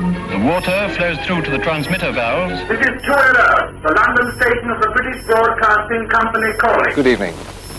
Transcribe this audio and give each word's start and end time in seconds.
The 0.00 0.40
water 0.46 0.88
flows 0.96 1.18
through 1.26 1.42
to 1.42 1.50
the 1.50 1.58
transmitter 1.58 2.10
valves. 2.10 2.66
This 2.70 2.80
is 2.80 3.02
2LO, 3.02 3.82
the 3.82 3.92
London 3.92 4.32
station 4.40 4.70
of 4.70 4.80
the 4.80 4.88
British 4.94 5.26
Broadcasting 5.26 6.08
Company 6.08 6.52
calling. 6.56 6.94
Good 6.94 7.06
evening. 7.06 7.34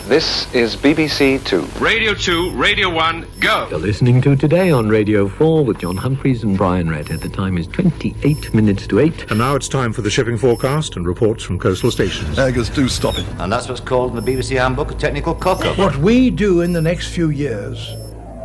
This 0.06 0.54
is 0.54 0.76
BBC 0.76 1.44
Two. 1.44 1.62
Radio 1.84 2.14
2, 2.14 2.52
Radio 2.52 2.92
1, 2.92 3.26
go! 3.40 3.68
You're 3.72 3.80
listening 3.80 4.22
to 4.22 4.36
Today 4.36 4.70
on 4.70 4.88
Radio 4.88 5.28
4 5.28 5.66
with 5.66 5.80
John 5.80 5.98
Humphrys 5.98 6.44
and 6.44 6.56
Brian 6.56 6.92
Redhead. 6.92 7.22
The 7.22 7.30
time 7.30 7.58
is 7.58 7.66
28 7.66 8.54
minutes 8.54 8.86
to 8.88 9.00
8. 9.00 9.32
And 9.32 9.40
now 9.40 9.56
it's 9.56 9.68
time 9.68 9.92
for 9.92 10.04
the 10.04 10.12
shipping 10.12 10.38
forecast 10.38 10.98
and 10.98 11.08
reports 11.08 11.44
from 11.44 11.58
coastal 11.58 11.90
stations. 11.90 12.38
Eggers, 12.38 12.70
do 12.70 12.88
stop 12.88 13.18
it. 13.18 13.26
And 13.40 13.52
that's 13.52 13.68
what's 13.68 13.82
called 13.82 14.16
in 14.16 14.24
the 14.24 14.32
BBC 14.32 14.60
Handbook 14.60 14.92
a 14.92 14.96
technical 14.96 15.34
cock-up. 15.34 15.76
What 15.80 15.98
we 15.98 16.30
do 16.30 16.62
in 16.62 16.74
the 16.74 16.82
next 16.82 17.08
few 17.08 17.32
years 17.32 17.96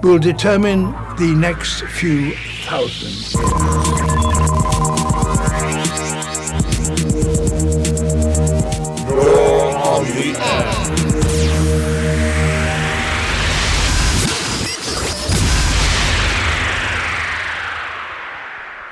will 0.02 0.18
determine 0.18 0.92
the 1.16 1.34
next 1.36 1.82
few 1.82 2.32
thousand. 2.64 3.16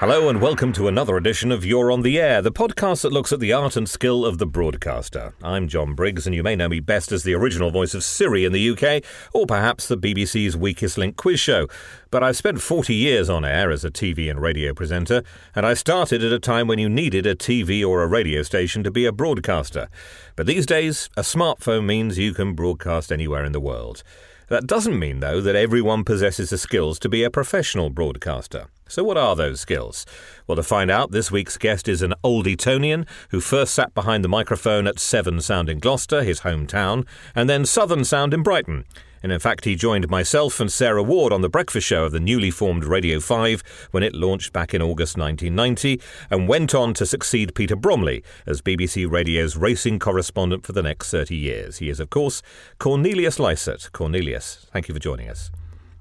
Hello 0.06 0.28
and 0.28 0.42
welcome 0.42 0.70
to 0.74 0.86
another 0.86 1.16
edition 1.16 1.50
of 1.50 1.64
You're 1.64 1.90
on 1.90 2.02
the 2.02 2.20
Air, 2.20 2.42
the 2.42 2.52
podcast 2.52 3.00
that 3.00 3.12
looks 3.12 3.32
at 3.32 3.40
the 3.40 3.54
art 3.54 3.74
and 3.74 3.88
skill 3.88 4.26
of 4.26 4.36
the 4.36 4.44
broadcaster. 4.44 5.32
I'm 5.42 5.66
Jon 5.66 5.94
Briggs, 5.94 6.26
and 6.26 6.34
you 6.34 6.42
may 6.42 6.54
know 6.54 6.68
me 6.68 6.80
best 6.80 7.10
as 7.10 7.22
the 7.22 7.32
original 7.32 7.70
voice 7.70 7.94
of 7.94 8.04
Siri 8.04 8.44
in 8.44 8.52
the 8.52 8.68
UK, 8.68 9.02
or 9.32 9.46
perhaps 9.46 9.88
the 9.88 9.96
BBC's 9.96 10.58
Weakest 10.58 10.98
Link 10.98 11.16
quiz 11.16 11.40
show. 11.40 11.68
But 12.10 12.22
I've 12.22 12.36
spent 12.36 12.60
40 12.60 12.94
years 12.94 13.30
on 13.30 13.46
air 13.46 13.70
as 13.70 13.82
a 13.82 13.90
TV 13.90 14.30
and 14.30 14.42
radio 14.42 14.74
presenter, 14.74 15.22
and 15.54 15.64
I 15.64 15.72
started 15.72 16.22
at 16.22 16.32
a 16.32 16.38
time 16.38 16.66
when 16.66 16.78
you 16.78 16.90
needed 16.90 17.24
a 17.24 17.34
TV 17.34 17.82
or 17.82 18.02
a 18.02 18.06
radio 18.06 18.42
station 18.42 18.84
to 18.84 18.90
be 18.90 19.06
a 19.06 19.12
broadcaster. 19.12 19.88
But 20.36 20.44
these 20.44 20.66
days, 20.66 21.08
a 21.16 21.22
smartphone 21.22 21.86
means 21.86 22.18
you 22.18 22.34
can 22.34 22.52
broadcast 22.52 23.10
anywhere 23.10 23.46
in 23.46 23.52
the 23.52 23.58
world. 23.58 24.02
That 24.48 24.66
doesn't 24.66 24.98
mean, 24.98 25.20
though, 25.20 25.40
that 25.40 25.56
everyone 25.56 26.04
possesses 26.04 26.50
the 26.50 26.58
skills 26.58 26.98
to 26.98 27.08
be 27.08 27.24
a 27.24 27.30
professional 27.30 27.88
broadcaster. 27.88 28.66
So, 28.94 29.02
what 29.02 29.18
are 29.18 29.34
those 29.34 29.58
skills? 29.58 30.06
Well, 30.46 30.54
to 30.54 30.62
find 30.62 30.88
out, 30.88 31.10
this 31.10 31.28
week's 31.28 31.58
guest 31.58 31.88
is 31.88 32.00
an 32.00 32.14
old 32.22 32.46
Etonian 32.46 33.06
who 33.30 33.40
first 33.40 33.74
sat 33.74 33.92
behind 33.92 34.22
the 34.22 34.28
microphone 34.28 34.86
at 34.86 35.00
Severn 35.00 35.40
Sound 35.40 35.68
in 35.68 35.80
Gloucester, 35.80 36.22
his 36.22 36.42
hometown, 36.42 37.04
and 37.34 37.50
then 37.50 37.66
Southern 37.66 38.04
Sound 38.04 38.32
in 38.32 38.44
Brighton. 38.44 38.84
And 39.20 39.32
in 39.32 39.40
fact, 39.40 39.64
he 39.64 39.74
joined 39.74 40.08
myself 40.08 40.60
and 40.60 40.70
Sarah 40.70 41.02
Ward 41.02 41.32
on 41.32 41.40
the 41.40 41.48
breakfast 41.48 41.88
show 41.88 42.04
of 42.04 42.12
the 42.12 42.20
newly 42.20 42.52
formed 42.52 42.84
Radio 42.84 43.18
5 43.18 43.88
when 43.90 44.04
it 44.04 44.14
launched 44.14 44.52
back 44.52 44.72
in 44.72 44.80
August 44.80 45.18
1990 45.18 46.00
and 46.30 46.46
went 46.46 46.72
on 46.72 46.94
to 46.94 47.04
succeed 47.04 47.56
Peter 47.56 47.74
Bromley 47.74 48.22
as 48.46 48.62
BBC 48.62 49.10
Radio's 49.10 49.56
racing 49.56 49.98
correspondent 49.98 50.64
for 50.64 50.72
the 50.72 50.84
next 50.84 51.10
30 51.10 51.34
years. 51.34 51.78
He 51.78 51.88
is, 51.88 51.98
of 51.98 52.10
course, 52.10 52.42
Cornelius 52.78 53.38
Lysaght. 53.38 53.90
Cornelius, 53.90 54.68
thank 54.72 54.86
you 54.86 54.94
for 54.94 55.00
joining 55.00 55.28
us. 55.28 55.50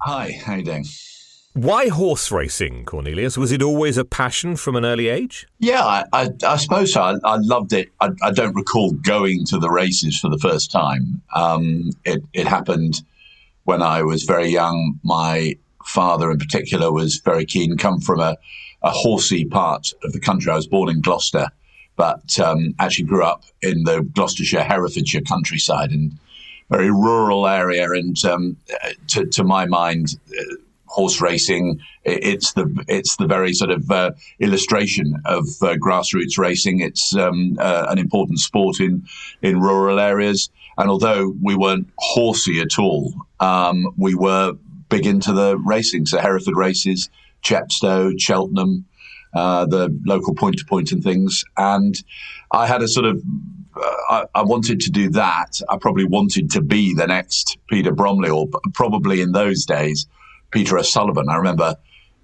Hi, 0.02 0.38
how 0.44 0.54
you 0.54 0.62
doing? 0.62 0.84
Why 1.54 1.86
horse 1.86 2.32
racing, 2.32 2.84
Cornelius? 2.84 3.38
Was 3.38 3.52
it 3.52 3.62
always 3.62 3.96
a 3.96 4.04
passion 4.04 4.56
from 4.56 4.74
an 4.74 4.84
early 4.84 5.06
age? 5.06 5.46
Yeah, 5.60 5.84
I, 5.84 6.04
I, 6.12 6.30
I 6.44 6.56
suppose 6.56 6.92
so. 6.92 7.00
I, 7.00 7.14
I 7.22 7.36
loved 7.36 7.72
it. 7.72 7.90
I, 8.00 8.32
don't 8.32 8.56
recall 8.56 8.90
going 8.90 9.46
to 9.46 9.60
the 9.60 9.70
races 9.70 10.18
for 10.18 10.28
the 10.28 10.38
first 10.38 10.72
time. 10.72 11.22
Um, 11.32 11.90
it, 12.04 12.24
it 12.32 12.48
happened 12.48 13.02
when 13.64 13.82
I 13.82 14.02
was 14.02 14.24
very 14.24 14.48
young. 14.48 14.98
My 15.04 15.56
father, 15.84 16.32
in 16.32 16.38
particular, 16.38 16.90
was 16.90 17.18
very 17.24 17.44
keen. 17.44 17.76
Come 17.76 18.00
from 18.00 18.18
a, 18.18 18.36
a 18.82 18.90
horsey 18.90 19.44
part 19.44 19.92
of 20.02 20.12
the 20.12 20.20
country. 20.20 20.50
I 20.50 20.56
was 20.56 20.66
born 20.66 20.88
in 20.88 21.02
Gloucester, 21.02 21.50
but 21.94 22.36
um, 22.40 22.74
actually 22.80 23.04
grew 23.04 23.22
up 23.22 23.44
in 23.62 23.84
the 23.84 24.02
Gloucestershire, 24.02 24.64
Herefordshire 24.64 25.20
countryside 25.20 25.92
and 25.92 26.18
very 26.68 26.90
rural 26.90 27.46
area. 27.46 27.88
And 27.92 28.22
um, 28.24 28.56
to, 29.06 29.24
to 29.26 29.44
my 29.44 29.66
mind, 29.66 30.18
horse 30.94 31.20
racing. 31.20 31.80
It's 32.04 32.52
the 32.52 32.66
it's 32.86 33.16
the 33.16 33.26
very 33.26 33.52
sort 33.52 33.72
of 33.72 33.90
uh, 33.90 34.12
illustration 34.38 35.20
of 35.24 35.44
uh, 35.60 35.74
grassroots 35.74 36.38
racing. 36.38 36.80
It's 36.80 37.16
um, 37.16 37.56
uh, 37.58 37.86
an 37.88 37.98
important 37.98 38.38
sport 38.38 38.78
in 38.80 39.04
in 39.42 39.60
rural 39.60 39.98
areas. 39.98 40.50
And 40.78 40.88
although 40.88 41.34
we 41.42 41.56
weren't 41.56 41.88
horsey 41.98 42.60
at 42.60 42.78
all, 42.78 43.12
um, 43.40 43.92
we 43.96 44.14
were 44.14 44.54
big 44.88 45.06
into 45.06 45.32
the 45.32 45.58
racing. 45.58 46.06
So 46.06 46.18
Hereford 46.18 46.56
races, 46.56 47.10
Chepstow, 47.42 48.12
Cheltenham, 48.18 48.84
uh, 49.34 49.66
the 49.66 49.96
local 50.06 50.34
point 50.34 50.58
to 50.58 50.64
point 50.64 50.92
and 50.92 51.02
things. 51.02 51.44
And 51.56 52.00
I 52.52 52.66
had 52.66 52.82
a 52.82 52.88
sort 52.88 53.06
of 53.06 53.20
I, 54.08 54.26
I, 54.36 54.42
wanted 54.42 54.78
to 54.80 54.90
do 54.90 55.10
that. 55.10 55.60
I 55.68 55.76
probably 55.76 56.04
wanted 56.04 56.50
to 56.52 56.60
be 56.60 56.94
the 56.94 57.08
next 57.08 57.58
Peter 57.68 57.90
Bromley, 57.90 58.30
or 58.30 58.46
probably 58.72 59.20
in 59.20 59.32
those 59.32 59.64
days, 59.64 60.06
Peter 60.54 60.78
O'Sullevan. 60.78 61.28
I 61.28 61.36
remember 61.36 61.76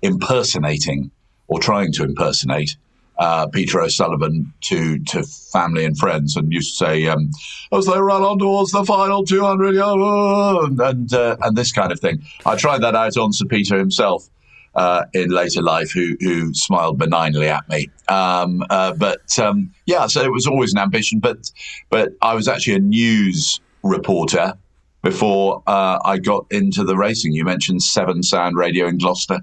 impersonating 0.03 1.11
or 1.49 1.59
trying 1.59 1.93
to 1.93 2.05
impersonate 2.05 2.77
uh, 3.19 3.49
Peter 3.49 3.83
O'Sullevan 3.83 4.55
to 4.63 4.99
to 5.01 5.23
family 5.25 5.85
and 5.85 5.99
friends, 5.99 6.37
and 6.37 6.51
used 6.51 6.79
to 6.79 6.85
say, 6.87 7.07
um, 7.07 7.31
as 7.71 7.85
they 7.85 7.99
run 7.99 8.23
on 8.23 8.39
towards 8.39 8.71
the 8.71 8.85
final 8.85 9.25
200 9.25 9.75
yards, 9.75 10.81
and 10.81 11.13
uh, 11.13 11.37
and 11.43 11.57
this 11.57 11.73
kind 11.73 11.93
of 11.93 12.01
thing. 12.01 12.23
I 12.47 12.57
tried 12.57 12.83
that 12.83 12.95
out 12.95 13.19
on 13.19 13.33
Sir 13.33 13.45
Peter 13.45 13.77
himself. 13.79 14.31
Uh, 14.73 15.05
in 15.15 15.31
later 15.31 15.61
life, 15.61 15.91
who 15.91 16.17
who 16.21 16.55
smiled 16.55 16.97
benignly 16.97 17.49
at 17.49 17.69
me, 17.69 17.91
um, 18.07 18.65
uh, 18.71 18.93
but 18.95 19.37
um, 19.41 19.75
yeah, 19.85 20.07
so 20.07 20.23
it 20.23 20.31
was 20.31 20.47
always 20.47 20.73
an 20.73 20.79
ambition. 20.79 21.19
But 21.19 21.51
but 21.91 22.13
I 22.23 22.35
was 22.35 22.47
actually 22.47 22.75
a 22.75 22.79
news 22.79 23.61
reporter 23.83 24.55
before 25.03 25.63
uh, 25.67 25.99
I 26.05 26.19
got 26.19 26.47
into 26.51 26.85
the 26.85 26.97
racing. 26.97 27.33
You 27.33 27.45
mentioned 27.45 27.83
Severn 27.83 28.23
Sound 28.23 28.57
Radio 28.57 28.87
in 28.87 28.99
Gloucester. 28.99 29.41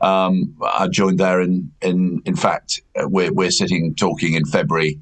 Um, 0.00 0.56
I 0.62 0.88
joined 0.88 1.18
there 1.18 1.40
in 1.40 1.70
in 1.82 2.22
in 2.24 2.36
fact 2.36 2.80
uh, 2.98 3.08
we're 3.08 3.32
we're 3.32 3.50
sitting 3.50 3.94
talking 3.94 4.34
in 4.34 4.44
February. 4.44 4.98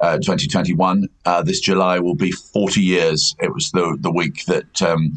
Uh, 0.00 0.16
2021. 0.18 1.08
Uh, 1.24 1.42
this 1.42 1.58
July 1.58 1.98
will 1.98 2.14
be 2.14 2.30
40 2.30 2.80
years. 2.80 3.34
It 3.40 3.52
was 3.52 3.72
the 3.72 3.96
the 3.98 4.12
week 4.12 4.44
that 4.44 4.80
um, 4.80 5.14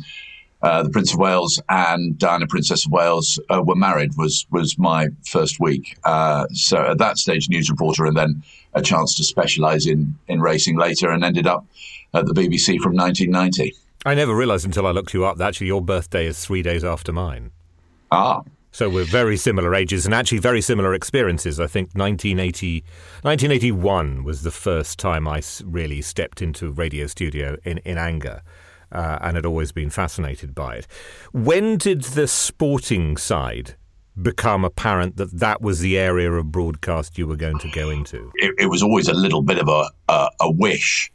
uh, 0.63 0.81
the 0.81 0.89
Prince 0.89 1.13
of 1.13 1.19
Wales 1.19 1.61
and 1.69 2.17
Diana, 2.17 2.47
Princess 2.47 2.87
of 2.87 2.91
Wales, 2.91 3.39
uh, 3.51 3.61
were 3.61 3.75
married. 3.75 4.17
Was 4.17 4.47
was 4.49 4.79
my 4.79 5.09
first 5.27 5.59
week. 5.59 5.95
so 6.53 6.77
at 6.77 6.97
that 6.97 7.19
stage, 7.19 7.47
news 7.47 7.69
reporter, 7.69 8.07
and 8.07 8.17
then 8.17 8.41
a 8.73 8.81
chance 8.81 9.13
to 9.17 9.23
specialise 9.23 9.85
in 9.85 10.15
in 10.27 10.41
racing 10.41 10.77
later, 10.77 11.11
and 11.11 11.23
ended 11.23 11.45
up 11.45 11.63
at 12.15 12.25
the 12.25 12.33
BBC 12.33 12.79
from 12.79 12.95
1990. 12.95 13.75
I 14.05 14.15
never 14.15 14.35
realised 14.35 14.65
until 14.65 14.87
I 14.87 14.91
looked 14.91 15.13
you 15.13 15.25
up 15.25 15.37
that 15.37 15.49
actually 15.49 15.67
your 15.67 15.81
birthday 15.81 16.25
is 16.25 16.43
three 16.43 16.63
days 16.63 16.83
after 16.83 17.11
mine. 17.11 17.51
Ah. 18.11 18.41
So 18.71 18.89
we're 18.89 19.05
very 19.05 19.37
similar 19.37 19.75
ages 19.75 20.05
and 20.05 20.15
actually 20.15 20.39
very 20.39 20.61
similar 20.61 20.93
experiences. 20.93 21.59
I 21.59 21.67
think 21.67 21.89
1980, 21.93 22.83
1981 23.21 24.23
was 24.23 24.43
the 24.43 24.51
first 24.51 24.97
time 24.97 25.27
I 25.27 25.41
really 25.63 26.01
stepped 26.01 26.41
into 26.41 26.71
radio 26.71 27.05
studio 27.05 27.57
in, 27.63 27.77
in 27.79 27.97
anger. 27.97 28.41
Uh, 28.91 29.17
and 29.21 29.37
had 29.37 29.45
always 29.45 29.71
been 29.71 29.89
fascinated 29.89 30.53
by 30.53 30.75
it. 30.75 30.87
When 31.31 31.77
did 31.77 32.01
the 32.01 32.27
sporting 32.27 33.15
side 33.15 33.75
become 34.21 34.65
apparent 34.65 35.15
that 35.15 35.31
that 35.31 35.61
was 35.61 35.79
the 35.79 35.97
area 35.97 36.29
of 36.29 36.51
broadcast 36.51 37.17
you 37.17 37.25
were 37.25 37.37
going 37.37 37.57
to 37.59 37.69
go 37.69 37.89
into? 37.89 38.33
It, 38.35 38.53
it 38.59 38.65
was 38.65 38.83
always 38.83 39.07
a 39.07 39.13
little 39.13 39.41
bit 39.41 39.59
of 39.59 39.69
a, 39.69 39.85
a, 40.09 40.29
a 40.41 40.51
wish 40.51 41.09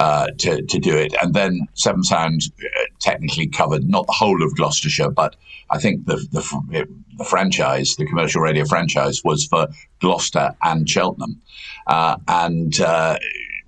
uh, 0.00 0.28
to, 0.38 0.62
to 0.62 0.78
do 0.78 0.96
it. 0.96 1.14
And 1.20 1.34
then 1.34 1.68
Severn 1.74 2.02
Sound 2.02 2.40
uh, 2.58 2.84
technically 3.00 3.46
covered 3.46 3.84
not 3.86 4.06
the 4.06 4.14
whole 4.14 4.42
of 4.42 4.56
Gloucestershire, 4.56 5.10
but 5.10 5.36
I 5.68 5.78
think 5.78 6.06
the, 6.06 6.16
the, 6.32 6.88
the 7.18 7.24
franchise, 7.24 7.96
the 7.96 8.06
commercial 8.06 8.40
radio 8.40 8.64
franchise, 8.64 9.20
was 9.22 9.44
for 9.44 9.68
Gloucester 10.00 10.56
and 10.62 10.88
Cheltenham. 10.88 11.42
Uh, 11.86 12.16
and 12.28 12.80
uh, 12.80 13.18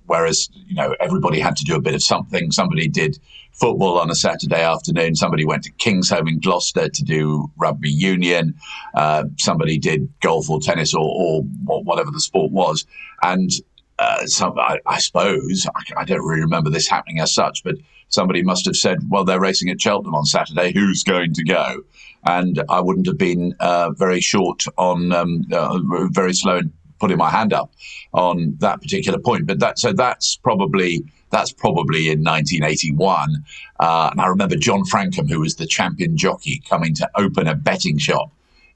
whereas, 0.07 0.49
you 0.65 0.73
know, 0.73 0.95
everybody 0.99 1.39
had 1.39 1.55
to 1.57 1.65
do 1.65 1.75
a 1.75 1.81
bit 1.81 1.93
of 1.93 2.01
something, 2.01 2.51
somebody 2.51 2.87
did 2.87 3.19
football 3.51 3.99
on 3.99 4.09
a 4.09 4.15
Saturday 4.15 4.63
afternoon. 4.63 5.13
Somebody 5.13 5.45
went 5.45 5.63
to 5.65 5.71
Kingsholm 5.73 6.27
in 6.27 6.39
Gloucester 6.39 6.89
to 6.89 7.03
do 7.03 7.51
rugby 7.57 7.91
union. 7.91 8.55
Uh, 8.95 9.25
somebody 9.37 9.77
did 9.77 10.11
golf 10.21 10.49
or 10.49 10.59
tennis 10.59 10.95
or, 10.95 11.03
or, 11.03 11.43
whatever 11.83 12.09
the 12.09 12.19
sport 12.19 12.51
was. 12.51 12.87
And 13.21 13.51
uh, 13.99 14.25
some, 14.25 14.57
I, 14.57 14.79
I 14.85 14.99
suppose, 14.99 15.67
I, 15.75 16.01
I, 16.01 16.05
don't 16.05 16.25
really 16.25 16.41
remember 16.41 16.69
this 16.69 16.87
happening 16.87 17.19
as 17.19 17.33
such, 17.33 17.63
but 17.63 17.75
somebody 18.09 18.41
must 18.41 18.65
have 18.65 18.75
said, 18.75 18.99
well, 19.09 19.23
they're 19.23 19.39
racing 19.39 19.69
at 19.69 19.79
Cheltenham 19.79 20.15
on 20.15 20.25
Saturday. 20.25 20.71
Who's 20.73 21.03
going 21.03 21.33
to 21.33 21.43
go? 21.43 21.83
And 22.25 22.63
I 22.69 22.79
wouldn't 22.79 23.07
have 23.07 23.17
been 23.17 23.53
uh, 23.59 23.91
very 23.91 24.21
short 24.21 24.63
on, 24.77 25.11
um, 25.11 25.45
uh, 25.51 25.79
very 26.11 26.33
slow 26.33 26.57
in 26.57 26.73
putting 26.99 27.17
my 27.17 27.29
hand 27.29 27.53
up 27.53 27.71
on 28.13 28.55
that 28.59 28.81
particular 28.81 29.19
point. 29.19 29.45
But 29.45 29.59
that, 29.59 29.77
so 29.77 29.93
that's 29.93 30.37
probably, 30.37 31.03
that's 31.31 31.51
probably 31.51 32.09
in 32.09 32.23
1981. 32.23 33.43
Uh, 33.79 34.09
and 34.11 34.21
I 34.21 34.27
remember 34.27 34.55
John 34.55 34.85
Francome, 34.85 35.29
who 35.29 35.41
was 35.41 35.55
the 35.55 35.67
champion 35.67 36.17
jockey, 36.17 36.61
coming 36.67 36.93
to 36.95 37.09
open 37.15 37.47
a 37.47 37.55
betting 37.55 37.97
shop 37.97 38.31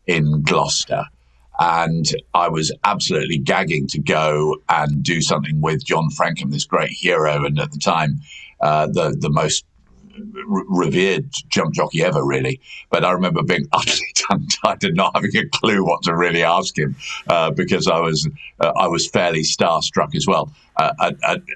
in 0.08 0.42
Gloucester 0.42 1.06
And 1.60 2.06
I 2.34 2.50
was 2.50 2.72
absolutely 2.84 3.40
gagging 3.40 3.88
to 3.88 4.00
go 4.00 4.58
and 4.70 5.02
do 5.02 5.22
something 5.22 5.60
with 5.62 5.84
John 5.84 6.10
Francome, 6.10 6.52
this 6.52 6.66
great 6.66 6.92
hero, 6.92 7.46
and 7.46 7.60
at 7.60 7.72
the 7.72 7.80
time, 7.80 8.20
uh, 8.62 8.88
the 8.88 9.16
the 9.20 9.30
most 9.30 9.66
revered 10.48 11.30
jump 11.50 11.74
jockey 11.74 12.04
ever, 12.04 12.26
really. 12.26 12.60
But 12.90 13.06
I 13.06 13.12
remember 13.12 13.44
being 13.44 13.68
utterly 13.74 14.14
tongue-tied 14.16 14.84
and 14.84 14.96
not 14.96 15.16
having 15.16 15.36
a 15.36 15.48
clue 15.50 15.86
what 15.86 16.04
to 16.04 16.16
really 16.16 16.44
ask 16.44 16.78
him 16.78 16.96
uh, 17.28 17.52
because 17.52 17.88
I 17.88 18.00
was 18.00 18.28
uh, 18.60 18.74
I 18.76 18.88
was 18.88 19.08
fairly 19.08 19.44
starstruck 19.44 20.16
as 20.16 20.28
well. 20.28 20.52
Uh, 20.78 21.12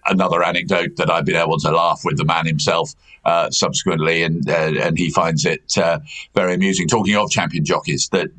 another 0.08 0.44
anecdote 0.44 0.96
that 0.98 1.12
I've 1.12 1.26
been 1.26 1.36
able 1.36 1.60
to 1.60 1.72
laugh 1.72 2.02
with 2.04 2.18
the 2.18 2.26
man 2.26 2.48
himself 2.48 2.96
uh, 3.24 3.52
subsequently, 3.52 4.24
and 4.24 4.50
uh, 4.50 4.74
and 4.82 4.98
he 4.98 5.12
finds 5.12 5.46
it 5.46 5.78
uh, 5.78 6.00
very 6.34 6.56
amusing. 6.56 6.88
Talking 6.88 7.16
of 7.16 7.30
champion 7.30 7.64
jockeys, 7.64 8.10
that 8.10 8.30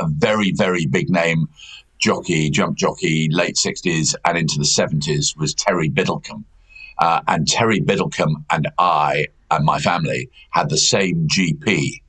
a 0.00 0.06
very 0.06 0.52
very 0.52 0.86
big 0.86 1.08
name 1.08 1.48
jockey, 1.98 2.50
jump 2.50 2.76
jockey, 2.76 3.28
late 3.30 3.56
sixties 3.56 4.14
and 4.24 4.36
into 4.36 4.58
the 4.58 4.66
seventies 4.66 5.34
was 5.36 5.54
Terry 5.54 5.88
Biddlecombe. 5.88 6.44
Uh, 6.98 7.22
and 7.26 7.48
Terry 7.48 7.80
Biddlecombe 7.80 8.44
and 8.50 8.68
I 8.78 9.28
and 9.52 9.64
my 9.64 9.78
family 9.78 10.30
had 10.50 10.68
the 10.68 10.78
same 10.78 11.28
GP. 11.28 12.00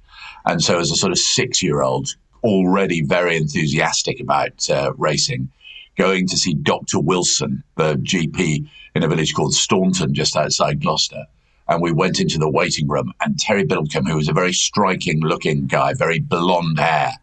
And 0.46 0.62
so, 0.62 0.80
as 0.80 0.92
a 0.92 0.96
sort 0.96 1.12
of 1.12 1.20
six 1.20 1.62
year 1.62 1.82
old, 1.82 2.16
already 2.44 3.02
very 3.02 3.38
enthusiastic 3.38 4.20
about 4.20 4.70
uh, 4.70 4.94
racing, 4.98 5.50
going 5.98 6.28
to 6.28 6.38
see 6.38 6.54
Dr. 6.54 7.00
Wilson, 7.00 7.64
the 7.76 7.96
GP 7.96 8.68
in 8.96 9.04
a 9.04 9.08
village 9.08 9.34
called 9.34 9.54
Staunton, 9.54 10.14
just 10.14 10.36
outside 10.36 10.82
Gloucester. 10.82 11.26
And 11.68 11.82
we 11.82 11.94
went 11.94 12.20
into 12.20 12.38
the 12.38 12.50
waiting 12.50 12.88
room, 12.88 13.14
and 13.22 13.40
Terry 13.40 13.64
Biddlecombe, 13.64 14.10
who 14.10 14.18
was 14.18 14.28
a 14.28 14.34
very 14.34 14.52
striking 14.52 15.22
looking 15.22 15.68
guy, 15.68 15.94
very 15.94 16.20
blonde 16.20 16.80
hair, 16.80 17.14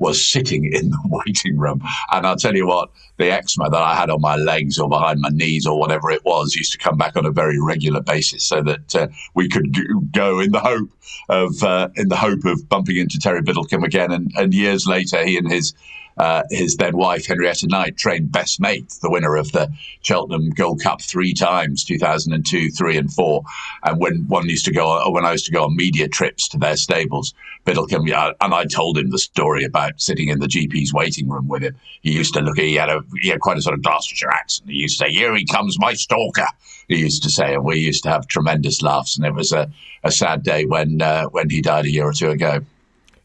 was 0.00 0.26
sitting 0.26 0.64
in 0.64 0.90
the 0.90 0.98
waiting 1.24 1.56
room. 1.56 1.80
And 2.10 2.26
I'll 2.26 2.36
tell 2.36 2.56
you 2.56 2.66
what, 2.66 2.90
the 3.18 3.30
eczema 3.30 3.70
that 3.70 3.80
I 3.80 3.94
had 3.94 4.10
on 4.10 4.20
my 4.20 4.34
legs 4.34 4.78
or 4.78 4.88
behind 4.88 5.20
my 5.20 5.28
knees 5.28 5.66
or 5.66 5.78
whatever 5.78 6.10
it 6.10 6.24
was 6.24 6.56
used 6.56 6.72
to 6.72 6.78
come 6.78 6.96
back 6.96 7.16
on 7.16 7.26
a 7.26 7.30
very 7.30 7.60
regular 7.60 8.00
basis 8.00 8.42
so 8.42 8.62
that 8.62 8.96
uh, 8.96 9.06
we 9.34 9.48
could 9.48 9.72
go 10.12 10.40
in 10.40 10.50
the 10.50 10.60
hope 10.60 10.90
of 11.28 11.62
uh, 11.62 11.88
in 11.96 12.08
the 12.08 12.16
hope 12.16 12.44
of 12.44 12.68
bumping 12.68 12.96
into 12.96 13.18
Terry 13.18 13.42
Biddlecombe 13.42 13.84
again. 13.84 14.10
And, 14.10 14.32
and 14.36 14.52
years 14.52 14.86
later, 14.86 15.24
he 15.24 15.36
and 15.36 15.50
his 15.50 15.74
uh, 16.16 16.42
his 16.50 16.76
then 16.76 16.96
wife, 16.96 17.26
Henrietta 17.26 17.66
Knight, 17.66 17.96
trained 17.96 18.32
Best 18.32 18.60
Mate, 18.60 18.90
the 19.02 19.10
winner 19.10 19.36
of 19.36 19.52
the 19.52 19.72
Cheltenham 20.02 20.50
Gold 20.50 20.82
Cup 20.82 21.00
three 21.00 21.32
times, 21.32 21.84
2002, 21.84 22.70
three, 22.70 22.96
and 22.96 23.12
four. 23.12 23.42
And 23.84 23.98
when 24.00 24.26
one 24.28 24.48
used 24.48 24.64
to 24.66 24.72
go, 24.72 25.10
when 25.10 25.24
I 25.24 25.32
used 25.32 25.46
to 25.46 25.52
go 25.52 25.64
on 25.64 25.76
media 25.76 26.08
trips 26.08 26.48
to 26.48 26.58
their 26.58 26.76
stables, 26.76 27.34
Biddlecombe, 27.64 28.34
and 28.40 28.54
I 28.54 28.64
told 28.64 28.98
him 28.98 29.10
the 29.10 29.18
story 29.18 29.64
about 29.64 30.00
sitting 30.00 30.28
in 30.28 30.40
the 30.40 30.46
GP's 30.46 30.92
waiting 30.92 31.28
room 31.28 31.48
with 31.48 31.62
him. 31.62 31.76
He 32.02 32.12
used 32.12 32.34
to 32.34 32.40
look, 32.40 32.58
he 32.58 32.74
had, 32.74 32.88
a, 32.88 33.02
he 33.20 33.28
had 33.28 33.40
quite 33.40 33.58
a 33.58 33.62
sort 33.62 33.74
of 33.74 33.82
Gloucestershire 33.82 34.30
accent. 34.30 34.70
He 34.70 34.76
used 34.76 34.98
to 34.98 35.06
say, 35.06 35.12
Here 35.12 35.34
he 35.34 35.46
comes, 35.46 35.78
my 35.78 35.94
stalker. 35.94 36.46
He 36.88 36.96
used 36.96 37.22
to 37.22 37.30
say, 37.30 37.54
and 37.54 37.64
we 37.64 37.78
used 37.78 38.02
to 38.02 38.10
have 38.10 38.26
tremendous 38.26 38.82
laughs. 38.82 39.16
And 39.16 39.24
it 39.24 39.34
was 39.34 39.52
a, 39.52 39.70
a 40.02 40.10
sad 40.10 40.42
day 40.42 40.64
when, 40.64 41.00
uh, 41.00 41.26
when 41.26 41.48
he 41.48 41.60
died 41.60 41.84
a 41.84 41.90
year 41.90 42.06
or 42.06 42.12
two 42.12 42.30
ago 42.30 42.60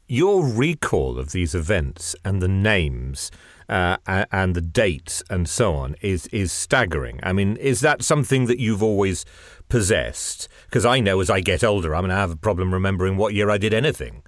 your 0.08 0.46
recall 0.46 1.18
of 1.18 1.32
these 1.32 1.56
events 1.56 2.16
and 2.24 2.42
the 2.42 2.48
names 2.48 3.32
uh, 3.68 3.98
and 4.06 4.56
the 4.56 4.62
dates 4.62 5.24
and 5.30 5.50
so 5.50 5.74
on 5.74 5.96
is 6.02 6.28
is 6.28 6.52
staggering. 6.52 7.20
I 7.24 7.34
mean, 7.34 7.58
is 7.58 7.82
that 7.82 8.04
something 8.04 8.46
that 8.46 8.60
you've 8.60 8.84
always 8.84 9.26
possessed? 9.70 10.48
Because 10.66 10.86
I 10.86 11.00
know 11.00 11.20
as 11.20 11.30
I 11.30 11.42
get 11.42 11.64
older, 11.64 11.96
I'm 11.96 12.02
going 12.02 12.10
to 12.10 12.16
have 12.16 12.32
a 12.32 12.38
problem 12.38 12.74
remembering 12.74 13.18
what 13.18 13.34
year 13.34 13.50
I 13.50 13.58
did 13.58 13.74
anything. 13.74 14.24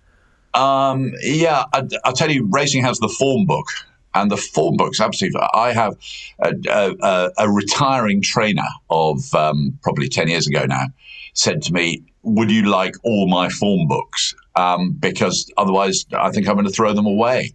Um, 0.54 1.14
yeah, 1.22 1.66
I, 1.74 1.82
will 1.82 2.14
tell 2.14 2.32
you, 2.32 2.48
racing 2.52 2.84
has 2.84 2.98
the 3.00 3.10
form 3.10 3.46
book. 3.46 3.68
And 4.16 4.32
the 4.32 4.38
form 4.38 4.78
books, 4.78 5.00
absolutely. 5.00 5.40
I 5.54 5.74
have 5.74 5.96
a, 6.40 6.56
a, 6.68 7.32
a 7.38 7.52
retiring 7.52 8.24
trainer 8.24 8.66
of 8.90 9.20
um, 9.36 9.78
probably 9.84 10.10
10 10.10 10.28
years 10.28 10.48
ago 10.48 10.66
now 10.66 10.86
said 11.34 11.62
to 11.64 11.74
me, 11.74 12.02
Would 12.36 12.52
you 12.52 12.64
like 12.64 12.96
all 13.04 13.28
my 13.28 13.50
form 13.50 13.88
books? 13.88 14.36
um, 14.58 14.92
because 14.92 15.50
otherwise 15.58 16.06
I 16.12 16.32
think 16.32 16.48
I'm 16.48 16.56
going 16.56 16.66
to 16.66 16.74
throw 16.74 16.94
them 16.94 17.06
away. 17.06 17.54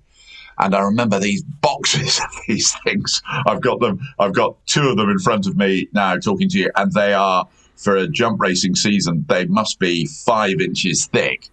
And 0.58 0.74
I 0.74 0.80
remember 0.80 1.18
these 1.18 1.42
boxes 1.42 2.20
of 2.24 2.30
these 2.46 2.74
things. 2.84 3.20
I've 3.46 3.60
got 3.60 3.80
them. 3.80 4.00
I've 4.18 4.34
got 4.34 4.64
two 4.66 4.88
of 4.88 4.96
them 4.96 5.10
in 5.10 5.18
front 5.18 5.46
of 5.46 5.56
me 5.56 5.88
now, 5.92 6.16
talking 6.16 6.48
to 6.50 6.58
you, 6.58 6.70
and 6.76 6.92
they 6.92 7.12
are 7.12 7.48
for 7.76 7.96
a 7.96 8.06
jump 8.06 8.40
racing 8.40 8.76
season. 8.76 9.24
They 9.28 9.46
must 9.46 9.78
be 9.78 10.06
five 10.06 10.60
inches 10.60 11.06
thick, 11.06 11.48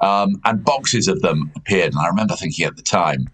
um, 0.00 0.40
and 0.44 0.64
boxes 0.64 1.08
of 1.08 1.20
them 1.20 1.52
appeared. 1.56 1.92
And 1.92 2.00
I 2.00 2.06
remember 2.06 2.34
thinking 2.34 2.64
at 2.64 2.76
the 2.76 2.82
time, 2.82 3.28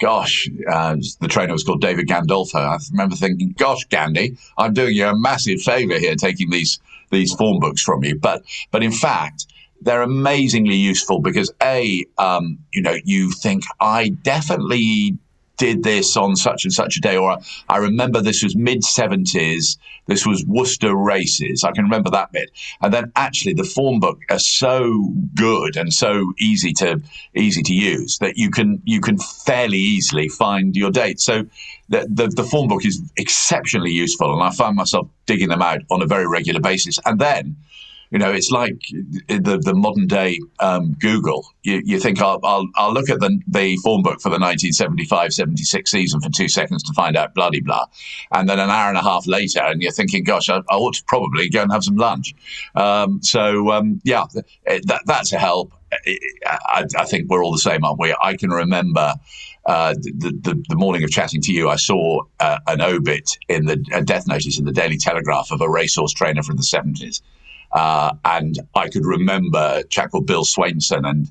gosh, 0.00 0.48
uh, 0.70 0.96
the 1.20 1.28
trainer 1.28 1.52
was 1.52 1.64
called 1.64 1.80
David 1.80 2.06
Gandolfo. 2.06 2.54
I 2.54 2.78
remember 2.92 3.16
thinking, 3.16 3.54
gosh, 3.58 3.84
Gandhi, 3.86 4.38
I'm 4.56 4.72
doing 4.72 4.94
you 4.94 5.06
a 5.06 5.18
massive 5.18 5.60
favour 5.60 5.98
here 5.98 6.14
taking 6.14 6.50
these 6.50 6.78
these 7.12 7.32
form 7.34 7.60
books 7.60 7.82
from 7.82 8.02
you. 8.02 8.18
But 8.18 8.42
but 8.70 8.82
in 8.82 8.92
fact, 8.92 9.46
they're 9.80 10.02
amazingly 10.02 10.76
useful 10.76 11.20
because 11.20 11.52
a 11.62 12.04
um, 12.18 12.58
you 12.72 12.82
know 12.82 12.96
you 13.04 13.30
think 13.30 13.64
I 13.80 14.10
definitely 14.22 15.18
did 15.62 15.84
this 15.84 16.16
on 16.16 16.34
such 16.34 16.64
and 16.64 16.72
such 16.72 16.96
a 16.96 17.00
day, 17.00 17.16
or 17.16 17.38
I 17.68 17.76
remember 17.76 18.20
this 18.20 18.42
was 18.42 18.56
mid 18.56 18.82
70s, 18.82 19.78
this 20.06 20.26
was 20.26 20.44
Worcester 20.44 20.92
races. 20.96 21.62
I 21.62 21.70
can 21.70 21.84
remember 21.84 22.10
that 22.10 22.32
bit. 22.32 22.50
And 22.80 22.92
then 22.92 23.12
actually 23.14 23.54
the 23.54 23.62
form 23.62 24.00
book 24.00 24.18
are 24.28 24.40
so 24.40 25.12
good 25.36 25.76
and 25.76 25.92
so 25.92 26.32
easy 26.40 26.72
to 26.74 27.00
easy 27.36 27.62
to 27.62 27.72
use 27.72 28.18
that 28.18 28.36
you 28.36 28.50
can 28.50 28.82
you 28.84 29.00
can 29.00 29.18
fairly 29.18 29.78
easily 29.78 30.28
find 30.28 30.74
your 30.74 30.90
date. 30.90 31.20
So 31.20 31.44
the, 31.88 32.08
the, 32.10 32.26
the 32.26 32.42
form 32.42 32.66
book 32.66 32.84
is 32.84 33.00
exceptionally 33.16 33.92
useful, 33.92 34.32
and 34.32 34.42
I 34.42 34.50
find 34.50 34.74
myself 34.74 35.06
digging 35.26 35.50
them 35.50 35.62
out 35.62 35.82
on 35.92 36.02
a 36.02 36.06
very 36.06 36.26
regular 36.26 36.60
basis. 36.60 36.98
And 37.04 37.20
then 37.20 37.54
you 38.12 38.18
know, 38.18 38.30
it's 38.30 38.50
like 38.50 38.78
the, 38.90 39.58
the 39.64 39.72
modern 39.74 40.06
day 40.06 40.38
um, 40.60 40.92
Google. 41.00 41.46
You, 41.62 41.80
you 41.82 41.98
think 41.98 42.20
I'll, 42.20 42.38
I'll, 42.44 42.68
I'll, 42.76 42.92
look 42.92 43.08
at 43.08 43.20
the, 43.20 43.40
the 43.48 43.78
form 43.78 44.02
book 44.02 44.20
for 44.20 44.28
the 44.28 44.38
1975 44.38 45.32
76 45.32 45.90
season 45.90 46.20
for 46.20 46.28
two 46.28 46.48
seconds 46.48 46.82
to 46.82 46.92
find 46.92 47.16
out 47.16 47.34
bloody 47.34 47.60
blah. 47.60 47.86
And 48.30 48.46
then 48.46 48.58
an 48.58 48.68
hour 48.68 48.90
and 48.90 48.98
a 48.98 49.02
half 49.02 49.26
later, 49.26 49.60
and 49.60 49.80
you're 49.80 49.92
thinking, 49.92 50.24
gosh, 50.24 50.50
I, 50.50 50.58
I 50.58 50.74
ought 50.74 50.94
to 50.94 51.04
probably 51.06 51.48
go 51.48 51.62
and 51.62 51.72
have 51.72 51.84
some 51.84 51.96
lunch. 51.96 52.34
Um, 52.74 53.22
so, 53.22 53.72
um, 53.72 54.02
yeah, 54.04 54.24
that, 54.66 55.02
that's 55.06 55.32
a 55.32 55.38
help. 55.38 55.72
I, 56.46 56.84
I, 56.98 57.04
think 57.06 57.30
we're 57.30 57.42
all 57.42 57.52
the 57.52 57.58
same, 57.58 57.82
aren't 57.82 57.98
we? 57.98 58.14
I 58.22 58.36
can 58.36 58.50
remember. 58.50 59.14
Uh, 59.64 59.94
the, 59.94 60.36
the, 60.42 60.60
the, 60.70 60.74
morning 60.74 61.04
of 61.04 61.10
chatting 61.10 61.40
to 61.40 61.52
you, 61.52 61.68
I 61.68 61.76
saw 61.76 62.22
uh, 62.40 62.58
an 62.66 62.80
obit 62.80 63.38
in 63.48 63.66
the 63.66 63.76
death 63.76 64.26
notice 64.26 64.58
in 64.58 64.64
the 64.64 64.72
Daily 64.72 64.98
Telegraph 64.98 65.52
of 65.52 65.60
a 65.60 65.70
racehorse 65.70 66.12
trainer 66.12 66.42
from 66.42 66.56
the 66.56 66.64
70s 66.64 67.20
uh, 67.72 68.14
and 68.24 68.58
I 68.74 68.88
could 68.88 69.04
remember 69.04 69.82
chap 69.84 70.10
called 70.10 70.26
Bill 70.26 70.44
Swainson 70.44 71.08
and 71.08 71.28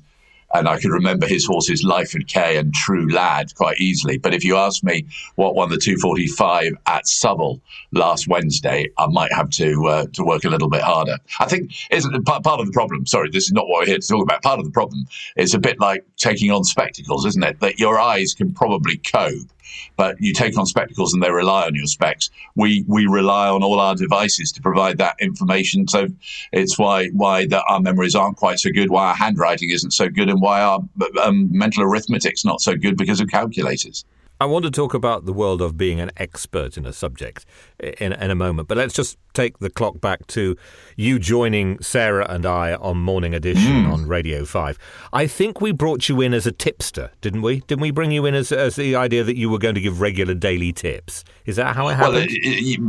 and 0.54 0.68
I 0.68 0.78
could 0.78 0.90
remember 0.90 1.26
his 1.26 1.46
horses 1.46 1.84
Lyford 1.84 2.26
Cay 2.26 2.56
and 2.56 2.74
True 2.74 3.08
Lad 3.10 3.54
quite 3.54 3.80
easily. 3.80 4.18
But 4.18 4.34
if 4.34 4.44
you 4.44 4.56
ask 4.56 4.84
me 4.84 5.06
what 5.36 5.54
won 5.54 5.70
the 5.70 5.78
245 5.78 6.74
at 6.86 7.06
Southwell 7.06 7.60
last 7.92 8.28
Wednesday, 8.28 8.90
I 8.98 9.06
might 9.06 9.32
have 9.32 9.50
to 9.50 9.86
uh, 9.86 10.06
to 10.12 10.24
work 10.24 10.44
a 10.44 10.50
little 10.50 10.68
bit 10.68 10.82
harder. 10.82 11.18
I 11.40 11.46
think 11.46 11.72
isn't 11.90 12.24
part 12.24 12.46
of 12.46 12.66
the 12.66 12.72
problem. 12.72 13.06
Sorry, 13.06 13.30
this 13.30 13.44
is 13.44 13.52
not 13.52 13.66
what 13.66 13.80
we're 13.80 13.86
here 13.86 13.98
to 13.98 14.06
talk 14.06 14.22
about. 14.22 14.42
Part 14.42 14.58
of 14.58 14.64
the 14.64 14.72
problem 14.72 15.06
is 15.36 15.54
a 15.54 15.58
bit 15.58 15.80
like 15.80 16.04
taking 16.16 16.50
on 16.50 16.64
spectacles, 16.64 17.24
isn't 17.26 17.42
it? 17.42 17.60
That 17.60 17.78
your 17.78 17.98
eyes 17.98 18.34
can 18.34 18.52
probably 18.52 18.98
cope 18.98 19.48
but 19.96 20.16
you 20.20 20.32
take 20.32 20.56
on 20.58 20.66
spectacles 20.66 21.12
and 21.12 21.22
they 21.22 21.30
rely 21.30 21.66
on 21.66 21.74
your 21.74 21.86
specs. 21.86 22.30
We 22.56 22.84
we 22.86 23.06
rely 23.06 23.48
on 23.48 23.62
all 23.62 23.80
our 23.80 23.94
devices 23.94 24.52
to 24.52 24.62
provide 24.62 24.98
that 24.98 25.16
information. 25.20 25.88
So 25.88 26.08
it's 26.52 26.78
why 26.78 27.08
why 27.08 27.46
our 27.68 27.80
memories 27.80 28.14
aren't 28.14 28.36
quite 28.36 28.58
so 28.58 28.70
good, 28.70 28.90
why 28.90 29.08
our 29.08 29.14
handwriting 29.14 29.70
isn't 29.70 29.92
so 29.92 30.08
good, 30.08 30.28
and 30.28 30.40
why 30.40 30.62
our 30.62 30.80
um, 31.22 31.48
mental 31.50 31.82
arithmetic's 31.82 32.44
not 32.44 32.60
so 32.60 32.74
good 32.76 32.96
because 32.96 33.20
of 33.20 33.28
calculators. 33.28 34.04
I 34.42 34.44
want 34.44 34.64
to 34.64 34.72
talk 34.72 34.92
about 34.92 35.24
the 35.24 35.32
world 35.32 35.62
of 35.62 35.76
being 35.76 36.00
an 36.00 36.10
expert 36.16 36.76
in 36.76 36.84
a 36.84 36.92
subject 36.92 37.46
in, 37.78 38.12
in 38.12 38.28
a 38.28 38.34
moment, 38.34 38.66
but 38.66 38.76
let's 38.76 38.92
just 38.92 39.16
take 39.34 39.60
the 39.60 39.70
clock 39.70 40.00
back 40.00 40.26
to 40.28 40.56
you 40.96 41.20
joining 41.20 41.80
Sarah 41.80 42.26
and 42.28 42.44
I 42.44 42.74
on 42.74 42.96
Morning 42.96 43.34
Edition 43.34 43.84
mm. 43.84 43.92
on 43.92 44.08
Radio 44.08 44.44
5. 44.44 44.80
I 45.12 45.28
think 45.28 45.60
we 45.60 45.70
brought 45.70 46.08
you 46.08 46.20
in 46.20 46.34
as 46.34 46.44
a 46.44 46.50
tipster, 46.50 47.12
didn't 47.20 47.42
we? 47.42 47.60
Didn't 47.68 47.82
we 47.82 47.92
bring 47.92 48.10
you 48.10 48.26
in 48.26 48.34
as, 48.34 48.50
as 48.50 48.74
the 48.74 48.96
idea 48.96 49.22
that 49.22 49.36
you 49.36 49.48
were 49.48 49.60
going 49.60 49.76
to 49.76 49.80
give 49.80 50.00
regular 50.00 50.34
daily 50.34 50.72
tips? 50.72 51.22
Is 51.46 51.54
that 51.54 51.76
how 51.76 51.86
it 51.86 51.94
happened? 51.94 52.14
Well, 52.14 52.24
it, 52.24 52.32
it, 52.32 52.80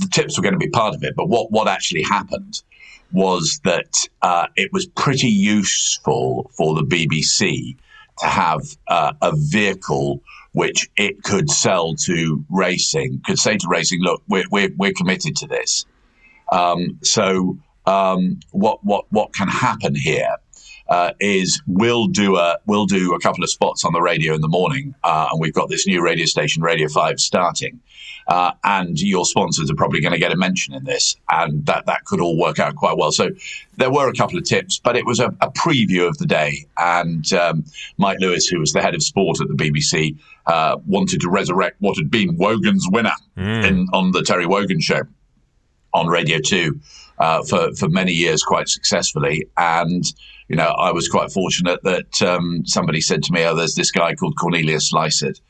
the 0.00 0.08
tips 0.10 0.36
were 0.36 0.42
going 0.42 0.54
to 0.54 0.58
be 0.58 0.68
part 0.68 0.96
of 0.96 1.04
it, 1.04 1.14
but 1.14 1.28
what, 1.28 1.52
what 1.52 1.68
actually 1.68 2.02
happened 2.02 2.60
was 3.12 3.60
that 3.62 4.08
uh, 4.22 4.48
it 4.56 4.72
was 4.72 4.88
pretty 4.88 5.28
useful 5.28 6.50
for 6.56 6.74
the 6.74 6.82
BBC 6.82 7.76
to 8.20 8.26
have 8.26 8.60
uh, 8.86 9.12
a 9.22 9.32
vehicle 9.34 10.20
which 10.52 10.88
it 10.96 11.22
could 11.22 11.50
sell 11.50 11.94
to 11.94 12.44
racing, 12.50 13.20
could 13.24 13.38
say 13.38 13.56
to 13.56 13.68
racing, 13.68 14.00
look, 14.00 14.22
we're, 14.28 14.44
we're, 14.50 14.70
we're 14.76 14.92
committed 14.92 15.36
to 15.36 15.46
this. 15.46 15.84
Um, 16.50 16.98
so 17.02 17.58
um, 17.86 18.40
what, 18.50 18.82
what, 18.84 19.04
what 19.10 19.32
can 19.34 19.48
happen 19.48 19.94
here? 19.94 20.34
Uh, 20.88 21.12
is 21.20 21.62
we'll 21.66 22.06
do 22.06 22.36
a 22.36 22.58
we'll 22.66 22.86
do 22.86 23.14
a 23.14 23.20
couple 23.20 23.44
of 23.44 23.50
spots 23.50 23.84
on 23.84 23.92
the 23.92 24.00
radio 24.00 24.34
in 24.34 24.40
the 24.40 24.48
morning, 24.48 24.94
uh, 25.04 25.28
and 25.30 25.40
we've 25.40 25.54
got 25.54 25.68
this 25.68 25.86
new 25.86 26.02
radio 26.02 26.26
station, 26.26 26.62
Radio 26.62 26.88
Five, 26.88 27.20
starting. 27.20 27.80
Uh, 28.26 28.52
and 28.62 29.00
your 29.00 29.24
sponsors 29.24 29.70
are 29.70 29.74
probably 29.74 30.02
going 30.02 30.12
to 30.12 30.18
get 30.18 30.30
a 30.30 30.36
mention 30.36 30.74
in 30.74 30.84
this, 30.84 31.16
and 31.30 31.64
that 31.64 31.86
that 31.86 32.04
could 32.04 32.20
all 32.20 32.38
work 32.38 32.58
out 32.58 32.76
quite 32.76 32.94
well. 32.98 33.10
So 33.10 33.30
there 33.78 33.90
were 33.90 34.10
a 34.10 34.12
couple 34.12 34.36
of 34.36 34.44
tips, 34.44 34.78
but 34.78 34.98
it 34.98 35.06
was 35.06 35.18
a, 35.18 35.28
a 35.40 35.50
preview 35.50 36.06
of 36.06 36.18
the 36.18 36.26
day. 36.26 36.66
And 36.76 37.32
um, 37.32 37.64
Mike 37.96 38.18
Lewis, 38.20 38.46
who 38.46 38.60
was 38.60 38.74
the 38.74 38.82
head 38.82 38.94
of 38.94 39.02
sport 39.02 39.40
at 39.40 39.48
the 39.48 39.54
BBC, 39.54 40.18
uh, 40.46 40.76
wanted 40.86 41.22
to 41.22 41.30
resurrect 41.30 41.76
what 41.80 41.96
had 41.96 42.10
been 42.10 42.36
Wogan's 42.36 42.86
winner 42.90 43.14
in, 43.64 43.86
on 43.94 44.12
the 44.12 44.22
Terry 44.22 44.46
Wogan 44.46 44.80
show 44.80 45.00
on 45.94 46.06
Radio 46.06 46.38
Two 46.38 46.80
uh, 47.18 47.42
for 47.44 47.72
for 47.74 47.88
many 47.88 48.12
years, 48.12 48.42
quite 48.42 48.68
successfully. 48.68 49.46
And 49.56 50.04
you 50.48 50.56
know, 50.56 50.68
I 50.78 50.92
was 50.92 51.08
quite 51.08 51.30
fortunate 51.30 51.82
that 51.84 52.22
um, 52.22 52.64
somebody 52.64 53.00
said 53.00 53.22
to 53.24 53.32
me, 53.32 53.44
"Oh, 53.44 53.54
there's 53.54 53.74
this 53.74 53.90
guy 53.90 54.14
called 54.14 54.36
Cornelius 54.38 54.92
Lysaght." 54.92 55.40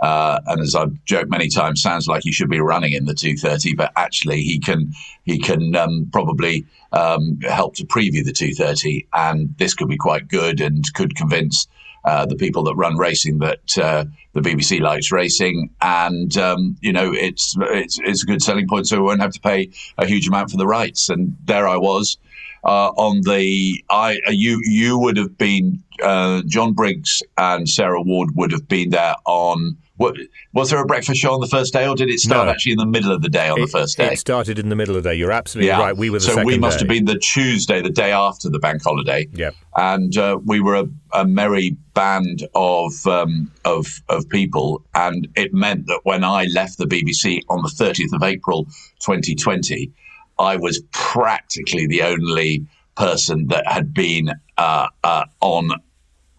Uh, 0.00 0.40
and 0.48 0.60
as 0.60 0.74
I've 0.74 0.92
joked 1.04 1.30
many 1.30 1.48
times, 1.48 1.80
sounds 1.80 2.08
like 2.08 2.24
he 2.24 2.32
should 2.32 2.50
be 2.50 2.60
running 2.60 2.92
in 2.92 3.04
the 3.04 3.14
230, 3.14 3.74
but 3.74 3.92
actually 3.96 4.42
he 4.42 4.58
can 4.58 4.92
he 5.24 5.38
can 5.38 5.74
um, 5.76 6.08
probably 6.12 6.66
um, 6.92 7.38
help 7.42 7.76
to 7.76 7.86
preview 7.86 8.24
the 8.24 8.32
230, 8.32 9.06
and 9.12 9.54
this 9.58 9.74
could 9.74 9.88
be 9.88 9.96
quite 9.96 10.28
good 10.28 10.60
and 10.60 10.84
could 10.94 11.16
convince 11.16 11.68
uh, 12.04 12.26
the 12.26 12.36
people 12.36 12.62
that 12.64 12.74
run 12.74 12.96
racing 12.96 13.38
that 13.38 13.78
uh, 13.78 14.04
the 14.32 14.40
BBC 14.40 14.80
likes 14.80 15.10
racing, 15.10 15.70
and 15.80 16.36
um, 16.36 16.76
you 16.80 16.92
know 16.92 17.12
it's, 17.12 17.54
it's 17.58 17.98
it's 18.04 18.22
a 18.22 18.26
good 18.26 18.42
selling 18.42 18.68
point, 18.68 18.86
so 18.86 18.96
we 18.96 19.02
won't 19.02 19.20
have 19.20 19.32
to 19.32 19.40
pay 19.40 19.70
a 19.98 20.06
huge 20.06 20.28
amount 20.28 20.50
for 20.50 20.56
the 20.56 20.66
rights. 20.66 21.08
And 21.08 21.36
there 21.44 21.68
I 21.68 21.76
was. 21.76 22.18
Uh, 22.64 22.88
on 22.96 23.20
the 23.22 23.84
I 23.90 24.18
you 24.28 24.58
you 24.64 24.98
would 24.98 25.18
have 25.18 25.36
been 25.36 25.82
uh, 26.02 26.40
Jon 26.46 26.72
Briggs 26.72 27.22
and 27.36 27.68
Sarah 27.68 28.00
Ward 28.00 28.30
would 28.36 28.52
have 28.52 28.66
been 28.66 28.88
there 28.88 29.16
on 29.26 29.76
what 29.96 30.16
was 30.52 30.70
there 30.70 30.80
a 30.80 30.84
breakfast 30.86 31.20
show 31.20 31.32
on 31.32 31.40
the 31.40 31.46
first 31.46 31.72
day 31.72 31.86
or 31.86 31.94
did 31.94 32.10
it 32.10 32.18
start 32.18 32.46
No. 32.46 32.50
actually 32.52 32.72
in 32.72 32.78
the 32.78 32.86
middle 32.86 33.12
of 33.12 33.22
the 33.22 33.28
day 33.28 33.48
on 33.48 33.58
It, 33.58 33.66
the 33.66 33.68
first 33.78 33.96
day? 33.96 34.12
it 34.12 34.18
started 34.18 34.58
in 34.58 34.68
the 34.68 34.74
middle 34.74 34.96
of 34.96 35.04
the 35.04 35.10
day. 35.10 35.14
You're 35.14 35.30
absolutely 35.30 35.70
right. 35.70 35.96
We 35.96 36.10
were 36.10 36.18
the 36.18 36.24
so 36.24 36.44
we 36.44 36.58
must 36.58 36.78
day. 36.78 36.82
have 36.84 36.88
been 36.88 37.04
the 37.04 37.18
Tuesday, 37.18 37.80
the 37.80 37.90
day 37.90 38.10
after 38.10 38.50
the 38.50 38.58
bank 38.58 38.82
holiday. 38.82 39.28
Yep. 39.32 39.54
And 39.76 40.16
uh, 40.18 40.38
we 40.44 40.60
were 40.60 40.74
a, 40.74 40.86
a 41.12 41.24
merry 41.24 41.76
band 41.94 42.46
of 42.56 43.06
um, 43.06 43.50
of 43.64 43.86
of 44.08 44.28
people, 44.28 44.84
and 44.94 45.28
it 45.36 45.54
meant 45.54 45.86
that 45.86 46.00
when 46.02 46.24
I 46.24 46.44
left 46.46 46.78
the 46.78 46.86
BBC 46.86 47.40
on 47.48 47.62
the 47.62 47.68
30th 47.68 48.12
of 48.14 48.22
April, 48.24 48.64
2020, 49.00 49.92
I 50.38 50.56
was 50.56 50.82
practically 50.90 51.86
the 51.86 52.02
only 52.02 52.66
person 52.96 53.46
that 53.48 53.66
had 53.70 53.94
been 53.94 54.30
uh, 54.58 54.88
uh, 55.04 55.24
on 55.40 55.70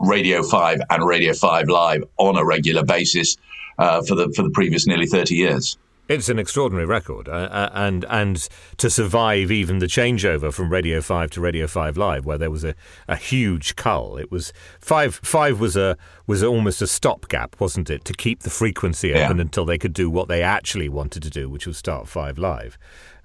Radio 0.07 0.43
Five 0.43 0.79
and 0.89 1.05
Radio 1.05 1.33
Five 1.33 1.67
Live 1.69 2.03
on 2.17 2.37
a 2.37 2.45
regular 2.45 2.83
basis 2.83 3.37
uh, 3.77 4.01
for 4.03 4.15
the 4.15 4.31
for 4.35 4.43
the 4.43 4.49
previous 4.51 4.87
nearly 4.87 5.05
30 5.05 5.35
years. 5.35 5.77
It's 6.07 6.29
an 6.29 6.37
extraordinary 6.37 6.85
record, 6.85 7.27
uh, 7.27 7.31
uh, 7.31 7.69
and 7.73 8.05
and 8.11 8.47
to 8.77 8.91
survive 8.91 9.49
even 9.51 9.79
the 9.79 9.87
changeover 9.87 10.53
from 10.53 10.69
Radio 10.71 11.01
Five 11.01 11.31
to 11.31 11.41
Radio 11.41 11.65
Five 11.65 11.97
Live, 11.97 12.27
where 12.27 12.37
there 12.37 12.51
was 12.51 12.63
a, 12.63 12.75
a 13.07 13.15
huge 13.15 13.75
cull. 13.75 14.15
It 14.17 14.29
was 14.31 14.53
five. 14.79 15.15
Five 15.23 15.59
was 15.59 15.75
a 15.75 15.97
was 16.27 16.43
almost 16.43 16.79
a 16.83 16.85
stopgap, 16.87 17.59
wasn't 17.59 17.89
it, 17.89 18.05
to 18.05 18.13
keep 18.13 18.41
the 18.43 18.51
frequency 18.51 19.09
Yeah. 19.09 19.25
open 19.25 19.39
until 19.39 19.65
they 19.65 19.79
could 19.79 19.93
do 19.93 20.11
what 20.11 20.27
they 20.27 20.43
actually 20.43 20.89
wanted 20.89 21.23
to 21.23 21.31
do, 21.31 21.49
which 21.49 21.65
was 21.65 21.77
start 21.79 22.07
Five 22.07 22.37
Live. 22.37 22.77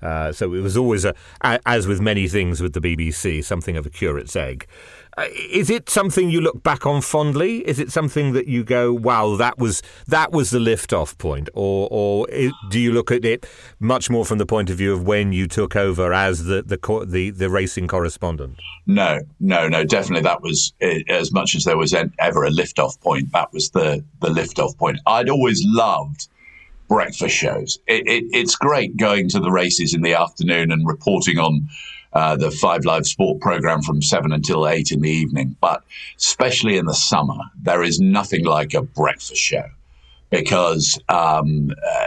Uh, 0.03 0.33
so 0.33 0.55
it 0.55 0.61
was 0.61 0.77
always 0.77 1.05
a, 1.05 1.15
as 1.43 1.87
with 1.87 2.01
many 2.01 2.29
things 2.29 2.61
with 2.61 2.73
the 2.73 2.81
BBC, 2.81 3.45
something 3.45 3.77
of 3.77 3.87
a 3.87 3.91
curate's 3.91 4.37
egg. 4.37 4.67
Uh, 5.19 5.25
is 5.51 5.69
it 5.69 5.91
something 5.91 6.31
you 6.31 6.41
look 6.41 6.63
back 6.63 6.87
on 6.87 7.03
fondly? 7.03 7.59
Is 7.69 7.79
it 7.79 7.91
something 7.91 8.33
that 8.33 8.47
you 8.47 8.63
go, 8.63 8.93
"Wow, 8.93 9.37
that 9.37 9.59
was 9.59 9.83
that 10.07 10.31
was 10.31 10.51
the 10.51 10.61
lift-off 10.61 11.19
point," 11.19 11.49
or 11.53 11.89
or 11.91 12.27
i 12.33 12.51
do 12.71 12.79
you 12.79 12.93
look 12.93 13.11
at 13.11 13.25
it 13.25 13.45
much 13.81 14.09
more 14.09 14.25
from 14.25 14.39
the 14.39 14.47
point 14.47 14.71
of 14.71 14.77
view 14.79 14.93
of 14.93 15.05
when 15.05 15.33
you 15.33 15.47
took 15.47 15.75
over 15.75 16.13
as 16.13 16.45
the 16.45 16.63
the 16.63 16.79
the, 17.07 17.31
the 17.31 17.51
racing 17.51 17.89
correspondent? 17.89 18.61
No, 18.87 19.21
no, 19.41 19.69
no. 19.69 19.85
Definitely, 19.85 20.23
that 20.23 20.43
was 20.43 20.73
as 21.09 21.33
much 21.33 21.55
as 21.55 21.65
there 21.65 21.77
was 21.77 21.93
ever 22.19 22.45
a 22.45 22.51
lift-off 22.51 23.01
point. 23.01 23.33
That 23.33 23.53
was 23.53 23.71
the 23.71 24.05
the 24.21 24.31
lift-off 24.31 24.79
point. 24.79 25.01
I'd 25.07 25.29
always 25.29 25.63
loved 25.67 26.29
breakfast 26.91 27.35
shows. 27.37 27.79
It, 27.87 28.07
it, 28.07 28.25
it's 28.33 28.57
great 28.57 28.97
going 28.97 29.29
to 29.31 29.39
the 29.41 29.51
races 29.53 29.95
in 29.95 30.03
the 30.03 30.15
afternoon 30.15 30.73
and 30.73 30.87
reporting 30.87 31.39
on 31.39 31.69
uh, 32.13 32.37
the 32.37 32.51
Five 32.51 32.85
Live 32.85 33.07
Sport 33.07 33.41
program 33.41 33.81
from 33.81 34.03
seven 34.03 34.33
until 34.33 34.67
eight 34.69 34.91
in 34.91 35.01
the 35.01 35.09
evening. 35.09 35.57
But 35.61 35.85
especially 36.19 36.77
in 36.77 36.87
the 36.87 36.95
summer, 36.95 37.39
there 37.63 37.85
is 37.85 38.01
nothing 38.01 38.45
like 38.45 38.75
a 38.75 38.83
breakfast 38.83 39.37
show 39.37 39.67
because 40.31 40.99
um, 41.09 41.71
uh, 41.71 42.07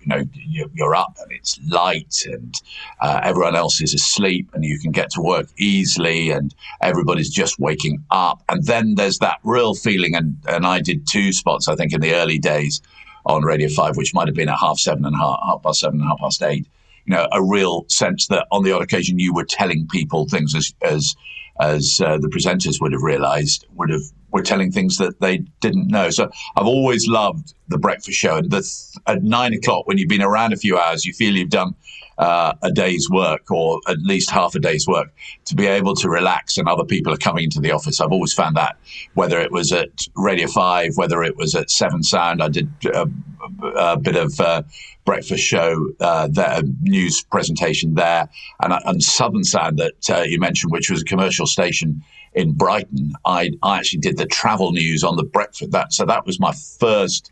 you 0.00 0.06
know 0.06 0.24
you- 0.34 0.70
you're 0.74 0.94
up 0.94 1.14
and 1.22 1.30
it's 1.30 1.60
light 1.68 2.24
and 2.24 2.54
uh, 3.02 3.20
everyone 3.22 3.54
else 3.54 3.82
is 3.82 3.92
asleep 3.92 4.48
and 4.54 4.64
you 4.64 4.78
can 4.78 4.92
get 4.92 5.10
to 5.10 5.20
work 5.20 5.46
easily 5.58 6.30
and 6.30 6.54
everybody's 6.80 7.30
just 7.30 7.60
waking 7.60 8.02
up 8.10 8.42
and 8.48 8.64
then 8.64 8.94
there's 8.96 9.18
that 9.18 9.38
real 9.44 9.74
feeling 9.74 10.16
and 10.16 10.36
and 10.48 10.66
I 10.66 10.80
did 10.80 11.06
two 11.06 11.32
spots 11.32 11.68
I 11.68 11.76
think 11.76 11.92
in 11.92 12.00
the 12.00 12.14
early 12.14 12.38
days 12.38 12.82
on 13.26 13.44
Radio 13.44 13.68
Five 13.68 13.96
which 13.96 14.14
might 14.14 14.28
have 14.28 14.36
been 14.36 14.48
at 14.48 14.58
half 14.58 14.78
seven 14.78 15.04
and 15.04 15.16
half, 15.16 15.38
half 15.44 15.62
past 15.62 15.80
seven 15.80 16.00
and 16.00 16.08
half 16.08 16.18
past 16.18 16.42
eight 16.42 16.66
you 17.04 17.14
know 17.14 17.28
a 17.32 17.42
real 17.42 17.84
sense 17.88 18.26
that 18.28 18.46
on 18.50 18.62
the 18.62 18.72
odd 18.72 18.82
occasion 18.82 19.18
you 19.18 19.34
were 19.34 19.44
telling 19.44 19.86
people 19.88 20.28
things 20.28 20.54
as 20.54 20.74
as 20.82 21.14
as 21.60 22.00
uh, 22.04 22.18
the 22.18 22.28
presenters 22.28 22.80
would 22.80 22.92
have 22.92 23.02
realized 23.02 23.66
would 23.74 23.90
have 23.90 24.02
were 24.32 24.42
telling 24.42 24.72
things 24.72 24.96
that 24.96 25.20
they 25.20 25.38
didn't 25.60 25.88
know. 25.88 26.10
So 26.10 26.30
I've 26.56 26.66
always 26.66 27.06
loved 27.06 27.54
the 27.68 27.78
breakfast 27.78 28.18
show. 28.18 28.36
And 28.36 28.50
the 28.50 28.62
th- 28.62 29.04
at 29.06 29.22
nine 29.22 29.52
o'clock, 29.52 29.86
when 29.86 29.98
you've 29.98 30.08
been 30.08 30.22
around 30.22 30.54
a 30.54 30.56
few 30.56 30.78
hours, 30.78 31.04
you 31.04 31.12
feel 31.12 31.36
you've 31.36 31.50
done 31.50 31.74
uh, 32.18 32.54
a 32.62 32.70
day's 32.70 33.08
work 33.10 33.50
or 33.50 33.80
at 33.88 33.98
least 33.98 34.30
half 34.30 34.54
a 34.54 34.58
day's 34.58 34.86
work 34.86 35.12
to 35.46 35.54
be 35.54 35.66
able 35.66 35.94
to 35.94 36.08
relax 36.08 36.58
and 36.58 36.68
other 36.68 36.84
people 36.84 37.12
are 37.12 37.18
coming 37.18 37.44
into 37.44 37.60
the 37.60 37.72
office. 37.72 38.00
I've 38.00 38.12
always 38.12 38.32
found 38.32 38.56
that 38.56 38.76
whether 39.14 39.40
it 39.40 39.52
was 39.52 39.72
at 39.72 40.06
Radio 40.14 40.46
5, 40.46 40.96
whether 40.96 41.22
it 41.22 41.36
was 41.36 41.54
at 41.54 41.70
Severn 41.70 42.02
Sound, 42.02 42.42
I 42.42 42.48
did 42.48 42.70
a, 42.86 43.08
a 43.76 43.96
bit 43.96 44.16
of 44.16 44.38
uh, 44.40 44.62
breakfast 45.04 45.44
show, 45.44 45.88
uh, 46.00 46.28
there, 46.30 46.62
news 46.82 47.24
presentation 47.24 47.94
there, 47.94 48.28
and, 48.62 48.72
and 48.84 49.02
Southern 49.02 49.44
Sound 49.44 49.78
that 49.78 50.10
uh, 50.10 50.22
you 50.22 50.38
mentioned, 50.38 50.72
which 50.72 50.90
was 50.90 51.02
a 51.02 51.04
commercial 51.04 51.46
station 51.46 52.02
in 52.34 52.52
Brighton. 52.52 53.12
I, 53.24 53.50
I 53.62 53.78
actually 53.78 54.00
did 54.00 54.16
the 54.16 54.26
travel 54.26 54.72
news 54.72 55.04
on 55.04 55.16
the 55.16 55.24
breakfast. 55.24 55.72
That 55.72 55.92
so 55.92 56.06
that 56.06 56.26
was 56.26 56.38
my 56.38 56.52
first 56.78 57.31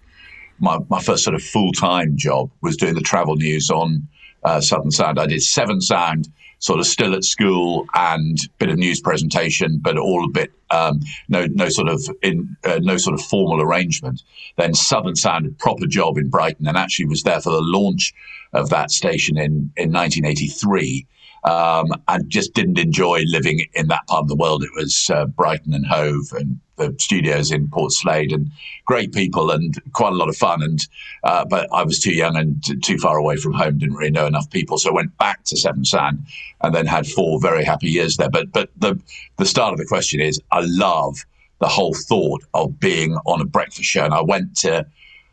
my, 0.60 0.78
my 0.88 1.00
first 1.00 1.24
sort 1.24 1.34
of 1.34 1.42
full 1.42 1.72
time 1.72 2.16
job 2.16 2.50
was 2.60 2.76
doing 2.76 2.94
the 2.94 3.00
travel 3.00 3.36
news 3.36 3.70
on 3.70 4.06
uh, 4.44 4.60
Southern 4.60 4.90
Sound. 4.90 5.18
I 5.18 5.26
did 5.26 5.42
Severn 5.42 5.80
Sound, 5.80 6.28
sort 6.58 6.78
of 6.78 6.86
still 6.86 7.14
at 7.14 7.24
school, 7.24 7.86
and 7.94 8.38
bit 8.58 8.68
of 8.68 8.78
news 8.78 9.00
presentation, 9.00 9.78
but 9.82 9.98
all 9.98 10.24
a 10.24 10.30
bit 10.30 10.52
um, 10.70 11.00
no 11.28 11.46
no 11.46 11.68
sort 11.68 11.88
of 11.88 12.02
in 12.22 12.56
uh, 12.64 12.78
no 12.82 12.96
sort 12.96 13.18
of 13.18 13.24
formal 13.24 13.60
arrangement. 13.60 14.22
Then 14.56 14.74
Southern 14.74 15.16
Sound, 15.16 15.46
a 15.46 15.50
proper 15.50 15.86
job 15.86 16.16
in 16.18 16.28
Brighton, 16.28 16.68
and 16.68 16.76
actually 16.76 17.06
was 17.06 17.22
there 17.22 17.40
for 17.40 17.50
the 17.50 17.62
launch 17.62 18.14
of 18.52 18.70
that 18.70 18.90
station 18.90 19.36
in 19.36 19.72
in 19.76 19.92
1983. 19.92 21.06
Um, 21.42 21.86
and 22.06 22.28
just 22.28 22.52
didn't 22.52 22.78
enjoy 22.78 23.22
living 23.24 23.64
in 23.72 23.88
that 23.88 24.06
part 24.08 24.20
of 24.20 24.28
the 24.28 24.36
world. 24.36 24.62
It 24.62 24.74
was 24.76 25.08
uh, 25.08 25.24
Brighton 25.24 25.72
and 25.72 25.86
Hove 25.86 26.32
and 26.32 26.60
the 26.80 26.94
studios 26.98 27.52
in 27.52 27.68
Portslade 27.68 28.32
and 28.32 28.50
great 28.84 29.12
people 29.12 29.50
and 29.50 29.80
quite 29.92 30.12
a 30.12 30.16
lot 30.16 30.28
of 30.28 30.36
fun. 30.36 30.62
And 30.62 30.86
uh, 31.22 31.44
but 31.44 31.68
I 31.72 31.84
was 31.84 32.00
too 32.00 32.14
young 32.14 32.36
and 32.36 32.62
too 32.82 32.98
far 32.98 33.16
away 33.16 33.36
from 33.36 33.52
home, 33.52 33.78
didn't 33.78 33.96
really 33.96 34.10
know 34.10 34.26
enough 34.26 34.50
people, 34.50 34.78
so 34.78 34.90
I 34.90 34.94
went 34.94 35.16
back 35.18 35.44
to 35.44 35.56
Severn 35.56 35.84
Sound 35.84 36.26
and 36.62 36.74
then 36.74 36.86
had 36.86 37.06
four 37.06 37.40
very 37.40 37.64
happy 37.64 37.88
years 37.88 38.16
there. 38.16 38.30
But 38.30 38.50
but 38.52 38.70
the 38.78 39.00
the 39.36 39.46
start 39.46 39.72
of 39.72 39.78
the 39.78 39.86
question 39.86 40.20
is 40.20 40.40
I 40.50 40.62
love 40.64 41.24
the 41.60 41.68
whole 41.68 41.94
thought 41.94 42.42
of 42.54 42.80
being 42.80 43.14
on 43.26 43.40
a 43.40 43.44
breakfast 43.44 43.88
show, 43.88 44.04
and 44.04 44.14
I 44.14 44.22
went 44.22 44.56
to 44.58 44.86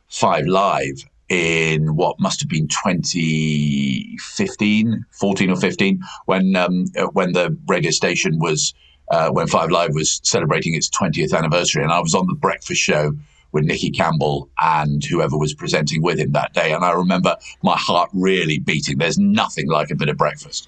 Five 0.10 0.46
Live 0.46 1.04
in 1.30 1.96
what 1.96 2.20
must 2.20 2.42
have 2.42 2.50
been 2.50 2.68
2015, 2.68 5.06
14 5.12 5.50
or 5.50 5.56
15, 5.58 6.02
when 6.26 6.56
um, 6.56 6.86
uh, 6.98 7.08
when 7.08 7.34
the 7.34 7.58
radio 7.68 7.92
station 7.92 8.40
was 8.40 8.74
uh, 9.10 9.30
when 9.30 9.48
Five 9.48 9.72
Live 9.72 9.94
was 9.94 10.20
celebrating 10.24 10.76
its 10.76 10.90
20th 10.90 11.34
anniversary, 11.34 11.84
and 11.84 11.92
I 11.92 12.00
was 12.00 12.14
on 12.14 12.28
the 12.28 12.34
breakfast 12.34 12.82
show 12.82 13.14
with 13.52 13.64
Nicky 13.64 13.90
Campbell 13.90 14.50
and 14.60 15.04
whoever 15.04 15.38
was 15.38 15.54
presenting 15.54 16.02
with 16.02 16.20
him 16.20 16.34
that 16.34 16.54
day, 16.54 16.74
and 16.74 16.84
I 16.84 16.92
remember 16.92 17.36
my 17.64 17.78
heart 17.78 18.10
really 18.14 18.60
beating. 18.60 18.98
There's 18.98 19.18
nothing 19.18 19.68
like 19.68 19.90
a 19.90 19.96
bit 19.96 20.10
of 20.10 20.18
breakfast. 20.18 20.68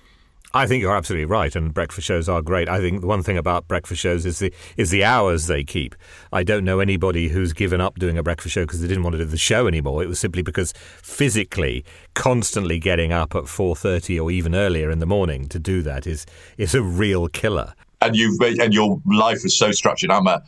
I 0.51 0.65
think 0.65 0.81
you're 0.81 0.95
absolutely 0.95 1.25
right, 1.25 1.55
and 1.55 1.71
breakfast 1.71 2.07
shows 2.07 2.27
are 2.27 2.41
great. 2.41 2.67
I 2.67 2.79
think 2.79 3.01
the 3.01 3.07
one 3.07 3.21
thing 3.21 3.37
about 3.37 3.67
breakfast 3.67 4.01
shows 4.01 4.25
is 4.25 4.39
the 4.39 4.51
is 4.77 4.89
the 4.89 5.03
hours 5.03 5.45
they 5.45 5.63
keep. 5.63 5.95
I 6.33 6.41
don't 6.43 6.65
know 6.65 6.79
anybody 6.79 7.27
who's 7.27 7.53
given 7.53 7.79
up 7.79 7.99
doing 7.99 8.17
a 8.17 8.23
breakfast 8.23 8.55
show 8.55 8.63
because 8.63 8.81
they 8.81 8.87
didn't 8.87 9.03
want 9.03 9.13
to 9.13 9.19
do 9.19 9.25
the 9.25 9.37
show 9.37 9.67
anymore. 9.67 10.01
It 10.01 10.07
was 10.07 10.19
simply 10.19 10.41
because 10.41 10.73
physically, 11.03 11.85
constantly 12.15 12.79
getting 12.79 13.13
up 13.13 13.35
at 13.35 13.47
four 13.47 13.75
thirty 13.75 14.19
or 14.19 14.31
even 14.31 14.55
earlier 14.55 14.89
in 14.89 14.97
the 14.97 15.05
morning 15.05 15.47
to 15.49 15.59
do 15.59 15.83
that 15.83 16.07
is 16.07 16.25
is 16.57 16.73
a 16.73 16.81
real 16.81 17.27
killer. 17.27 17.75
And 18.01 18.15
you've 18.15 18.39
and 18.41 18.73
your 18.73 19.01
life 19.05 19.45
is 19.45 19.57
so 19.57 19.71
structured. 19.71 20.11
I'm 20.11 20.27
a 20.27 20.43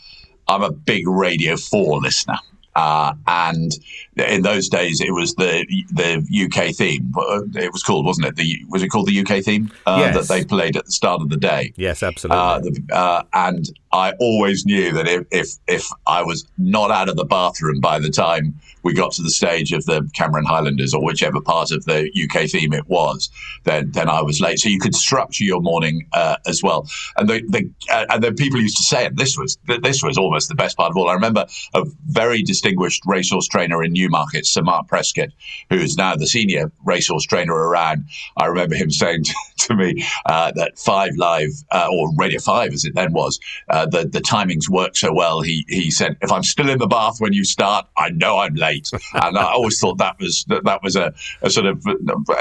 I'm 0.48 0.64
a 0.64 0.72
big 0.72 1.08
Radio 1.08 1.58
Four 1.58 2.00
listener. 2.02 2.38
Uh, 2.74 3.14
and 3.28 3.74
in 4.16 4.44
those 4.44 4.70
days, 4.70 5.02
it 5.02 5.12
was 5.14 5.36
the 5.36 5.66
the 5.92 6.24
UK 6.46 6.74
theme. 6.74 7.12
It 7.56 7.74
was 7.74 7.84
called, 7.84 8.06
wasn't 8.06 8.28
it? 8.28 8.36
The 8.38 8.64
was 8.70 8.82
it 8.82 8.88
called 8.88 9.08
the 9.08 9.20
UK 9.20 9.44
theme 9.44 9.72
uh, 9.86 9.98
Yes. 10.00 10.28
that 10.28 10.34
they 10.34 10.46
played 10.46 10.78
at 10.78 10.86
the 10.86 10.92
start 10.92 11.22
of 11.22 11.30
the 11.30 11.36
day? 11.38 11.74
Yes, 11.76 12.02
absolutely. 12.02 12.38
Uh, 12.42 12.60
the, 12.60 12.82
uh, 12.96 13.24
and 13.34 13.70
I 13.94 14.14
always 14.20 14.66
knew 14.66 14.94
that 14.94 15.08
if, 15.08 15.26
if 15.32 15.50
if 15.68 15.90
I 16.08 16.24
was 16.24 16.46
not 16.58 16.92
out 16.92 17.10
of 17.10 17.18
the 17.18 17.26
bathroom 17.26 17.80
by 17.82 18.00
the 18.00 18.10
time 18.10 18.60
we 18.84 18.94
got 18.94 19.12
to 19.14 19.22
the 19.22 19.30
stage 19.30 19.74
of 19.74 19.86
the 19.86 20.10
Cameron 20.14 20.46
Highlanders 20.46 20.94
or 20.94 21.04
whichever 21.04 21.42
part 21.42 21.72
of 21.72 21.86
the 21.86 22.10
UK 22.24 22.50
theme 22.50 22.74
it 22.74 22.88
was, 22.88 23.30
then 23.64 23.92
then 23.92 24.10
I 24.10 24.22
was 24.22 24.40
late. 24.40 24.60
So 24.60 24.70
you 24.70 24.80
could 24.80 24.96
structure 24.96 25.44
your 25.44 25.62
morning 25.62 26.08
uh, 26.14 26.38
as 26.48 26.64
well. 26.64 26.88
And 27.18 27.30
the, 27.30 27.42
the 27.50 27.70
uh, 27.92 28.06
and 28.10 28.24
then 28.24 28.36
people 28.36 28.60
used 28.62 28.78
to 28.78 28.84
say, 28.84 29.06
and 29.06 29.18
this 29.18 29.38
was 29.38 29.58
this 29.82 30.02
was 30.04 30.18
almost 30.18 30.48
the 30.50 30.56
best 30.56 30.78
part 30.78 30.92
of 30.92 30.98
all. 30.98 31.10
I 31.10 31.14
remember 31.14 31.46
a 31.74 31.86
very 32.06 32.44
distinguished 32.44 33.04
racehorse 33.06 33.48
trainer 33.48 33.84
in 33.84 33.92
Newmarket, 33.92 34.46
Sir 34.46 34.62
Mark 34.62 34.88
Prescott, 34.88 35.30
who 35.70 35.78
is 35.78 35.98
now 35.98 36.16
the 36.16 36.28
senior 36.28 36.72
racehorse 36.86 37.26
trainer 37.26 37.54
around. 37.54 38.06
I 38.38 38.46
remember 38.46 38.76
him 38.76 38.90
saying 38.90 39.24
to, 39.26 39.34
to 39.68 39.76
me 39.76 40.06
uh, 40.26 40.52
that 40.56 40.80
Five 40.80 41.12
Live 41.18 41.52
uh, 41.72 41.88
or 41.92 42.10
Radio 42.16 42.40
Five, 42.40 42.74
as 42.74 42.86
it 42.86 42.96
then 42.96 43.14
was, 43.14 43.40
uh, 43.82 43.86
the 43.88 44.08
the 44.08 44.20
timings 44.20 44.70
work 44.70 44.96
so 44.96 45.14
well. 45.14 45.42
He 45.42 45.66
he 45.68 45.90
said, 45.92 46.18
if 46.22 46.32
I'm 46.32 46.44
still 46.44 46.70
in 46.70 46.80
the 46.80 46.88
bath 46.88 47.20
when 47.20 47.34
you 47.34 47.44
start, 47.44 47.88
I 47.98 48.10
know 48.10 48.40
I'm 48.40 48.56
late. 48.56 48.90
and 49.14 49.38
I 49.38 49.44
always 49.44 49.80
thought 49.80 49.98
that 49.98 50.20
was 50.20 50.46
that, 50.46 50.64
that 50.66 50.84
was 50.84 50.96
a, 50.96 51.14
a 51.42 51.50
sort 51.50 51.66
of, 51.66 51.84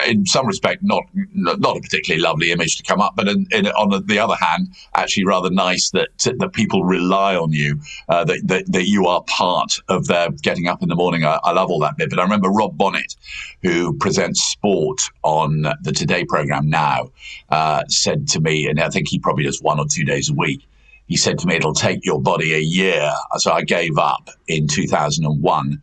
in 0.06 0.26
some 0.26 0.46
respect, 0.46 0.82
not 0.82 1.04
not 1.34 1.76
a 1.76 1.80
particularly 1.80 2.22
lovely 2.22 2.52
image 2.52 2.76
to 2.76 2.82
come 2.82 3.00
up, 3.00 3.14
but 3.16 3.28
in, 3.28 3.46
in, 3.52 3.66
on 3.68 4.06
the 4.06 4.18
other 4.18 4.36
hand, 4.36 4.68
actually 4.94 5.24
rather 5.24 5.50
nice 5.50 5.90
that 5.90 6.08
that 6.38 6.52
people 6.52 6.84
rely 6.84 7.34
on 7.34 7.52
you, 7.52 7.80
uh, 8.08 8.24
that, 8.24 8.40
that 8.46 8.70
that 8.72 8.86
you 8.86 9.06
are 9.06 9.22
part 9.24 9.80
of 9.88 10.06
their 10.06 10.30
getting 10.30 10.66
up 10.68 10.82
in 10.82 10.88
the 10.88 10.96
morning. 10.96 11.24
I, 11.24 11.38
I 11.42 11.52
love 11.52 11.70
all 11.70 11.80
that 11.80 11.96
bit. 11.96 12.10
But 12.10 12.18
I 12.18 12.22
remember 12.22 12.50
Rob 12.50 12.76
Bonnet, 12.76 13.16
who 13.62 13.96
presents 13.96 14.42
sport 14.42 15.00
on 15.22 15.62
the 15.82 15.92
Today 15.92 16.24
program 16.24 16.68
now, 16.68 17.10
uh, 17.50 17.82
said 17.88 18.28
to 18.28 18.40
me, 18.40 18.66
and 18.68 18.80
I 18.80 18.90
think 18.90 19.08
he 19.08 19.18
probably 19.18 19.44
does 19.44 19.60
one 19.62 19.78
or 19.78 19.86
two 19.86 20.04
days 20.04 20.30
a 20.30 20.34
week. 20.34 20.66
He 21.10 21.16
said 21.16 21.40
to 21.40 21.46
me, 21.48 21.56
"It'll 21.56 21.74
take 21.74 22.04
your 22.04 22.22
body 22.22 22.54
a 22.54 22.60
year." 22.60 23.12
So 23.38 23.50
I 23.50 23.62
gave 23.62 23.98
up 23.98 24.30
in 24.46 24.68
2001 24.68 25.82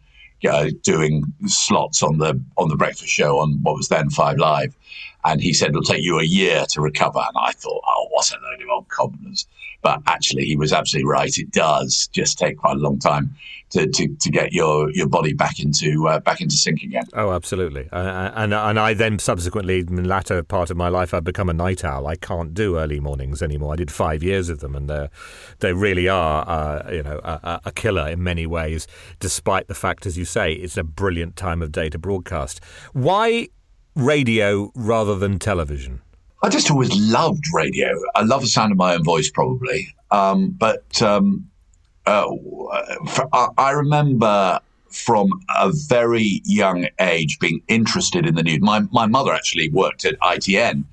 uh, 0.49 0.69
doing 0.83 1.25
slots 1.47 2.01
on 2.01 2.17
the 2.17 2.41
on 2.55 2.69
the 2.69 2.77
breakfast 2.77 3.09
show 3.09 3.39
on 3.39 3.61
what 3.61 3.75
was 3.75 3.89
then 3.89 4.09
Five 4.09 4.37
Live, 4.37 4.73
and 5.25 5.41
he 5.41 5.53
said 5.53 5.71
it'll 5.71 5.81
take 5.81 6.01
you 6.01 6.17
a 6.17 6.23
year 6.23 6.65
to 6.69 6.79
recover. 6.79 7.19
And 7.19 7.37
I 7.37 7.51
thought, 7.51 7.83
oh, 7.85 8.07
what 8.11 8.31
a 8.31 8.35
load 8.41 8.61
of 8.61 8.69
old 8.69 8.87
cobblers! 8.87 9.45
But 9.81 10.01
actually, 10.07 10.45
he 10.45 10.55
was 10.55 10.71
absolutely 10.71 11.09
right. 11.09 11.37
It 11.37 11.51
does 11.51 12.07
just 12.13 12.39
take 12.39 12.57
quite 12.57 12.77
a 12.77 12.79
long 12.79 12.97
time 12.97 13.35
to, 13.71 13.87
to, 13.87 14.15
to 14.15 14.29
get 14.29 14.53
your, 14.53 14.89
your 14.91 15.07
body 15.07 15.33
back 15.33 15.59
into 15.59 16.07
uh, 16.07 16.19
back 16.19 16.41
into 16.41 16.55
sync 16.55 16.83
again. 16.83 17.03
Oh, 17.13 17.31
absolutely. 17.31 17.89
Uh, 17.91 18.31
and 18.35 18.53
and 18.53 18.79
I 18.79 18.93
then 18.93 19.19
subsequently, 19.19 19.79
in 19.79 19.95
the 19.95 20.03
latter 20.03 20.41
part 20.43 20.69
of 20.69 20.77
my 20.77 20.89
life, 20.89 21.13
I've 21.13 21.23
become 21.23 21.49
a 21.49 21.53
night 21.53 21.83
owl. 21.83 22.07
I 22.07 22.15
can't 22.15 22.53
do 22.53 22.77
early 22.77 22.99
mornings 22.99 23.41
anymore. 23.41 23.73
I 23.73 23.75
did 23.75 23.91
five 23.91 24.23
years 24.23 24.49
of 24.49 24.59
them, 24.59 24.75
and 24.75 24.89
they 24.89 25.09
they 25.59 25.73
really 25.73 26.07
are, 26.07 26.47
uh, 26.47 26.91
you 26.91 27.03
know, 27.03 27.19
a, 27.23 27.61
a 27.65 27.71
killer 27.71 28.07
in 28.07 28.23
many 28.23 28.45
ways. 28.45 28.87
Despite 29.19 29.67
the 29.67 29.75
fact, 29.75 30.05
as 30.05 30.17
you 30.17 30.25
say, 30.25 30.53
it's 30.53 30.77
a 30.77 30.83
brilliant 30.83 31.35
time 31.35 31.61
of 31.61 31.71
day 31.71 31.89
to 31.89 31.97
broadcast. 31.97 32.63
Why 32.93 33.49
radio 33.95 34.71
rather 34.75 35.15
than 35.17 35.39
television? 35.39 36.01
I 36.43 36.49
just 36.49 36.69
always 36.69 36.95
loved 36.95 37.45
radio. 37.53 37.89
I 38.15 38.21
love 38.21 38.41
the 38.41 38.47
sound 38.47 38.71
of 38.71 38.77
my 38.77 38.93
own 38.93 39.03
voice, 39.03 39.29
probably. 39.31 39.87
Um, 40.11 40.51
but 40.51 41.01
um, 41.01 41.49
uh, 42.07 43.47
I, 43.57 43.71
remember 43.71 44.59
from 44.89 45.29
a 45.57 45.71
very 45.87 46.41
young 46.45 46.87
age 46.99 47.37
being 47.39 47.61
interested 47.67 48.25
in 48.25 48.35
the 48.35 48.43
news. 48.43 48.61
My 48.61 48.81
my 48.91 49.07
mother 49.07 49.33
actually 49.33 49.69
worked 49.69 50.05
at 50.05 50.19
ITN 50.19 50.85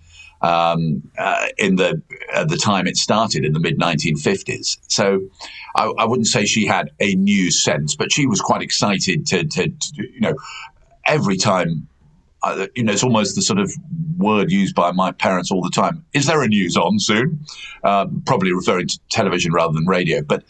um, 0.43 1.03
uh, 1.19 1.47
in 1.57 1.77
the 1.77 2.03
at 2.33 2.49
the 2.49 2.57
time 2.57 2.87
it 2.87 2.97
started 2.97 3.45
in 3.45 3.53
the 3.53 3.61
mid 3.61 3.79
1950s. 3.79 4.79
So 4.89 5.21
I, 5.77 5.85
I, 5.99 6.05
wouldn't 6.05 6.27
say 6.27 6.45
she 6.45 6.67
had 6.67 6.91
a 7.01 7.15
news 7.15 7.63
sense, 7.63 7.95
but 7.95 8.13
she 8.13 8.27
was 8.27 8.41
quite 8.41 8.63
excited 8.63 9.27
to, 9.29 9.45
to, 9.45 9.69
to 9.69 9.93
you 9.97 10.21
know 10.21 10.35
every 11.07 11.37
time 11.37 11.89
uh, 12.45 12.67
you 12.75 12.85
know, 12.85 12.93
it's 12.93 13.03
almost 13.03 13.35
the 13.37 13.43
sort 13.43 13.59
of 13.59 13.73
word 14.19 14.51
used 14.51 14.75
by 14.75 14.93
my 14.93 15.11
parents 15.13 15.51
all 15.51 15.63
the 15.63 15.71
time. 15.71 16.05
Is 16.13 16.27
there 16.27 16.43
a 16.43 16.49
news 16.49 16.77
on 16.77 16.99
soon? 16.99 17.41
Uh, 17.83 18.07
probably 18.27 18.53
referring 18.53 18.89
to 18.89 18.99
television 19.09 19.53
rather 19.53 19.73
than 19.73 19.87
radio. 19.87 20.21
But, 20.23 20.45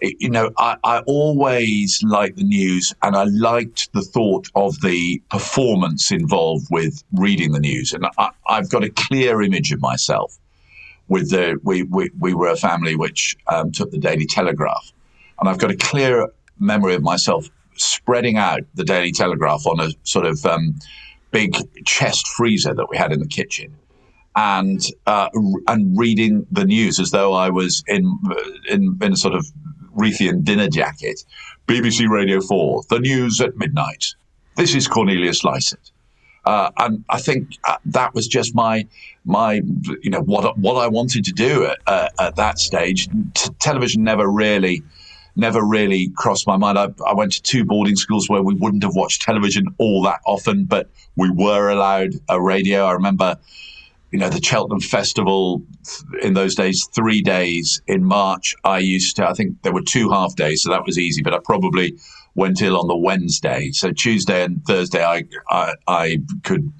you 0.00 0.30
know, 0.30 0.50
I, 0.58 0.76
I, 0.84 1.00
always 1.06 2.02
liked 2.02 2.36
the 2.36 2.44
news 2.44 2.94
and 3.02 3.16
I 3.16 3.24
liked 3.24 3.92
the 3.92 4.02
thought 4.02 4.48
of 4.54 4.80
the 4.80 5.20
performance 5.30 6.10
involved 6.10 6.66
with 6.70 7.02
reading 7.12 7.52
the 7.52 7.60
news. 7.60 7.92
And 7.92 8.06
I, 8.18 8.30
have 8.48 8.70
got 8.70 8.84
a 8.84 8.90
clear 8.90 9.42
image 9.42 9.72
of 9.72 9.80
myself 9.80 10.38
with 11.08 11.30
the, 11.30 11.58
we, 11.62 11.82
we, 11.84 12.10
we 12.18 12.34
were 12.34 12.48
a 12.48 12.56
family 12.56 12.96
which 12.96 13.36
um, 13.48 13.72
took 13.72 13.90
the 13.90 13.98
Daily 13.98 14.26
Telegraph. 14.26 14.92
And 15.40 15.48
I've 15.48 15.58
got 15.58 15.70
a 15.70 15.76
clear 15.76 16.28
memory 16.58 16.94
of 16.94 17.02
myself 17.02 17.48
spreading 17.76 18.36
out 18.36 18.60
the 18.74 18.84
Daily 18.84 19.12
Telegraph 19.12 19.66
on 19.66 19.80
a 19.80 19.90
sort 20.04 20.26
of, 20.26 20.44
um, 20.46 20.74
big 21.30 21.56
chest 21.84 22.26
freezer 22.28 22.74
that 22.74 22.88
we 22.88 22.96
had 22.96 23.12
in 23.12 23.20
the 23.20 23.28
kitchen 23.28 23.76
and 24.36 24.80
uh, 25.06 25.28
and 25.66 25.98
reading 25.98 26.46
the 26.50 26.64
news 26.64 27.00
as 27.00 27.10
though 27.10 27.32
I 27.32 27.50
was 27.50 27.82
in 27.88 28.18
in, 28.68 28.98
in 29.02 29.12
a 29.12 29.16
sort 29.16 29.34
of 29.34 29.46
Reithian 29.96 30.44
dinner 30.44 30.68
jacket. 30.68 31.24
BBC 31.66 32.08
Radio 32.08 32.40
4, 32.40 32.82
the 32.88 32.98
news 32.98 33.40
at 33.40 33.56
midnight. 33.56 34.14
This 34.56 34.74
is 34.74 34.88
Cornelius 34.88 35.42
Lysaght. 35.42 35.90
Uh, 36.44 36.70
and 36.78 37.04
I 37.10 37.20
think 37.20 37.58
uh, 37.64 37.76
that 37.84 38.14
was 38.14 38.26
just 38.26 38.54
my 38.54 38.86
my 39.26 39.60
you 40.02 40.10
know 40.10 40.22
what 40.22 40.56
what 40.56 40.82
I 40.82 40.88
wanted 40.88 41.24
to 41.26 41.32
do 41.32 41.66
at, 41.66 41.78
uh, 41.86 42.08
at 42.18 42.36
that 42.36 42.58
stage. 42.58 43.08
T- 43.34 43.50
television 43.58 44.02
never 44.02 44.26
really 44.26 44.82
never 45.36 45.62
really 45.62 46.08
crossed 46.16 46.46
my 46.46 46.56
mind. 46.56 46.78
I, 46.78 46.88
I, 47.06 47.14
went 47.14 47.32
to 47.32 47.42
two 47.42 47.64
boarding 47.64 47.96
schools 47.96 48.28
where 48.28 48.42
we 48.42 48.54
wouldn't 48.54 48.82
have 48.82 48.94
watched 48.96 49.22
television 49.22 49.66
all 49.78 50.02
that 50.02 50.20
often, 50.26 50.64
but 50.64 50.90
we 51.16 51.30
were 51.30 51.70
allowed 51.70 52.14
a 52.28 52.40
radio. 52.40 52.84
I 52.84 52.92
remember, 52.92 53.36
you 54.10 54.18
know, 54.18 54.28
the 54.28 54.42
Cheltenham 54.42 54.80
Festival 54.80 55.62
in 56.22 56.34
those 56.34 56.54
days, 56.54 56.88
three 56.94 57.22
days 57.22 57.82
in 57.86 58.04
March. 58.04 58.54
I 58.64 58.78
used 58.78 59.16
to, 59.16 59.28
I 59.28 59.34
think 59.34 59.62
there 59.62 59.72
were 59.72 59.82
two 59.82 60.10
half 60.10 60.34
days, 60.34 60.62
so 60.62 60.70
that 60.70 60.86
was 60.86 60.98
easy, 60.98 61.22
but 61.22 61.34
I 61.34 61.38
probably 61.44 61.98
went 62.34 62.62
ill 62.62 62.78
on 62.78 62.88
the 62.88 62.96
Wednesday. 62.96 63.70
So 63.72 63.92
Tuesday 63.92 64.44
and 64.44 64.64
Thursday, 64.64 65.04
I, 65.04 65.24
I, 65.50 65.74
I 65.86 66.18
could 66.44 66.72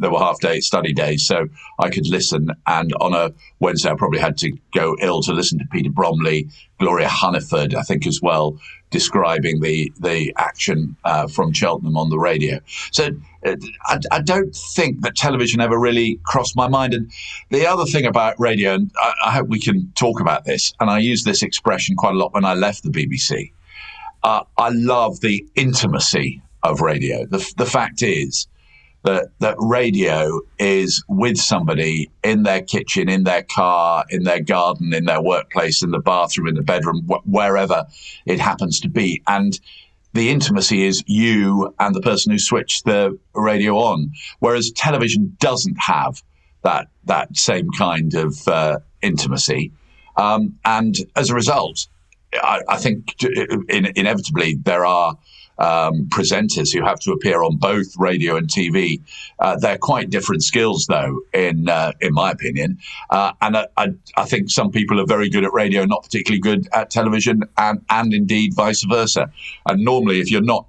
there 0.00 0.10
were 0.10 0.18
half 0.18 0.40
day 0.40 0.60
study 0.60 0.92
days, 0.92 1.26
so 1.26 1.46
I 1.78 1.90
could 1.90 2.06
listen. 2.06 2.48
And 2.66 2.92
on 3.00 3.14
a 3.14 3.32
Wednesday, 3.60 3.90
I 3.90 3.94
probably 3.94 4.20
had 4.20 4.38
to 4.38 4.52
go 4.74 4.96
ill 5.00 5.22
to 5.22 5.32
listen 5.32 5.58
to 5.58 5.64
Peter 5.70 5.90
Bromley, 5.90 6.48
Gloria 6.80 7.08
Hunniford, 7.08 7.74
I 7.74 7.82
think 7.82 8.06
as 8.06 8.20
well, 8.22 8.58
describing 8.92 9.60
the 9.60 9.92
the 9.98 10.32
action 10.36 10.96
uh, 11.04 11.26
from 11.26 11.52
Cheltenham 11.52 11.96
on 11.96 12.10
the 12.10 12.18
radio. 12.18 12.60
So 12.92 13.08
uh, 13.44 13.56
I, 13.86 13.98
I, 14.12 14.20
don't 14.20 14.54
think 14.54 15.00
that 15.00 15.16
television 15.16 15.60
ever 15.60 15.78
really 15.78 16.20
crossed 16.24 16.54
my 16.54 16.68
mind. 16.68 16.94
And 16.94 17.10
the 17.50 17.66
other 17.66 17.86
thing 17.86 18.06
about 18.06 18.38
radio, 18.38 18.74
and 18.74 18.92
I, 18.96 19.12
I 19.26 19.30
hope 19.32 19.48
we 19.48 19.58
can 19.58 19.90
talk 19.96 20.20
about 20.20 20.44
this, 20.44 20.72
and 20.78 20.88
I 20.88 20.98
use 20.98 21.24
this 21.24 21.42
expression 21.42 21.96
quite 21.96 22.14
a 22.14 22.18
lot 22.18 22.32
when 22.34 22.44
I 22.44 22.54
left 22.54 22.84
the 22.84 22.90
BBC. 22.90 23.52
Uh, 24.22 24.44
I 24.56 24.68
love 24.68 25.20
the 25.20 25.44
intimacy 25.56 26.40
of 26.62 26.80
radio. 26.80 27.26
The, 27.26 27.52
the 27.56 27.66
fact 27.66 28.02
is, 28.02 28.46
that 29.04 29.30
that 29.40 29.56
radio 29.58 30.40
is 30.58 31.02
with 31.08 31.36
somebody 31.36 32.10
in 32.22 32.44
their 32.44 32.62
kitchen, 32.62 33.08
in 33.08 33.24
their 33.24 33.42
car, 33.42 34.04
in 34.10 34.22
their 34.22 34.40
garden, 34.40 34.94
in 34.94 35.04
their 35.04 35.20
workplace, 35.20 35.82
in 35.82 35.90
the 35.90 35.98
bathroom, 35.98 36.48
in 36.48 36.54
the 36.54 36.62
bedroom, 36.62 37.06
wh- 37.08 37.26
wherever 37.26 37.84
it 38.26 38.38
happens 38.38 38.80
to 38.80 38.88
be, 38.88 39.22
and 39.26 39.58
the 40.14 40.30
intimacy 40.30 40.84
is 40.86 41.02
you 41.06 41.74
and 41.78 41.94
the 41.94 42.00
person 42.00 42.32
who 42.32 42.38
switched 42.38 42.84
the 42.84 43.18
radio 43.34 43.76
on. 43.76 44.12
Whereas 44.40 44.70
television 44.70 45.36
doesn't 45.40 45.76
have 45.80 46.22
that 46.62 46.88
that 47.04 47.36
same 47.36 47.70
kind 47.76 48.14
of 48.14 48.46
uh, 48.46 48.78
intimacy, 49.00 49.72
um, 50.16 50.58
and 50.64 50.96
as 51.16 51.30
a 51.30 51.34
result, 51.34 51.88
I, 52.34 52.60
I 52.68 52.76
think 52.76 53.22
in, 53.68 53.92
inevitably 53.96 54.54
there 54.54 54.84
are 54.84 55.16
um, 55.58 56.06
presenters 56.08 56.72
who 56.72 56.84
have 56.84 56.98
to 57.00 57.12
appear 57.12 57.42
on 57.42 57.56
both 57.56 57.96
radio 57.98 58.36
and 58.36 58.48
TV. 58.48 59.00
Uh, 59.38 59.56
they're 59.56 59.78
quite 59.78 60.10
different 60.10 60.42
skills, 60.42 60.86
though, 60.86 61.20
in 61.32 61.68
uh, 61.68 61.92
in 62.00 62.12
my 62.14 62.30
opinion. 62.30 62.78
Uh, 63.10 63.32
and 63.40 63.56
I, 63.56 63.66
I, 63.76 63.88
I, 64.16 64.24
think 64.24 64.50
some 64.50 64.70
people 64.70 65.00
are 65.00 65.06
very 65.06 65.28
good 65.28 65.44
at 65.44 65.52
radio, 65.52 65.84
not 65.84 66.02
particularly 66.02 66.40
good 66.40 66.68
at 66.72 66.90
television, 66.90 67.42
and 67.56 67.84
and 67.90 68.12
indeed 68.12 68.54
vice 68.54 68.82
versa. 68.84 69.30
And 69.68 69.84
normally, 69.84 70.20
if 70.20 70.30
you're 70.30 70.40
not 70.40 70.66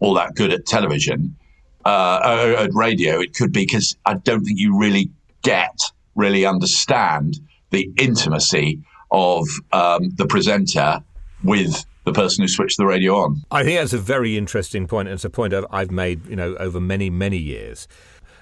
all 0.00 0.14
that 0.14 0.34
good 0.34 0.52
at 0.52 0.66
television, 0.66 1.36
uh, 1.84 2.56
at 2.58 2.74
radio, 2.74 3.20
it 3.20 3.34
could 3.34 3.52
be 3.52 3.64
because 3.64 3.96
I 4.06 4.14
don't 4.14 4.44
think 4.44 4.58
you 4.58 4.78
really 4.78 5.10
get, 5.42 5.80
really 6.14 6.46
understand 6.46 7.40
the 7.70 7.90
intimacy 7.98 8.82
of 9.10 9.46
um, 9.72 10.10
the 10.16 10.26
presenter 10.26 11.02
with 11.42 11.84
the 12.12 12.20
person 12.20 12.42
who 12.42 12.48
switched 12.48 12.78
the 12.78 12.86
radio 12.86 13.16
on. 13.16 13.42
I 13.50 13.64
think 13.64 13.78
that's 13.78 13.92
a 13.92 13.98
very 13.98 14.36
interesting 14.36 14.86
point, 14.86 15.08
and 15.08 15.14
it's 15.14 15.24
a 15.24 15.30
point 15.30 15.54
I've, 15.70 15.90
made, 15.90 16.26
you 16.26 16.36
know, 16.36 16.54
over 16.56 16.80
many, 16.80 17.10
many 17.10 17.38
years. 17.38 17.88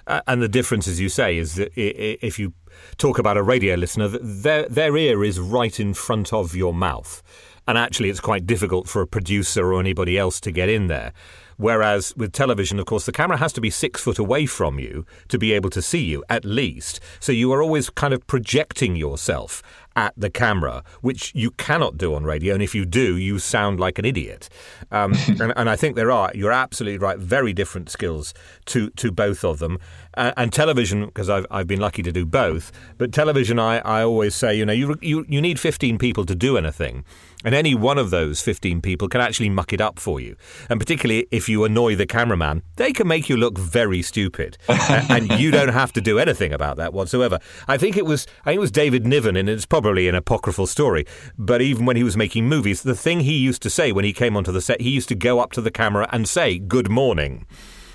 Uh, 0.07 0.20
and 0.26 0.40
the 0.40 0.48
difference, 0.48 0.87
as 0.87 1.00
you 1.00 1.09
say, 1.09 1.37
is 1.37 1.57
that 1.57 1.72
if 1.76 2.38
you 2.38 2.52
talk 2.96 3.18
about 3.18 3.37
a 3.37 3.42
radio 3.42 3.74
listener, 3.74 4.09
their 4.09 4.68
their 4.68 4.96
ear 4.96 5.24
is 5.24 5.40
right 5.40 5.81
in 5.81 5.94
front 5.94 6.33
of 6.33 6.55
your 6.55 6.72
mouth, 6.72 7.22
and 7.66 7.76
actually, 7.76 8.11
it's 8.11 8.20
quite 8.20 8.46
difficult 8.46 8.88
for 8.88 9.02
a 9.02 9.07
producer 9.07 9.72
or 9.72 9.81
anybody 9.81 10.16
else 10.16 10.40
to 10.40 10.52
get 10.52 10.68
in 10.68 10.87
there. 10.87 11.12
Whereas 11.57 12.14
with 12.16 12.33
television, 12.33 12.79
of 12.79 12.87
course, 12.87 13.07
the 13.07 13.12
camera 13.12 13.38
has 13.38 13.52
to 13.55 13.61
be 13.61 13.70
six 13.70 14.02
foot 14.02 14.18
away 14.18 14.46
from 14.46 14.79
you 14.79 15.07
to 15.29 15.38
be 15.38 15.52
able 15.52 15.70
to 15.70 15.83
see 15.83 16.05
you, 16.05 16.22
at 16.29 16.44
least. 16.44 17.00
So 17.18 17.33
you 17.33 17.50
are 17.52 17.62
always 17.62 17.88
kind 17.90 18.12
of 18.12 18.26
projecting 18.26 18.94
yourself 18.94 19.62
at 19.96 20.12
the 20.16 20.30
camera, 20.30 20.85
which 21.00 21.32
you 21.35 21.50
cannot 21.52 21.96
do 21.96 22.14
on 22.14 22.24
radio. 22.24 22.52
And 22.52 22.62
if 22.62 22.74
you 22.74 22.85
do, 22.85 23.16
you 23.16 23.38
sound 23.38 23.80
like 23.80 23.98
an 23.98 24.04
idiot. 24.04 24.48
Um, 24.92 25.14
and, 25.40 25.52
and, 25.56 25.70
I 25.70 25.74
think 25.74 25.96
there 25.96 26.12
are, 26.12 26.30
you're 26.35 26.52
absolutely 26.52 26.98
right, 26.98 27.18
very 27.18 27.52
different 27.52 27.88
skills 27.88 28.35
to, 28.66 28.90
to 28.90 29.11
both 29.11 29.42
of 29.44 29.59
them. 29.59 29.78
Uh, 30.16 30.32
and 30.37 30.52
television, 30.52 31.06
because 31.06 31.28
I've, 31.28 31.46
I've 31.50 31.66
been 31.66 31.80
lucky 31.80 32.02
to 32.02 32.12
do 32.12 32.24
both, 32.24 32.70
but 32.98 33.12
television, 33.12 33.59
I, 33.59 33.78
I 33.78 34.02
always 34.02 34.35
say, 34.35 34.54
you 34.54 34.64
know, 34.64 34.72
you, 34.72 34.96
you, 35.00 35.24
you 35.28 35.40
need 35.40 35.59
15 35.59 35.98
people 35.98 36.24
to 36.26 36.35
do 36.35 36.56
anything. 36.56 37.04
And 37.46 37.54
any 37.54 37.76
one 37.76 37.96
of 37.96 38.11
those 38.11 38.42
15 38.42 38.82
people 38.82 39.09
can 39.09 39.20
actually 39.20 39.50
muck 39.50 39.72
it 39.72 39.80
up 39.80 40.00
for 40.00 40.20
you. 40.20 40.35
And 40.68 40.80
particularly 40.80 41.28
if 41.30 41.48
you 41.48 41.62
annoy 41.62 41.94
the 41.94 42.04
cameraman, 42.04 42.64
they 42.74 42.92
can 42.92 43.06
make 43.06 43.28
you 43.28 43.37
look 43.37 43.56
very 43.56 44.02
stupid. 44.02 44.59
and 44.68 45.30
you 45.38 45.52
don't 45.52 45.68
have 45.68 45.92
to 45.92 46.00
do 46.00 46.18
anything 46.18 46.52
about 46.52 46.76
that 46.78 46.92
whatsoever. 46.92 47.38
I 47.68 47.78
think 47.78 47.96
it 47.96 48.04
was 48.04 48.26
I 48.40 48.50
think 48.50 48.56
it 48.56 48.61
was 48.61 48.72
David 48.72 49.06
Niven, 49.06 49.37
and 49.37 49.48
it's 49.48 49.64
probably 49.64 50.09
an 50.09 50.16
apocryphal 50.16 50.66
story. 50.66 51.06
But 51.38 51.62
even 51.62 51.87
when 51.87 51.96
he 51.96 52.02
was 52.02 52.16
making 52.16 52.48
movies, 52.48 52.82
the 52.82 52.96
thing 52.96 53.20
he 53.20 53.37
used 53.37 53.62
to 53.62 53.70
say 53.70 53.92
when 53.92 54.04
he 54.04 54.12
came 54.12 54.37
onto 54.37 54.50
the 54.50 54.61
set, 54.61 54.80
he 54.80 54.90
used 54.90 55.09
to 55.11 55.14
go 55.14 55.38
up 55.38 55.52
to 55.52 55.61
the 55.61 55.70
camera 55.70 56.09
and 56.11 56.28
say, 56.28 56.59
Good 56.59 56.90
morning 56.90 57.46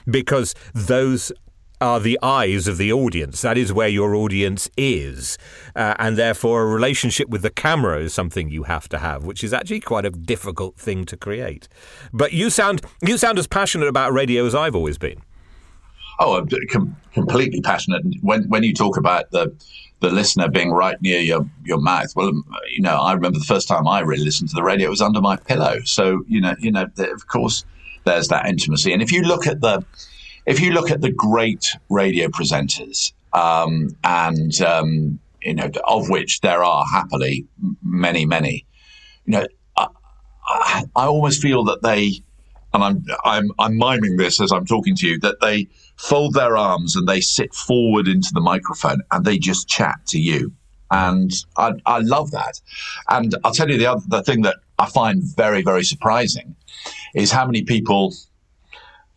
because 0.09 0.55
those 0.73 1.31
are 1.81 1.99
the 1.99 2.17
eyes 2.21 2.67
of 2.67 2.77
the 2.77 2.93
audience. 2.93 3.41
That 3.41 3.57
is 3.57 3.73
where 3.73 3.87
your 3.87 4.15
audience 4.15 4.69
is. 4.77 5.37
Uh, 5.75 5.95
and 5.97 6.15
therefore, 6.17 6.61
a 6.61 6.65
relationship 6.67 7.27
with 7.29 7.41
the 7.41 7.49
camera 7.49 7.99
is 7.99 8.13
something 8.13 8.49
you 8.49 8.63
have 8.63 8.87
to 8.89 8.99
have, 8.99 9.25
which 9.25 9.43
is 9.43 9.51
actually 9.51 9.79
quite 9.79 10.05
a 10.05 10.11
difficult 10.11 10.77
thing 10.77 11.05
to 11.05 11.17
create. 11.17 11.67
But 12.13 12.31
you 12.31 12.49
sound, 12.49 12.81
you 13.01 13.17
sound 13.17 13.39
as 13.39 13.47
passionate 13.47 13.87
about 13.87 14.13
radio 14.13 14.45
as 14.45 14.55
I've 14.55 14.75
always 14.75 14.97
been. 14.97 15.21
Oh, 16.19 16.37
I'm 16.37 16.47
com- 16.69 16.95
completely 17.13 17.61
passionate. 17.61 18.03
When, 18.21 18.47
when 18.49 18.63
you 18.63 18.73
talk 18.73 18.95
about 18.95 19.31
the, 19.31 19.51
the 20.01 20.11
listener 20.11 20.49
being 20.49 20.71
right 20.71 21.01
near 21.01 21.19
your, 21.19 21.49
your 21.63 21.79
mouth. 21.79 22.15
Well, 22.15 22.31
you 22.69 22.81
know, 22.81 22.97
I 22.97 23.13
remember 23.13 23.39
the 23.39 23.45
first 23.45 23.67
time 23.67 23.87
I 23.87 24.01
really 24.01 24.23
listened 24.23 24.49
to 24.49 24.55
the 24.55 24.63
radio, 24.63 24.87
it 24.87 24.91
was 24.91 25.01
under 25.01 25.21
my 25.21 25.35
pillow. 25.35 25.79
So, 25.83 26.23
you 26.27 26.41
know, 26.41 26.53
you 26.59 26.71
know, 26.71 26.85
of 26.97 27.27
course, 27.27 27.65
there's 28.03 28.27
that 28.27 28.45
intimacy. 28.45 28.93
And 28.93 29.01
if 29.01 29.11
you 29.11 29.23
look 29.23 29.47
at 29.47 29.61
the, 29.61 29.83
if 30.45 30.59
you 30.59 30.71
look 30.71 30.91
at 30.91 31.01
the 31.01 31.11
great 31.11 31.75
radio 31.89 32.27
presenters, 32.27 33.13
um, 33.33 33.95
and 34.03 34.59
um, 34.61 35.19
you 35.41 35.55
know, 35.55 35.69
of 35.85 36.09
which 36.09 36.41
there 36.41 36.63
are 36.63 36.85
happily 36.85 37.45
many, 37.83 38.25
many, 38.25 38.65
you 39.25 39.33
know, 39.33 39.45
I, 39.77 39.87
I, 40.45 40.83
I 40.95 41.05
almost 41.05 41.41
feel 41.41 41.63
that 41.65 41.81
they, 41.81 42.21
and 42.73 42.83
I'm 42.83 43.05
I'm 43.23 43.51
I'm 43.59 43.77
miming 43.77 44.17
this 44.17 44.41
as 44.41 44.51
I'm 44.51 44.65
talking 44.65 44.95
to 44.97 45.07
you, 45.07 45.19
that 45.19 45.41
they 45.41 45.67
fold 45.97 46.33
their 46.33 46.57
arms 46.57 46.95
and 46.95 47.07
they 47.07 47.21
sit 47.21 47.53
forward 47.53 48.07
into 48.07 48.31
the 48.33 48.41
microphone 48.41 49.01
and 49.11 49.25
they 49.25 49.37
just 49.37 49.67
chat 49.67 49.99
to 50.07 50.19
you. 50.19 50.53
And 50.89 51.31
I, 51.55 51.73
I 51.85 51.99
love 51.99 52.31
that. 52.31 52.59
And 53.07 53.33
I'll 53.45 53.53
tell 53.53 53.69
you 53.69 53.77
the 53.77 53.85
other 53.85 54.03
the 54.07 54.23
thing 54.23 54.41
that 54.41 54.57
I 54.77 54.89
find 54.89 55.23
very, 55.23 55.61
very 55.61 55.83
surprising 55.83 56.55
is 57.15 57.31
how 57.31 57.45
many 57.45 57.63
people 57.63 58.13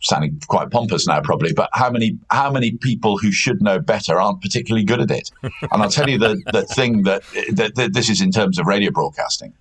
sounding 0.05 0.39
quite 0.47 0.71
pompous 0.71 1.07
now 1.07 1.21
probably, 1.21 1.53
but 1.53 1.69
how 1.73 1.89
many 1.89 2.17
how 2.29 2.51
many 2.51 2.71
people 2.71 3.17
who 3.17 3.31
should 3.31 3.61
know 3.61 3.79
better 3.79 4.19
aren't 4.19 4.41
particularly 4.41 4.85
good 4.85 5.01
at 5.01 5.11
it? 5.11 5.31
And 5.43 5.81
I'll 5.81 5.89
tell 5.89 6.09
you 6.09 6.17
the 6.17 6.41
the 6.51 6.63
thing 6.63 7.03
that, 7.03 7.23
that, 7.53 7.75
that 7.75 7.93
this 7.93 8.09
is 8.09 8.21
in 8.21 8.31
terms 8.31 8.59
of 8.59 8.67
radio 8.67 8.91
broadcasting. 8.91 9.53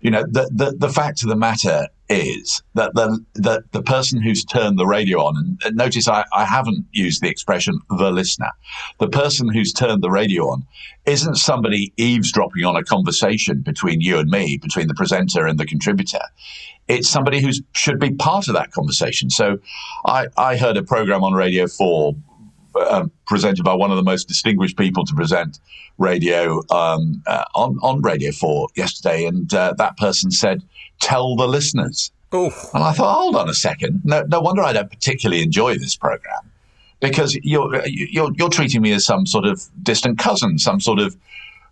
You 0.00 0.10
know, 0.10 0.24
the, 0.24 0.48
the, 0.52 0.72
the 0.76 0.90
fact 0.90 1.22
of 1.22 1.30
the 1.30 1.36
matter 1.36 1.88
is 2.10 2.62
that 2.74 2.94
the, 2.94 3.18
the, 3.34 3.64
the 3.72 3.82
person 3.82 4.22
who's 4.22 4.44
turned 4.44 4.78
the 4.78 4.86
radio 4.86 5.20
on, 5.20 5.58
and 5.64 5.76
notice 5.76 6.06
I, 6.06 6.24
I 6.32 6.44
haven't 6.44 6.84
used 6.92 7.22
the 7.22 7.30
expression 7.30 7.80
the 7.88 8.10
listener, 8.10 8.50
the 9.00 9.08
person 9.08 9.48
who's 9.48 9.72
turned 9.72 10.02
the 10.02 10.10
radio 10.10 10.44
on 10.44 10.66
isn't 11.06 11.36
somebody 11.36 11.94
eavesdropping 11.96 12.64
on 12.64 12.76
a 12.76 12.84
conversation 12.84 13.62
between 13.62 14.02
you 14.02 14.18
and 14.18 14.28
me, 14.28 14.58
between 14.58 14.86
the 14.86 14.94
presenter 14.94 15.46
and 15.46 15.58
the 15.58 15.66
contributor 15.66 16.20
it's 16.88 17.08
somebody 17.08 17.40
who 17.40 17.50
should 17.72 17.98
be 17.98 18.12
part 18.12 18.48
of 18.48 18.54
that 18.54 18.70
conversation. 18.70 19.30
So 19.30 19.58
I, 20.04 20.26
I 20.36 20.56
heard 20.56 20.76
a 20.76 20.82
program 20.82 21.24
on 21.24 21.32
Radio 21.32 21.66
4 21.66 22.14
uh, 22.76 23.06
presented 23.26 23.64
by 23.64 23.74
one 23.74 23.90
of 23.90 23.96
the 23.96 24.02
most 24.02 24.28
distinguished 24.28 24.76
people 24.76 25.04
to 25.04 25.14
present 25.14 25.58
radio 25.98 26.60
um, 26.70 27.22
uh, 27.26 27.44
on, 27.54 27.78
on 27.82 28.02
Radio 28.02 28.30
4 28.32 28.68
yesterday. 28.76 29.24
And 29.24 29.52
uh, 29.52 29.74
that 29.78 29.96
person 29.96 30.30
said, 30.30 30.62
Tell 31.00 31.36
the 31.36 31.48
listeners. 31.48 32.10
Oof. 32.34 32.70
And 32.74 32.82
I 32.82 32.92
thought, 32.92 33.14
hold 33.14 33.36
on 33.36 33.48
a 33.48 33.54
second. 33.54 34.00
No, 34.04 34.22
no 34.28 34.40
wonder 34.40 34.62
I 34.62 34.72
don't 34.72 34.90
particularly 34.90 35.42
enjoy 35.42 35.76
this 35.78 35.96
program 35.96 36.50
because 37.00 37.34
you're, 37.42 37.86
you're, 37.86 38.30
you're 38.36 38.48
treating 38.48 38.82
me 38.82 38.92
as 38.92 39.04
some 39.04 39.26
sort 39.26 39.44
of 39.44 39.62
distant 39.82 40.18
cousin, 40.18 40.58
some 40.58 40.80
sort 40.80 40.98
of 40.98 41.16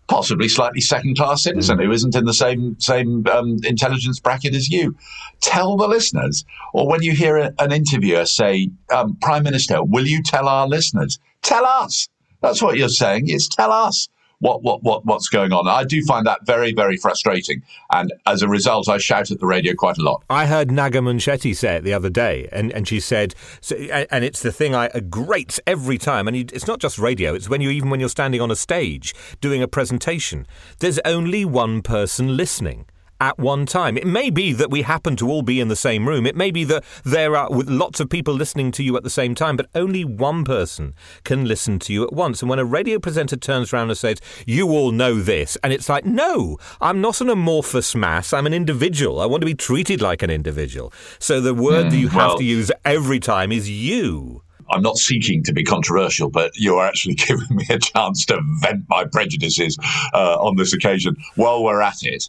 possibly 0.06 0.48
slightly 0.48 0.80
second 0.80 1.16
class 1.16 1.42
citizen 1.42 1.78
mm. 1.78 1.84
who 1.84 1.92
isn't 1.92 2.14
in 2.14 2.24
the 2.24 2.34
same 2.34 2.78
same 2.78 3.26
um, 3.28 3.58
intelligence 3.64 4.20
bracket 4.20 4.54
as 4.54 4.68
you. 4.68 4.96
Tell 5.40 5.76
the 5.76 5.88
listeners, 5.88 6.44
or 6.72 6.88
when 6.88 7.02
you 7.02 7.12
hear 7.12 7.36
a, 7.36 7.52
an 7.58 7.72
interviewer 7.72 8.26
say, 8.26 8.70
um, 8.90 9.16
"Prime 9.20 9.42
Minister, 9.42 9.82
will 9.82 10.06
you 10.06 10.22
tell 10.22 10.48
our 10.48 10.66
listeners?" 10.66 11.18
Tell 11.42 11.66
us. 11.66 12.08
That's 12.40 12.62
what 12.62 12.76
you're 12.76 12.88
saying. 12.88 13.28
It's 13.28 13.48
tell 13.48 13.72
us 13.72 14.08
what, 14.38 14.62
what, 14.62 14.82
what, 14.82 15.04
what's 15.04 15.28
going 15.28 15.52
on. 15.52 15.68
I 15.68 15.84
do 15.84 16.02
find 16.02 16.26
that 16.26 16.46
very, 16.46 16.72
very 16.72 16.96
frustrating. 16.96 17.62
And 17.92 18.12
as 18.26 18.42
a 18.42 18.48
result, 18.48 18.88
I 18.88 18.98
shout 18.98 19.30
at 19.30 19.40
the 19.40 19.46
radio 19.46 19.74
quite 19.74 19.98
a 19.98 20.02
lot. 20.02 20.24
I 20.30 20.46
heard 20.46 20.70
Naga 20.70 21.00
Munchetty 21.00 21.56
say 21.56 21.76
it 21.76 21.84
the 21.84 21.94
other 21.94 22.10
day, 22.10 22.48
and, 22.52 22.72
and 22.72 22.86
she 22.86 23.00
said, 23.00 23.34
so, 23.60 23.76
and 23.76 24.24
it's 24.24 24.42
the 24.42 24.52
thing 24.52 24.74
I 24.74 24.88
grates 25.10 25.60
every 25.66 25.98
time. 25.98 26.28
And 26.28 26.36
it's 26.36 26.66
not 26.66 26.80
just 26.80 26.98
radio, 26.98 27.34
it's 27.34 27.48
when 27.48 27.60
you, 27.60 27.70
even 27.70 27.90
when 27.90 28.00
you're 28.00 28.08
standing 28.08 28.40
on 28.40 28.50
a 28.50 28.56
stage 28.56 29.14
doing 29.40 29.62
a 29.62 29.68
presentation, 29.68 30.46
there's 30.80 30.98
only 31.04 31.44
one 31.44 31.82
person 31.82 32.36
listening 32.36 32.86
at 33.24 33.38
one 33.38 33.64
time. 33.64 33.96
It 33.96 34.06
may 34.06 34.28
be 34.28 34.52
that 34.52 34.70
we 34.70 34.82
happen 34.82 35.16
to 35.16 35.30
all 35.30 35.40
be 35.40 35.58
in 35.58 35.68
the 35.68 35.76
same 35.76 36.06
room. 36.06 36.26
It 36.26 36.36
may 36.36 36.50
be 36.50 36.62
that 36.64 36.84
there 37.04 37.34
are 37.34 37.48
lots 37.48 37.98
of 37.98 38.10
people 38.10 38.34
listening 38.34 38.70
to 38.72 38.82
you 38.82 38.98
at 38.98 39.02
the 39.02 39.08
same 39.08 39.34
time, 39.34 39.56
but 39.56 39.70
only 39.74 40.04
one 40.04 40.44
person 40.44 40.94
can 41.24 41.46
listen 41.46 41.78
to 41.80 41.92
you 41.94 42.04
at 42.04 42.12
once. 42.12 42.42
And 42.42 42.50
when 42.50 42.58
a 42.58 42.66
radio 42.66 42.98
presenter 42.98 43.36
turns 43.36 43.72
around 43.72 43.88
and 43.88 43.96
says, 43.96 44.18
You 44.46 44.68
all 44.72 44.92
know 44.92 45.22
this, 45.22 45.56
and 45.64 45.72
it's 45.72 45.88
like, 45.88 46.04
No, 46.04 46.58
I'm 46.82 47.00
not 47.00 47.22
an 47.22 47.30
amorphous 47.30 47.94
mass. 47.94 48.34
I'm 48.34 48.46
an 48.46 48.52
individual. 48.52 49.22
I 49.22 49.26
want 49.26 49.40
to 49.40 49.46
be 49.46 49.54
treated 49.54 50.02
like 50.02 50.22
an 50.22 50.28
individual. 50.28 50.92
So 51.18 51.40
the 51.40 51.54
word 51.54 51.86
mm, 51.86 51.90
that 51.92 51.96
you 51.96 52.08
have 52.08 52.28
well, 52.28 52.38
to 52.38 52.44
use 52.44 52.70
every 52.84 53.20
time 53.20 53.52
is 53.52 53.70
you. 53.70 54.42
I'm 54.70 54.82
not 54.82 54.98
seeking 54.98 55.42
to 55.44 55.54
be 55.54 55.64
controversial, 55.64 56.28
but 56.28 56.52
you're 56.56 56.84
actually 56.84 57.14
giving 57.26 57.56
me 57.56 57.64
a 57.70 57.78
chance 57.78 58.26
to 58.26 58.38
vent 58.60 58.84
my 58.90 59.06
prejudices 59.06 59.78
uh, 60.12 60.36
on 60.40 60.56
this 60.56 60.74
occasion. 60.74 61.16
While 61.36 61.64
we're 61.64 61.80
at 61.80 62.02
it, 62.02 62.28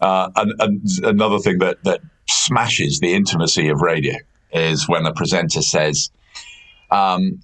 uh, 0.00 0.30
and, 0.36 0.52
and, 0.60 0.88
another 1.02 1.38
thing 1.38 1.58
that, 1.58 1.82
that 1.84 2.00
smashes 2.28 3.00
the 3.00 3.14
intimacy 3.14 3.68
of 3.68 3.80
radio 3.80 4.14
is 4.52 4.88
when 4.88 5.02
the 5.02 5.12
presenter 5.12 5.62
says, 5.62 6.10
um, 6.90 7.40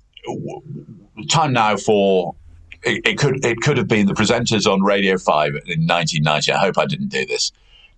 "Time 1.29 1.53
now 1.53 1.77
for." 1.77 2.35
It, 2.87 3.01
it, 3.07 3.19
could 3.19 3.43
it 3.43 3.63
could 3.63 3.79
have 3.79 3.89
been 3.89 4.07
the 4.07 4.13
presenters 4.13 4.71
on 4.71 4.83
Radio 4.83 5.17
Five 5.17 5.53
in 5.67 5.87
1990. 5.87 6.53
I 6.53 6.59
hope 6.59 6.77
I 6.77 6.85
didn't 6.85 7.09
do 7.09 7.25
this. 7.25 7.51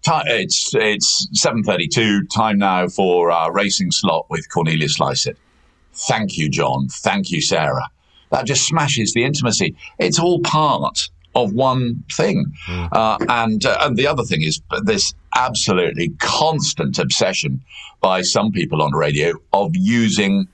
It's 0.06 0.72
it's 0.74 1.28
7:32. 1.36 2.30
Time 2.30 2.58
now 2.58 2.88
for 2.88 3.30
our 3.30 3.52
racing 3.52 3.90
slot 3.90 4.26
with 4.30 4.48
Cornelius 4.48 4.98
Lysaght. 4.98 5.36
Thank 5.92 6.36
you, 6.38 6.48
Jon. 6.48 6.88
Thank 6.88 7.30
you, 7.30 7.40
Sarah. 7.40 7.88
That 8.30 8.46
just 8.46 8.66
smashes 8.66 9.12
the 9.12 9.24
intimacy. 9.24 9.76
It's 9.98 10.18
all 10.18 10.40
part 10.40 11.08
of 11.36 11.52
one 11.52 12.02
thing. 12.10 12.46
Mm. 12.66 12.88
Uh, 12.90 13.18
and 13.28 13.64
uh, 13.64 13.78
and 13.82 13.96
the 13.96 14.06
other 14.06 14.24
thing 14.24 14.42
is 14.42 14.60
this 14.82 15.14
absolutely 15.36 16.08
constant 16.18 16.98
obsession 16.98 17.62
by 18.00 18.22
some 18.22 18.50
people 18.50 18.82
on 18.82 18.92
radio 18.92 19.34
of 19.52 19.70
using 19.74 20.48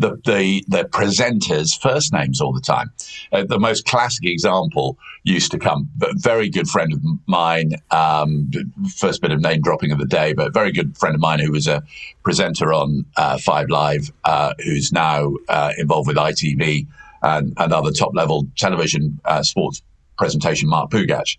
the 0.00 0.16
the, 0.24 0.64
the 0.66 0.84
presenters' 0.84 1.80
first 1.80 2.12
names 2.12 2.40
all 2.40 2.52
the 2.52 2.60
time. 2.60 2.92
Uh, 3.32 3.44
the 3.44 3.60
most 3.60 3.86
classic 3.86 4.26
example 4.26 4.98
used 5.22 5.52
to 5.52 5.58
come. 5.58 5.88
A 6.02 6.12
very 6.16 6.50
good 6.50 6.68
friend 6.68 6.92
of 6.92 7.00
mine, 7.26 7.74
um, 7.92 8.50
first 8.96 9.22
bit 9.22 9.30
of 9.30 9.40
name 9.40 9.62
dropping 9.62 9.92
of 9.92 9.98
the 9.98 10.06
day, 10.06 10.32
but 10.32 10.48
a 10.48 10.50
very 10.50 10.72
good 10.72 10.98
friend 10.98 11.14
of 11.14 11.20
mine 11.20 11.38
who 11.38 11.52
was 11.52 11.68
a 11.68 11.82
presenter 12.24 12.72
on 12.72 13.06
uh, 13.16 13.38
Five 13.38 13.70
Live, 13.70 14.10
uh, 14.24 14.52
who's 14.64 14.92
now 14.92 15.32
uh, 15.48 15.72
involved 15.78 16.08
with 16.08 16.16
ITV 16.16 16.86
and, 17.22 17.54
and 17.56 17.72
other 17.72 17.92
top 17.92 18.14
level 18.14 18.46
television 18.56 19.20
uh, 19.24 19.42
sports 19.42 19.80
presentation, 20.16 20.68
Mark 20.68 20.90
Pougatch. 20.90 21.36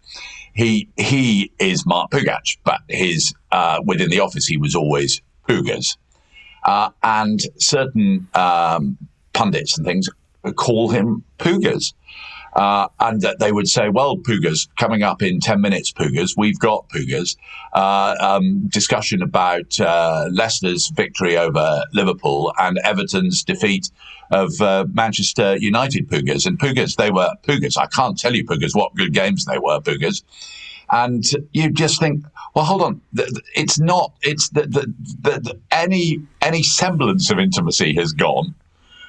He 0.53 0.89
he 0.97 1.51
is 1.59 1.85
Mark 1.85 2.11
Pougatch, 2.11 2.57
but 2.63 2.81
his 2.87 3.33
uh, 3.51 3.81
within 3.85 4.09
the 4.09 4.19
office 4.19 4.45
he 4.45 4.57
was 4.57 4.75
always 4.75 5.21
Pugas, 5.47 5.97
uh, 6.63 6.89
and 7.03 7.39
certain 7.57 8.27
um, 8.33 8.97
pundits 9.33 9.77
and 9.77 9.85
things 9.85 10.09
call 10.55 10.89
him 10.89 11.23
Pugas. 11.39 11.93
Uh, 12.55 12.87
and 13.01 13.19
that 13.21 13.39
they 13.39 13.51
would 13.51 13.67
say, 13.67 13.89
well, 13.89 14.15
Pugas, 14.15 14.69
coming 14.77 15.03
up 15.03 15.21
in 15.21 15.41
10 15.41 15.59
minutes, 15.59 15.91
Pugas, 15.91 16.35
we've 16.37 16.57
got 16.57 16.87
Pugas. 16.87 17.35
Uh, 17.73 18.15
um, 18.21 18.67
discussion 18.69 19.21
about 19.21 19.77
uh, 19.81 20.29
Leicester's 20.31 20.89
victory 20.95 21.35
over 21.35 21.83
Liverpool 21.93 22.53
and 22.57 22.79
Everton's 22.85 23.43
defeat 23.43 23.91
of 24.31 24.61
uh, 24.61 24.85
Manchester 24.93 25.57
United 25.57 26.09
Pugas. 26.09 26.45
And 26.45 26.57
Pugas, 26.57 26.95
they 26.95 27.11
were 27.11 27.29
Pugas. 27.43 27.77
I 27.77 27.87
can't 27.87 28.17
tell 28.17 28.33
you, 28.33 28.45
Pugas, 28.45 28.73
what 28.73 28.95
good 28.95 29.13
games 29.13 29.43
they 29.43 29.59
were, 29.59 29.81
Pugas. 29.81 30.23
And 30.91 31.25
you 31.51 31.69
just 31.71 31.99
think, 31.99 32.23
well, 32.53 32.63
hold 32.63 32.81
on, 32.83 33.01
it's 33.55 33.79
not, 33.79 34.13
it's 34.21 34.49
that 34.49 35.57
any, 35.71 36.21
any 36.41 36.63
semblance 36.63 37.29
of 37.31 37.39
intimacy 37.39 37.95
has 37.95 38.13
gone. 38.13 38.55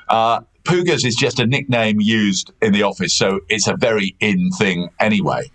Uh, 0.08 0.40
Pugas 0.64 1.04
is 1.04 1.14
just 1.14 1.38
a 1.38 1.46
nickname 1.46 2.00
used 2.00 2.52
in 2.60 2.72
the 2.72 2.82
office, 2.82 3.16
so 3.16 3.40
it's 3.48 3.68
a 3.68 3.76
very 3.76 4.16
in 4.20 4.50
thing 4.58 4.88
anyway. 4.98 5.50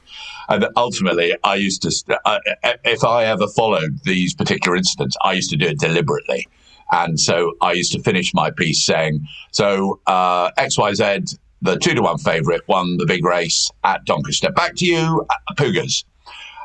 And 0.47 0.67
ultimately, 0.75 1.35
I 1.43 1.55
used 1.55 1.81
to, 1.83 2.19
uh, 2.25 2.39
if 2.83 3.03
I 3.03 3.25
ever 3.25 3.47
followed 3.47 3.99
these 4.03 4.33
particular 4.33 4.77
incidents, 4.77 5.15
I 5.21 5.33
used 5.33 5.49
to 5.51 5.57
do 5.57 5.67
it 5.67 5.79
deliberately. 5.79 6.47
And 6.91 7.19
so 7.19 7.53
I 7.61 7.73
used 7.73 7.93
to 7.93 8.01
finish 8.01 8.33
my 8.33 8.51
piece 8.51 8.85
saying, 8.85 9.25
so 9.51 9.99
uh, 10.07 10.51
XYZ, 10.51 11.37
the 11.61 11.77
two 11.77 11.93
to 11.93 12.01
one 12.01 12.17
favourite, 12.17 12.67
won 12.67 12.97
the 12.97 13.05
big 13.05 13.23
race 13.23 13.71
at 13.83 14.03
Doncaster. 14.05 14.51
Back 14.51 14.75
to 14.77 14.85
you, 14.85 15.25
uh, 15.29 15.53
Pugas. 15.55 16.03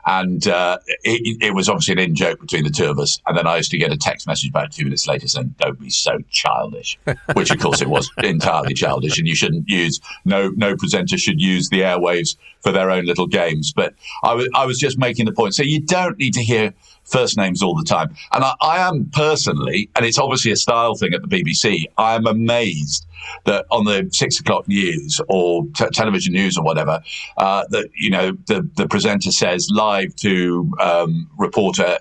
And 0.06 0.46
uh, 0.46 0.78
it, 1.02 1.38
it, 1.42 1.54
was 1.54 1.68
obviously 1.68 1.92
an 1.92 1.98
in 1.98 2.14
joke 2.14 2.40
between 2.40 2.62
the 2.62 2.70
two 2.70 2.88
of 2.88 2.98
us. 3.00 3.20
And 3.26 3.36
then 3.36 3.48
I 3.48 3.56
used 3.56 3.72
to 3.72 3.78
get 3.78 3.90
a 3.90 3.96
text 3.96 4.26
message 4.28 4.50
about 4.50 4.70
two 4.70 4.84
minutes 4.84 5.08
later 5.08 5.26
saying, 5.26 5.56
"Don't 5.58 5.80
be 5.80 5.90
so 5.90 6.18
childish," 6.30 6.96
which 7.34 7.50
of 7.50 7.58
course 7.58 7.82
it 7.82 7.88
was 7.88 8.08
entirely 8.22 8.72
childish, 8.72 9.18
and 9.18 9.26
you 9.26 9.34
shouldn't 9.34 9.68
use 9.68 10.00
no 10.24 10.50
no 10.50 10.76
presenter 10.76 11.18
should 11.18 11.40
use 11.40 11.70
the 11.70 11.80
airwaves 11.80 12.36
for 12.60 12.70
their 12.70 12.88
own 12.88 13.04
little 13.04 13.26
games. 13.26 13.72
But 13.74 13.94
I 14.22 14.34
was 14.34 14.48
I 14.54 14.64
was 14.64 14.78
just 14.78 14.96
making 14.96 15.26
the 15.26 15.32
point. 15.32 15.56
So 15.56 15.64
you 15.64 15.80
don't 15.80 16.16
need 16.18 16.34
to 16.34 16.42
hear 16.42 16.72
first 17.06 17.36
names 17.36 17.62
all 17.62 17.74
the 17.74 17.84
time. 17.84 18.14
And 18.32 18.44
I, 18.44 18.54
I 18.60 18.88
am 18.88 19.10
personally, 19.12 19.88
and 19.96 20.04
it's 20.04 20.18
obviously 20.18 20.52
a 20.52 20.56
style 20.56 20.94
thing 20.94 21.14
at 21.14 21.22
the 21.22 21.28
BBC. 21.28 21.84
I 21.96 22.14
am 22.14 22.26
amazed 22.26 23.06
that 23.44 23.66
on 23.70 23.84
the 23.84 24.08
six 24.12 24.38
o'clock 24.40 24.68
news 24.68 25.20
or 25.28 25.64
t- 25.74 25.86
television 25.92 26.32
news 26.32 26.56
or 26.56 26.64
whatever, 26.64 27.00
uh, 27.38 27.64
that 27.70 27.88
you 27.96 28.10
know 28.10 28.32
the 28.46 28.68
the 28.76 28.86
presenter 28.88 29.30
says 29.30 29.68
live 29.70 30.14
to 30.16 30.70
um, 30.80 31.28
reporter 31.36 31.98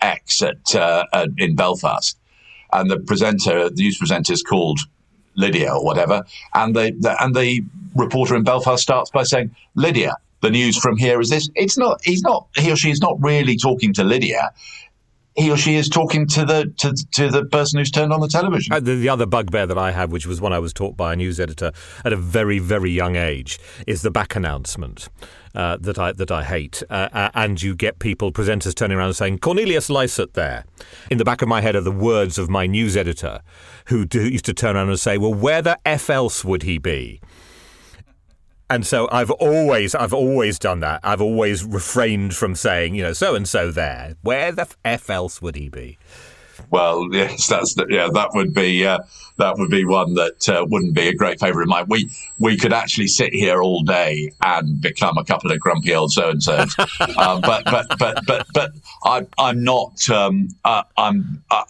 X 0.00 0.42
at, 0.42 0.74
uh, 0.74 1.04
at, 1.12 1.28
in 1.38 1.56
Belfast, 1.56 2.18
and 2.72 2.90
the 2.90 2.98
presenter, 2.98 3.68
the 3.70 3.82
news 3.82 3.98
presenter, 3.98 4.32
is 4.32 4.42
called 4.42 4.80
Lydia 5.34 5.72
or 5.72 5.84
whatever, 5.84 6.24
and 6.54 6.74
the, 6.74 6.94
the 6.98 7.22
and 7.22 7.34
the 7.34 7.64
reporter 7.94 8.36
in 8.36 8.44
Belfast 8.44 8.82
starts 8.82 9.10
by 9.10 9.22
saying 9.22 9.54
Lydia. 9.74 10.14
The 10.40 10.50
news 10.50 10.78
from 10.78 10.96
here 10.96 11.20
is 11.20 11.30
this. 11.30 11.50
It's 11.54 11.76
not. 11.76 12.00
He's 12.04 12.22
not. 12.22 12.48
He 12.56 12.70
or 12.70 12.76
she 12.76 12.90
is 12.90 13.00
not 13.00 13.16
really 13.20 13.56
talking 13.56 13.92
to 13.94 14.04
Lydia 14.04 14.52
he 15.38 15.50
or 15.50 15.56
she 15.56 15.76
is 15.76 15.88
talking 15.88 16.26
to 16.26 16.44
the 16.44 16.72
to, 16.78 16.92
to 17.12 17.30
the 17.30 17.44
person 17.44 17.78
who's 17.78 17.90
turned 17.90 18.12
on 18.12 18.20
the 18.20 18.28
television. 18.28 18.72
Uh, 18.72 18.80
the, 18.80 18.96
the, 18.96 19.08
other 19.08 19.24
bugbear 19.24 19.66
that 19.66 19.78
I 19.78 19.92
have, 19.92 20.10
which 20.10 20.26
was 20.26 20.40
one 20.40 20.52
I 20.52 20.58
was 20.58 20.72
taught 20.72 20.96
by 20.96 21.12
a 21.12 21.16
news 21.16 21.38
editor 21.38 21.72
at 22.04 22.12
a 22.12 22.16
very 22.16 22.58
very 22.58 22.90
young 22.90 23.16
age, 23.16 23.58
is 23.86 24.02
the 24.02 24.10
back 24.10 24.34
announcement. 24.36 25.08
Uh, 25.54 25.78
that 25.80 25.98
I 25.98 26.12
that 26.12 26.30
I 26.30 26.44
hate, 26.44 26.82
uh, 26.90 27.08
uh 27.10 27.30
and 27.34 27.60
you 27.60 27.74
get 27.74 27.98
people 27.98 28.30
presenters 28.30 28.74
turning 28.74 28.98
around 28.98 29.08
and 29.08 29.16
saying 29.16 29.38
Cornelius 29.38 29.88
Lysaght 29.88 30.34
there. 30.34 30.64
In 31.10 31.16
the 31.16 31.24
back 31.24 31.40
of 31.40 31.48
my 31.48 31.62
head 31.62 31.74
are 31.74 31.80
the 31.80 31.90
words 31.90 32.38
of 32.38 32.50
my 32.50 32.66
news 32.66 32.96
editor, 32.96 33.40
who 33.86 34.04
do, 34.04 34.28
used 34.28 34.44
to 34.44 34.54
turn 34.54 34.76
around 34.76 34.90
and 34.90 35.00
say, 35.00 35.16
"Well, 35.16 35.32
where 35.32 35.62
the 35.62 35.78
f 35.86 36.10
else 36.10 36.44
would 36.44 36.64
he 36.64 36.76
be?" 36.76 37.20
And 38.70 38.86
so 38.86 39.08
I've 39.10 39.30
always, 39.30 39.94
I've 39.94 40.12
always 40.12 40.58
done 40.58 40.80
that. 40.80 41.00
I've 41.02 41.22
always 41.22 41.64
refrained 41.64 42.34
from 42.34 42.54
saying, 42.54 42.94
you 42.94 43.02
know, 43.02 43.14
so 43.14 43.34
and 43.34 43.48
so 43.48 43.70
there. 43.70 44.14
Where 44.22 44.52
the 44.52 44.68
f 44.84 45.08
else 45.08 45.40
would 45.40 45.56
he 45.56 45.68
be? 45.68 45.98
Well, 46.70 47.08
yes, 47.12 47.46
that's 47.46 47.74
the, 47.74 47.86
yeah, 47.88 48.08
that 48.12 48.30
would 48.34 48.54
be 48.54 48.86
uh, 48.86 49.00
that 49.38 49.56
would 49.56 49.70
be 49.70 49.84
one 49.84 50.14
that 50.14 50.48
uh, 50.48 50.66
wouldn't 50.68 50.94
be 50.94 51.08
a 51.08 51.14
great 51.14 51.40
favourite 51.40 51.64
of 51.64 51.68
mine. 51.68 51.86
We 51.88 52.10
we 52.38 52.56
could 52.56 52.72
actually 52.72 53.06
sit 53.06 53.32
here 53.32 53.62
all 53.62 53.82
day 53.82 54.32
and 54.42 54.80
become 54.80 55.16
a 55.16 55.24
couple 55.24 55.50
of 55.50 55.60
grumpy 55.60 55.94
old 55.94 56.12
so 56.12 56.30
and 56.30 56.42
so's. 56.42 56.74
um, 57.16 57.40
but 57.40 57.64
but 57.64 57.98
but 57.98 58.26
but 58.26 58.46
but 58.52 58.72
I, 59.04 59.26
I'm 59.38 59.64
not. 59.64 60.08
Um, 60.10 60.48
I, 60.64 60.82
I'm 60.96 61.42
I, 61.50 61.64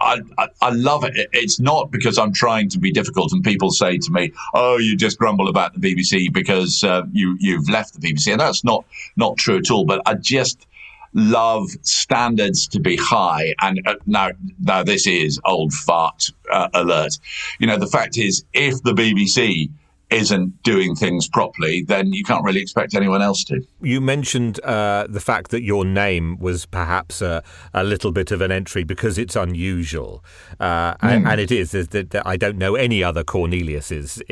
I, 0.00 0.20
I, 0.38 0.48
I 0.62 0.70
love 0.70 1.04
it. 1.04 1.28
It's 1.32 1.58
not 1.58 1.90
because 1.90 2.18
I'm 2.18 2.32
trying 2.32 2.68
to 2.70 2.78
be 2.78 2.92
difficult. 2.92 3.32
And 3.32 3.42
people 3.42 3.70
say 3.70 3.98
to 3.98 4.10
me, 4.12 4.32
"Oh, 4.54 4.76
you 4.76 4.96
just 4.96 5.18
grumble 5.18 5.48
about 5.48 5.78
the 5.78 5.80
BBC 5.80 6.32
because 6.32 6.84
uh, 6.84 7.02
you 7.10 7.36
you've 7.40 7.68
left 7.68 7.98
the 7.98 8.12
BBC," 8.12 8.30
and 8.30 8.40
that's 8.40 8.64
not 8.64 8.84
not 9.16 9.36
true 9.38 9.58
at 9.58 9.70
all. 9.70 9.84
But 9.84 10.02
I 10.06 10.14
just 10.14 10.66
love 11.14 11.68
standards 11.82 12.66
to 12.68 12.80
be 12.80 12.96
high. 12.96 13.54
And 13.60 13.80
uh, 13.86 13.94
now, 14.06 14.30
now 14.60 14.82
this 14.82 15.06
is 15.06 15.40
old 15.44 15.72
fart 15.72 16.30
uh, 16.52 16.68
alert. 16.74 17.18
You 17.58 17.66
know, 17.66 17.78
the 17.78 17.86
fact 17.86 18.18
is, 18.18 18.44
if 18.52 18.82
the 18.82 18.92
BBC 18.92 19.70
isn't 20.10 20.62
doing 20.62 20.94
things 20.94 21.28
properly, 21.28 21.82
then 21.82 22.12
you 22.12 22.22
can't 22.24 22.44
really 22.44 22.60
expect 22.60 22.94
anyone 22.94 23.22
else 23.22 23.44
to. 23.44 23.60
You 23.80 24.00
mentioned 24.00 24.62
uh, 24.64 25.06
the 25.08 25.20
fact 25.20 25.50
that 25.50 25.62
your 25.62 25.84
name 25.84 26.38
was 26.38 26.66
perhaps 26.66 27.22
a, 27.22 27.42
a, 27.72 27.82
little 27.84 28.12
bit 28.12 28.30
of 28.30 28.40
an 28.40 28.52
entry 28.52 28.84
because 28.84 29.18
it's 29.18 29.36
unusual, 29.36 30.24
uh, 30.60 30.94
mm. 30.94 30.96
and, 31.02 31.26
and, 31.26 31.40
it 31.40 31.50
is. 31.50 31.72
That 31.72 32.22
I 32.24 32.36
don't 32.36 32.56
know 32.56 32.74
any 32.74 33.02
other 33.02 33.24
Corneliuses 33.24 34.22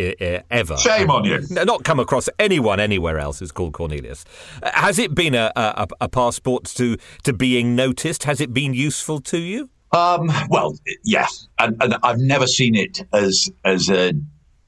ever. 0.50 0.76
Shame 0.76 1.10
on 1.10 1.24
you! 1.24 1.40
Not 1.50 1.84
come 1.84 2.00
across 2.00 2.28
anyone 2.38 2.80
anywhere 2.80 3.18
else 3.18 3.40
who's 3.40 3.52
called 3.52 3.72
Cornelius. 3.72 4.24
Has 4.62 4.98
it 4.98 5.14
been 5.14 5.34
a, 5.34 5.52
a, 5.56 5.88
a 6.02 6.08
passport 6.08 6.64
to 6.76 6.96
to 7.24 7.32
being 7.32 7.74
noticed? 7.74 8.24
Has 8.24 8.40
it 8.40 8.52
been 8.52 8.74
useful 8.74 9.20
to 9.20 9.38
you? 9.38 9.70
Um, 9.92 10.32
well, 10.48 10.74
yes, 11.04 11.48
and, 11.58 11.76
and, 11.82 11.96
I've 12.02 12.18
never 12.18 12.46
seen 12.46 12.74
it 12.74 13.04
as 13.12 13.50
as 13.62 13.90
a 13.90 14.14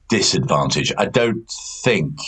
disadvantage. 0.09 0.91
I 0.97 1.05
don't 1.05 1.49
think 1.83 2.19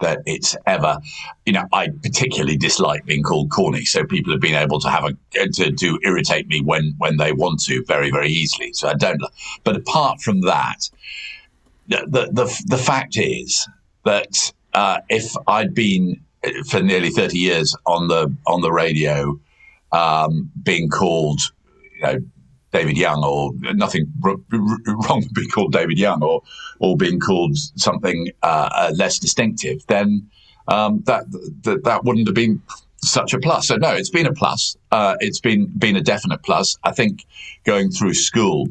that 0.00 0.20
it's 0.26 0.56
ever, 0.66 0.98
you 1.46 1.52
know, 1.52 1.64
I 1.72 1.88
particularly 2.02 2.56
dislike 2.56 3.06
being 3.06 3.22
called 3.22 3.50
corny. 3.50 3.84
So 3.84 4.04
people 4.04 4.32
have 4.32 4.40
been 4.40 4.54
able 4.54 4.80
to 4.80 4.90
have 4.90 5.04
a 5.04 5.48
to, 5.48 5.72
to 5.72 5.98
irritate 6.02 6.48
me 6.48 6.60
when 6.60 6.94
when 6.98 7.16
they 7.16 7.32
want 7.32 7.62
to 7.64 7.84
very 7.86 8.10
very 8.10 8.28
easily. 8.28 8.72
So 8.72 8.88
I 8.88 8.94
don't. 8.94 9.22
But 9.62 9.76
apart 9.76 10.20
from 10.20 10.42
that, 10.42 10.90
the 11.88 12.28
the 12.32 12.64
the 12.66 12.78
fact 12.78 13.16
is 13.16 13.66
that 14.04 14.52
uh, 14.74 14.98
if 15.08 15.34
I'd 15.46 15.74
been 15.74 16.20
for 16.68 16.82
nearly 16.82 17.10
thirty 17.10 17.38
years 17.38 17.76
on 17.86 18.08
the 18.08 18.34
on 18.46 18.60
the 18.60 18.72
radio, 18.72 19.38
um, 19.92 20.50
being 20.62 20.90
called, 20.90 21.40
you 21.96 22.02
know, 22.02 22.18
David 22.74 22.98
Young, 22.98 23.24
or 23.24 23.52
nothing 23.74 24.12
r- 24.24 24.32
r- 24.32 24.58
wrong 25.08 25.20
with 25.20 25.32
being 25.32 25.48
called 25.48 25.72
David 25.72 25.96
Young, 25.96 26.22
or 26.24 26.42
or 26.80 26.96
being 26.96 27.20
called 27.20 27.56
something 27.56 28.32
uh, 28.42 28.68
uh, 28.72 28.92
less 28.96 29.20
distinctive, 29.20 29.86
then 29.86 30.28
um, 30.66 31.00
that, 31.06 31.30
that 31.62 31.84
that 31.84 32.04
wouldn't 32.04 32.26
have 32.26 32.34
been 32.34 32.60
such 32.96 33.32
a 33.32 33.38
plus. 33.38 33.68
So 33.68 33.76
no, 33.76 33.92
it's 33.92 34.10
been 34.10 34.26
a 34.26 34.32
plus. 34.32 34.76
Uh, 34.90 35.14
it's 35.20 35.38
been 35.38 35.66
been 35.78 35.94
a 35.94 36.00
definite 36.00 36.42
plus. 36.42 36.76
I 36.82 36.90
think 36.90 37.24
going 37.62 37.90
through 37.92 38.14
school, 38.14 38.68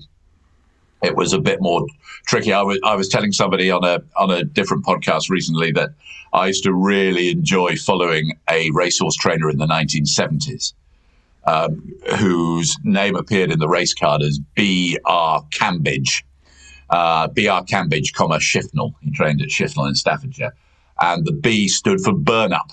it 1.02 1.16
was 1.16 1.32
a 1.32 1.40
bit 1.40 1.62
more 1.62 1.86
tricky. 2.28 2.52
I 2.52 2.62
was 2.62 2.80
I 2.84 2.96
was 2.96 3.08
telling 3.08 3.32
somebody 3.32 3.72
on 3.72 3.86
a 3.86 4.00
on 4.18 4.32
a 4.32 4.44
different 4.44 4.84
podcast 4.84 5.30
recently 5.30 5.72
that 5.72 5.92
I 6.34 6.48
used 6.48 6.66
to 6.66 6.74
really 6.74 7.30
enjoy 7.30 7.78
following 7.78 8.34
a 8.50 8.70
racehorse 8.72 9.16
trainer 9.16 9.50
in 9.50 9.60
the 9.60 9.68
1970s 9.68 10.74
um, 11.46 11.94
whose 12.18 12.78
name 12.84 13.16
appeared 13.16 13.52
in 13.52 13.60
the 13.60 13.68
race 13.68 13.94
card 13.94 14.22
as 14.22 14.40
B.R. 14.56 15.44
Cambidge. 15.52 16.24
Uh, 16.90 17.28
B.R. 17.28 17.64
Cambidge, 17.66 18.14
comma, 18.14 18.38
Shifnal. 18.38 18.94
He 19.02 19.12
trained 19.12 19.42
at 19.42 19.50
Shifnal 19.50 19.88
in 19.88 19.96
Staffordshire. 19.96 20.54
And 21.02 21.26
the 21.26 21.32
B 21.32 21.68
stood 21.68 22.02
for 22.02 22.14
burn 22.14 22.54
up. 22.54 22.72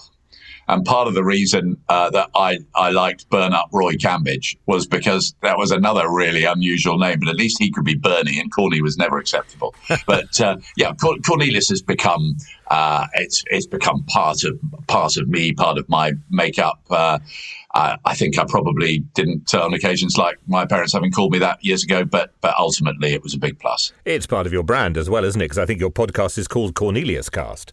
And 0.71 0.85
part 0.85 1.09
of 1.09 1.15
the 1.15 1.25
reason 1.25 1.79
uh, 1.89 2.11
that 2.11 2.31
I, 2.37 2.59
I 2.77 2.91
liked 2.91 3.29
Burn 3.29 3.53
Up 3.53 3.71
Roy 3.73 3.95
Cambidge 3.95 4.57
was 4.67 4.87
because 4.87 5.35
that 5.43 5.59
was 5.59 5.73
another 5.73 6.09
really 6.09 6.45
unusual 6.45 6.97
name, 6.97 7.19
but 7.19 7.29
at 7.29 7.35
least 7.35 7.57
he 7.59 7.73
could 7.73 7.85
be 7.85 7.97
Bernie, 7.97 8.39
and 8.39 8.53
Corny 8.53 8.81
was 8.81 8.97
never 8.97 9.19
acceptable. 9.19 9.75
but 10.07 10.41
uh, 10.41 10.59
yeah, 10.77 10.93
Cornelius 11.27 11.71
has 11.71 11.83
become 11.83 12.37
uh, 12.71 13.09
it's 13.15 13.43
it's 13.51 13.67
become 13.67 14.05
part 14.05 14.45
of 14.45 14.61
part 14.87 15.17
of 15.17 15.29
me, 15.29 15.53
part 15.53 15.77
of 15.77 15.89
my 15.89 16.13
makeup. 16.31 16.81
I, 17.75 17.97
I 18.05 18.15
think 18.15 18.39
I 18.39 18.45
probably 18.45 18.99
didn't 19.15 19.55
on 19.55 19.75
occasions 19.75 20.17
like 20.17 20.39
my 20.47 20.67
parents 20.67 20.93
having 20.93 21.13
called 21.13 21.33
me 21.33 21.39
that 21.39 21.65
years 21.65 21.85
ago, 21.85 22.05
but 22.05 22.33
but 22.41 22.55
ultimately 22.59 23.13
it 23.13 23.23
was 23.23 23.35
a 23.35 23.39
big 23.39 23.59
plus. 23.59 23.93
It's 24.05 24.27
part 24.27 24.47
of 24.47 24.53
your 24.53 24.63
brand 24.63 24.97
as 24.97 25.09
well, 25.09 25.25
isn't 25.25 25.41
it? 25.41 25.45
Because 25.45 25.59
I 25.59 25.67
think 25.67 25.81
your 25.81 25.91
podcast 25.91 26.39
is 26.39 26.49
called 26.49 26.75
Corneliuscast. 26.75 27.73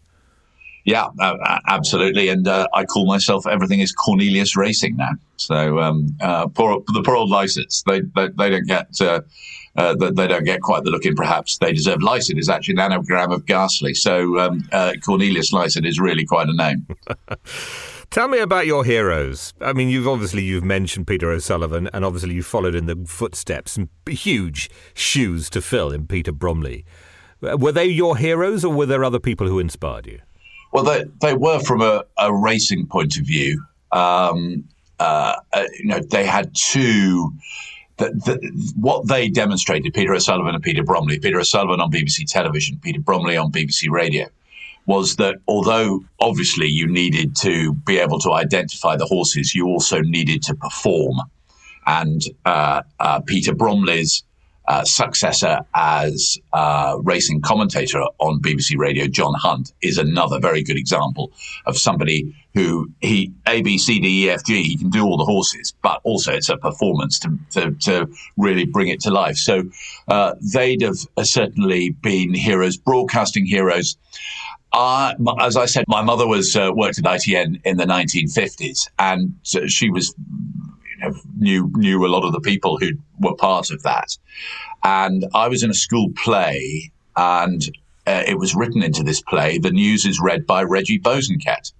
Yeah, 0.84 1.08
uh, 1.20 1.58
absolutely. 1.66 2.28
And 2.30 2.48
uh, 2.48 2.66
I 2.72 2.84
call 2.84 3.06
myself 3.06 3.46
everything 3.46 3.80
is 3.80 3.92
Cornelius 3.92 4.56
Racing 4.56 4.96
now. 4.96 5.10
So 5.36 5.80
um, 5.80 6.16
uh, 6.20 6.48
poor, 6.48 6.82
the 6.94 7.02
poor 7.02 7.16
old 7.16 7.30
Lysaghts, 7.30 7.84
they, 7.84 8.00
they, 8.00 8.28
they 8.38 8.50
don't 8.50 8.66
get. 8.66 9.00
Uh, 9.00 9.20
uh, 9.76 9.94
they 9.94 10.26
don't 10.26 10.44
get 10.44 10.60
quite 10.60 10.82
the 10.82 10.90
look 10.90 11.04
in 11.04 11.14
perhaps 11.14 11.58
they 11.58 11.72
deserve. 11.72 11.98
Lysaght 11.98 12.36
is 12.36 12.48
actually 12.48 12.74
an 12.74 12.80
anagram 12.80 13.30
of 13.30 13.46
Ghastly, 13.46 13.94
so 13.94 14.36
um, 14.40 14.68
uh, 14.72 14.94
Cornelius 15.04 15.52
Lysaght 15.52 15.86
is 15.86 16.00
really 16.00 16.24
quite 16.24 16.48
a 16.48 16.56
name. 16.56 16.84
Tell 18.10 18.26
me 18.26 18.38
about 18.38 18.66
your 18.66 18.84
heroes. 18.84 19.52
I 19.60 19.74
mean, 19.74 19.90
you've 19.90 20.08
obviously 20.08 20.42
you've 20.42 20.64
mentioned 20.64 21.06
Peter 21.06 21.30
O'Sullevan, 21.30 21.90
and 21.92 22.04
obviously 22.04 22.34
you 22.34 22.42
followed 22.42 22.74
in 22.74 22.86
the 22.86 22.96
footsteps 23.06 23.76
and 23.76 23.88
huge 24.08 24.70
shoes 24.94 25.50
to 25.50 25.60
fill 25.60 25.90
in 25.92 26.06
Peter 26.06 26.32
Bromley. 26.32 26.86
Were 27.40 27.72
they 27.72 27.84
your 27.84 28.16
heroes, 28.16 28.64
or 28.64 28.72
were 28.72 28.86
there 28.86 29.04
other 29.04 29.20
people 29.20 29.46
who 29.46 29.58
inspired 29.58 30.06
you? 30.06 30.20
Well, 30.72 30.84
they, 30.84 31.04
they 31.20 31.34
were 31.34 31.60
from 31.60 31.82
a, 31.82 32.04
a 32.16 32.32
racing 32.32 32.86
point 32.86 33.18
of 33.18 33.26
view. 33.26 33.62
Um, 33.92 34.64
uh, 34.98 35.36
uh, 35.52 35.64
you 35.78 35.86
know, 35.86 36.00
they 36.00 36.24
had 36.24 36.54
two. 36.54 37.32
The, 37.98 38.10
the, 38.10 38.72
what 38.76 39.08
they 39.08 39.28
demonstrated, 39.28 39.92
Peter 39.92 40.14
O'Sullevan 40.14 40.54
and 40.54 40.62
Peter 40.62 40.84
Bromley, 40.84 41.18
Peter 41.18 41.40
O'Sullevan 41.40 41.80
on 41.80 41.90
BBC 41.90 42.26
television, 42.26 42.78
Peter 42.80 43.00
Bromley 43.00 43.36
on 43.36 43.50
BBC 43.50 43.90
radio, 43.90 44.26
was 44.88 45.16
that 45.16 45.36
although 45.46 46.02
obviously 46.18 46.66
you 46.66 46.86
needed 46.88 47.36
to 47.36 47.74
be 47.74 47.98
able 47.98 48.18
to 48.18 48.32
identify 48.32 48.96
the 48.96 49.04
horses, 49.04 49.54
you 49.54 49.66
also 49.66 50.00
needed 50.00 50.42
to 50.42 50.54
perform. 50.54 51.18
And 51.86 52.22
uh, 52.46 52.82
uh, 52.98 53.20
Peter 53.20 53.54
Bromley's 53.54 54.24
uh, 54.66 54.84
successor 54.84 55.60
as 55.74 56.38
uh, 56.54 56.96
racing 57.02 57.40
commentator 57.42 58.00
on 58.18 58.40
BBC 58.40 58.78
Radio, 58.78 59.06
John 59.06 59.34
Hunt, 59.34 59.72
is 59.82 59.98
another 59.98 60.38
very 60.40 60.62
good 60.62 60.76
example 60.76 61.32
of 61.66 61.78
somebody 61.78 62.34
who 62.54 62.90
he 63.00 63.32
A 63.46 63.62
B 63.62 63.78
C 63.78 64.00
D 64.00 64.24
E 64.24 64.30
F 64.30 64.44
G 64.44 64.62
he 64.62 64.76
can 64.76 64.90
do 64.90 65.04
all 65.04 65.16
the 65.16 65.24
horses, 65.24 65.74
but 65.82 66.00
also 66.04 66.32
it's 66.32 66.48
a 66.48 66.56
performance 66.56 67.18
to 67.20 67.38
to, 67.52 67.70
to 67.80 68.08
really 68.36 68.66
bring 68.66 68.88
it 68.88 69.00
to 69.00 69.10
life. 69.10 69.36
So 69.36 69.64
uh, 70.08 70.34
they'd 70.52 70.82
have 70.82 70.98
certainly 71.22 71.90
been 71.90 72.34
heroes, 72.34 72.76
broadcasting 72.76 73.46
heroes. 73.46 73.96
Uh, 74.72 75.14
as 75.40 75.56
I 75.56 75.66
said, 75.66 75.84
my 75.88 76.02
mother 76.02 76.26
was 76.26 76.54
uh, 76.54 76.70
worked 76.74 76.98
at 76.98 77.04
ITN 77.04 77.60
in 77.64 77.78
the 77.78 77.84
1950s, 77.84 78.88
and 78.98 79.34
she 79.42 79.90
was 79.90 80.14
you 80.98 80.98
know, 81.00 81.14
knew 81.38 81.72
knew 81.74 82.06
a 82.06 82.08
lot 82.08 82.24
of 82.24 82.32
the 82.32 82.40
people 82.40 82.78
who 82.78 82.90
were 83.20 83.34
part 83.34 83.70
of 83.70 83.82
that. 83.82 84.16
And 84.84 85.26
I 85.34 85.48
was 85.48 85.62
in 85.62 85.70
a 85.70 85.74
school 85.74 86.10
play, 86.16 86.92
and 87.16 87.62
uh, 88.06 88.24
it 88.26 88.38
was 88.38 88.54
written 88.54 88.82
into 88.82 89.02
this 89.02 89.22
play. 89.22 89.58
The 89.58 89.70
news 89.70 90.04
is 90.04 90.20
read 90.20 90.46
by 90.46 90.62
Reggie 90.62 90.98
Bosanquet. 90.98 91.72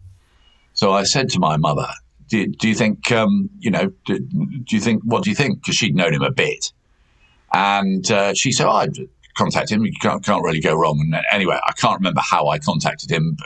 So 0.74 0.92
I 0.92 1.05
said 1.05 1.29
to 1.31 1.38
my 1.38 1.57
mother, 1.57 1.88
"Do, 2.29 2.46
do 2.46 2.68
you 2.68 2.74
think, 2.74 3.12
um, 3.12 3.51
you 3.59 3.70
know, 3.70 3.92
do, 4.07 4.18
do, 4.18 4.77
you 4.77 4.81
think? 4.81 5.03
What 5.05 5.24
do 5.24 5.31
you 5.31 5.37
think?" 5.37 5.61
Because 5.61 5.77
she'd 5.77 5.94
known 5.94 6.14
him 6.14 6.22
a 6.22 6.31
bit, 6.31 6.72
and 7.53 8.11
uh, 8.11 8.35
she 8.35 8.53
said, 8.53 8.66
oh, 8.66 8.72
"I'd 8.72 8.96
contact 9.38 9.70
him. 9.70 9.85
You 9.87 9.92
can't, 10.01 10.24
can't 10.24 10.44
really 10.44 10.61
go 10.61 10.74
wrong." 10.74 11.01
And 11.01 11.24
anyway, 11.33 11.59
I 11.66 11.72
can't 11.72 11.98
remember 11.98 12.20
how 12.22 12.48
I 12.48 12.59
contacted 12.59 13.11
him. 13.11 13.37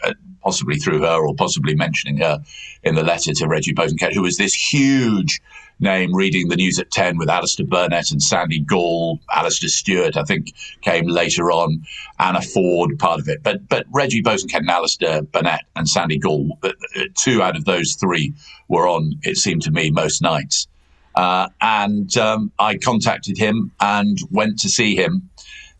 Possibly 0.42 0.76
through 0.76 1.02
her, 1.02 1.24
or 1.24 1.36
possibly 1.36 1.76
mentioning 1.76 2.16
her 2.16 2.42
in 2.82 2.96
the 2.96 3.04
letter 3.04 3.32
to 3.32 3.46
Reggie 3.46 3.72
Bosanquet, 3.72 4.12
who 4.12 4.22
was 4.22 4.38
this 4.38 4.52
huge 4.52 5.40
name 5.82 6.14
reading 6.14 6.48
the 6.48 6.56
news 6.56 6.78
at 6.78 6.90
10 6.90 7.18
with 7.18 7.28
Alastair 7.28 7.66
Burnet 7.66 8.10
and 8.12 8.22
Sandy 8.22 8.60
Gall. 8.60 9.20
Alastair 9.30 9.68
Stewart, 9.68 10.16
I 10.16 10.22
think, 10.22 10.54
came 10.80 11.06
later 11.06 11.50
on. 11.50 11.84
Anna 12.18 12.40
Ford, 12.40 12.98
part 12.98 13.20
of 13.20 13.28
it. 13.28 13.42
But 13.42 13.68
but 13.68 13.84
Reggie 13.90 14.22
Bosanquet 14.22 14.58
and 14.60 14.70
Alastair 14.70 15.22
Burnet 15.22 15.62
and 15.76 15.88
Sandy 15.88 16.18
Gall, 16.18 16.56
uh, 16.62 16.68
uh, 16.96 17.02
two 17.14 17.42
out 17.42 17.56
of 17.56 17.64
those 17.64 17.94
three 17.94 18.32
were 18.68 18.88
on, 18.88 19.14
it 19.22 19.36
seemed 19.36 19.62
to 19.62 19.70
me, 19.70 19.90
most 19.90 20.22
nights. 20.22 20.68
Uh, 21.14 21.48
and 21.60 22.16
um, 22.16 22.52
I 22.58 22.78
contacted 22.78 23.36
him 23.36 23.72
and 23.80 24.18
went 24.30 24.60
to 24.60 24.68
see 24.70 24.96
him 24.96 25.28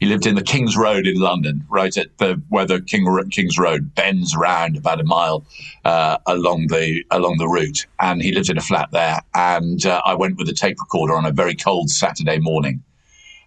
he 0.03 0.09
lived 0.09 0.27
in 0.27 0.35
the 0.35 0.43
King's 0.43 0.77
Road 0.77 1.07
in 1.07 1.21
London, 1.21 1.65
right 1.69 1.97
at 1.97 2.19
the 2.19 2.43
where 2.49 2.67
the 2.67 2.81
King, 2.81 3.07
King's 3.31 3.57
Road 3.57 3.95
bends 3.95 4.35
round 4.35 4.77
about 4.77 5.01
a 5.01 5.05
mile 5.05 5.47
uh, 5.85 6.19
along 6.27 6.67
the 6.67 7.05
along 7.13 7.37
the 7.39 7.47
route, 7.47 7.87
and 8.01 8.21
he 8.21 8.33
lived 8.33 8.51
in 8.51 8.59
a 8.59 8.61
flat 8.61 8.91
there. 8.91 9.21
And 9.33 9.87
uh, 9.87 10.03
I 10.05 10.15
went 10.15 10.39
with 10.39 10.49
a 10.49 10.55
tape 10.55 10.81
recorder 10.81 11.15
on 11.15 11.25
a 11.25 11.31
very 11.31 11.55
cold 11.55 11.89
Saturday 11.89 12.41
morning. 12.41 12.83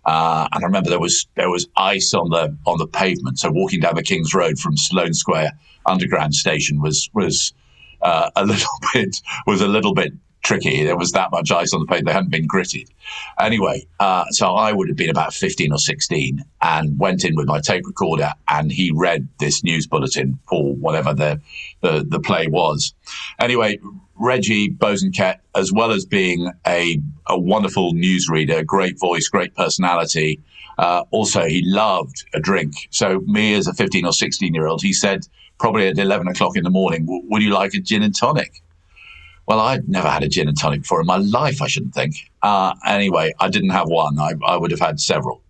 Uh, 0.05 0.47
and 0.53 0.63
I 0.63 0.67
remember 0.67 0.89
there 0.89 0.97
was 0.97 1.27
there 1.35 1.49
was 1.49 1.67
ice 1.75 2.13
on 2.13 2.29
the 2.29 2.57
on 2.65 2.77
the 2.77 2.87
pavement. 2.87 3.37
So 3.37 3.51
walking 3.51 3.81
down 3.81 3.95
the 3.95 4.01
King's 4.01 4.33
Road 4.33 4.57
from 4.57 4.77
Sloane 4.77 5.13
Square 5.13 5.59
Underground 5.85 6.35
Station 6.35 6.79
was 6.81 7.09
was 7.13 7.51
uh, 8.01 8.29
a 8.37 8.45
little 8.45 8.79
bit 8.93 9.21
was 9.45 9.59
a 9.59 9.67
little 9.67 9.93
bit 9.93 10.13
tricky. 10.45 10.83
There 10.83 10.95
was 10.95 11.11
that 11.11 11.31
much 11.31 11.51
ice 11.51 11.73
on 11.73 11.81
the 11.81 11.87
pavement; 11.87 12.07
they 12.07 12.13
hadn't 12.13 12.29
been 12.29 12.47
gritted. 12.47 12.89
Anyway, 13.39 13.87
uh, 13.99 14.25
so 14.29 14.53
I 14.53 14.71
would 14.71 14.87
have 14.87 14.95
been 14.95 15.09
about 15.09 15.33
15 15.33 15.73
or 15.73 15.79
16 15.79 16.43
and 16.61 16.99
went 16.99 17.25
in 17.25 17.35
with 17.35 17.47
my 17.47 17.59
tape 17.59 17.85
recorder 17.85 18.31
and 18.47 18.71
he 18.71 18.91
read 18.93 19.27
this 19.39 19.63
news 19.63 19.87
bulletin 19.87 20.39
for 20.47 20.73
whatever 20.75 21.13
the, 21.13 21.41
the, 21.81 22.05
the 22.07 22.19
play 22.19 22.47
was. 22.47 22.93
Anyway, 23.39 23.79
Reggie 24.15 24.69
Bosanquet, 24.69 25.39
as 25.55 25.71
well 25.73 25.91
as 25.91 26.05
being 26.05 26.51
a, 26.65 27.01
a 27.27 27.37
wonderful 27.37 27.93
newsreader, 27.93 28.65
great 28.65 28.99
voice, 28.99 29.27
great 29.27 29.53
personality, 29.55 30.39
uh, 30.77 31.03
also 31.11 31.45
he 31.45 31.61
loved 31.65 32.25
a 32.33 32.39
drink. 32.39 32.87
So 32.91 33.19
me 33.25 33.53
as 33.55 33.67
a 33.67 33.73
15 33.73 34.05
or 34.05 34.13
16 34.13 34.53
year 34.53 34.67
old, 34.67 34.81
he 34.81 34.93
said 34.93 35.27
probably 35.57 35.87
at 35.87 35.97
11 35.97 36.27
o'clock 36.27 36.55
in 36.55 36.63
the 36.63 36.69
morning, 36.69 37.05
would 37.07 37.41
you 37.41 37.51
like 37.51 37.73
a 37.73 37.79
gin 37.79 38.03
and 38.03 38.15
tonic? 38.15 38.61
Well, 39.47 39.59
I'd 39.59 39.87
never 39.87 40.09
had 40.09 40.23
a 40.23 40.27
gin 40.27 40.47
and 40.47 40.57
tonic 40.57 40.81
before 40.81 41.01
in 41.01 41.07
my 41.07 41.17
life, 41.17 41.61
I 41.61 41.67
shouldn't 41.67 41.93
think. 41.93 42.15
Uh, 42.41 42.73
anyway, 42.85 43.33
I 43.39 43.49
didn't 43.49 43.69
have 43.69 43.87
one. 43.87 44.17
I, 44.19 44.33
I, 44.45 44.57
would 44.57 44.71
have 44.71 44.79
had 44.79 44.99
several. 44.99 45.41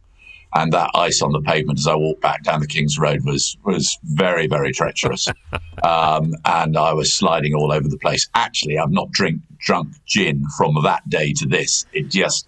And 0.54 0.72
that 0.74 0.90
ice 0.94 1.22
on 1.22 1.32
the 1.32 1.42
pavement 1.42 1.80
as 1.80 1.88
I 1.88 1.96
walked 1.96 2.22
back 2.22 2.44
down 2.44 2.62
the 2.62 2.68
King's 2.68 2.98
Road 2.98 3.26
was 3.26 3.58
was 3.64 3.98
very, 4.04 4.48
very 4.48 4.72
treacherous. 4.72 5.28
um, 5.84 6.34
and 6.46 6.78
I 6.78 6.94
was 6.94 7.14
sliding 7.14 7.54
all 7.54 7.74
over 7.74 7.88
the 7.88 7.98
place. 7.98 8.30
Actually, 8.36 8.78
I've 8.78 8.92
not 8.92 9.12
drink, 9.12 9.42
drunk 9.60 9.90
gin 10.06 10.46
from 10.58 10.78
that 10.84 11.08
day 11.10 11.34
to 11.34 11.46
this. 11.46 11.86
It 11.92 12.10
just 12.10 12.48